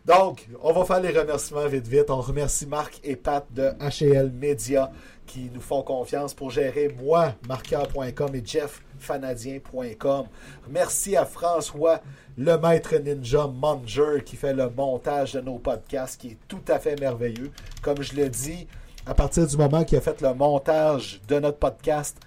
Donc, 0.04 0.48
on 0.62 0.72
va 0.72 0.84
faire 0.84 1.00
les 1.00 1.18
remerciements 1.18 1.66
vite 1.66 1.86
vite. 1.86 2.10
On 2.10 2.20
remercie 2.20 2.66
Marc 2.66 3.00
et 3.04 3.16
Pat 3.16 3.46
de 3.52 3.70
HL 3.80 4.30
Media 4.30 4.90
qui 5.30 5.48
nous 5.54 5.60
font 5.60 5.82
confiance 5.82 6.34
pour 6.34 6.50
gérer 6.50 6.92
moi, 7.00 7.34
marqueur.com 7.46 8.34
et 8.34 8.42
jefffanadien.com. 8.44 10.26
Merci 10.68 11.16
à 11.16 11.24
François, 11.24 12.00
le 12.36 12.58
maître 12.58 12.96
ninja 12.96 13.46
Manger, 13.46 14.24
qui 14.26 14.34
fait 14.34 14.52
le 14.52 14.68
montage 14.70 15.34
de 15.34 15.40
nos 15.40 15.58
podcasts, 15.58 16.20
qui 16.20 16.28
est 16.30 16.38
tout 16.48 16.62
à 16.66 16.80
fait 16.80 16.98
merveilleux. 16.98 17.52
Comme 17.80 18.02
je 18.02 18.14
le 18.14 18.28
dis, 18.28 18.66
à 19.06 19.14
partir 19.14 19.46
du 19.46 19.56
moment 19.56 19.84
qu'il 19.84 19.98
a 19.98 20.00
fait 20.00 20.20
le 20.20 20.34
montage 20.34 21.20
de 21.28 21.38
notre 21.38 21.58
podcast 21.58 22.18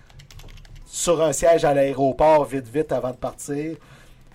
sur 0.86 1.22
un 1.22 1.34
siège 1.34 1.66
à 1.66 1.74
l'aéroport, 1.74 2.46
vite, 2.46 2.70
vite, 2.70 2.94
avant 2.94 3.12
de 3.12 3.18
partir, 3.18 3.76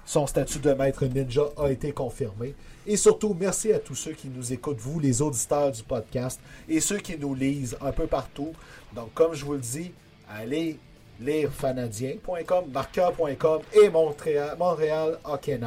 son 0.05 0.27
statut 0.27 0.59
de 0.59 0.73
maître 0.73 1.07
ninja 1.07 1.45
a 1.57 1.69
été 1.69 1.93
confirmé. 1.93 2.55
Et 2.91 2.97
surtout, 2.97 3.37
merci 3.39 3.71
à 3.71 3.79
tous 3.79 3.95
ceux 3.95 4.13
qui 4.13 4.29
nous 4.29 4.51
écoutent, 4.51 4.79
vous, 4.79 4.99
les 4.99 5.21
auditeurs 5.21 5.71
du 5.71 5.83
podcast, 5.83 6.41
et 6.67 6.81
ceux 6.81 6.97
qui 6.97 7.19
nous 7.19 7.35
lisent 7.35 7.77
un 7.83 7.93
peu 7.93 8.07
partout. 8.07 8.55
Donc, 8.95 9.13
comme 9.13 9.35
je 9.35 9.45
vous 9.45 9.53
le 9.53 9.59
dis, 9.59 9.93
allez 10.27 10.79
lire 11.21 11.53
fanadien.com, 11.53 12.65
marqueur.com 12.73 13.61
et 13.75 13.91
Montréal, 13.91 14.57
Montréal 14.59 15.19
Hockey. 15.23 15.61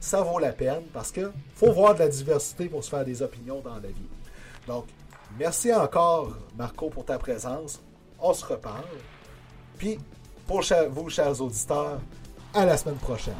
Ça 0.00 0.22
vaut 0.22 0.40
la 0.40 0.52
peine 0.52 0.82
parce 0.92 1.12
que 1.12 1.30
faut 1.54 1.70
voir 1.70 1.94
de 1.94 2.00
la 2.00 2.08
diversité 2.08 2.68
pour 2.68 2.82
se 2.82 2.90
faire 2.90 3.04
des 3.04 3.22
opinions 3.22 3.60
dans 3.60 3.74
la 3.74 3.88
vie. 3.88 4.10
Donc, 4.66 4.86
merci 5.38 5.72
encore, 5.72 6.36
Marco, 6.58 6.90
pour 6.90 7.04
ta 7.04 7.16
présence. 7.16 7.80
On 8.18 8.34
se 8.34 8.44
reparle. 8.44 8.82
Puis, 9.78 10.00
pour 10.48 10.62
vous, 10.90 11.10
chers 11.10 11.40
auditeurs, 11.40 12.00
à 12.52 12.66
la 12.66 12.76
semaine 12.76 12.96
prochaine. 12.96 13.34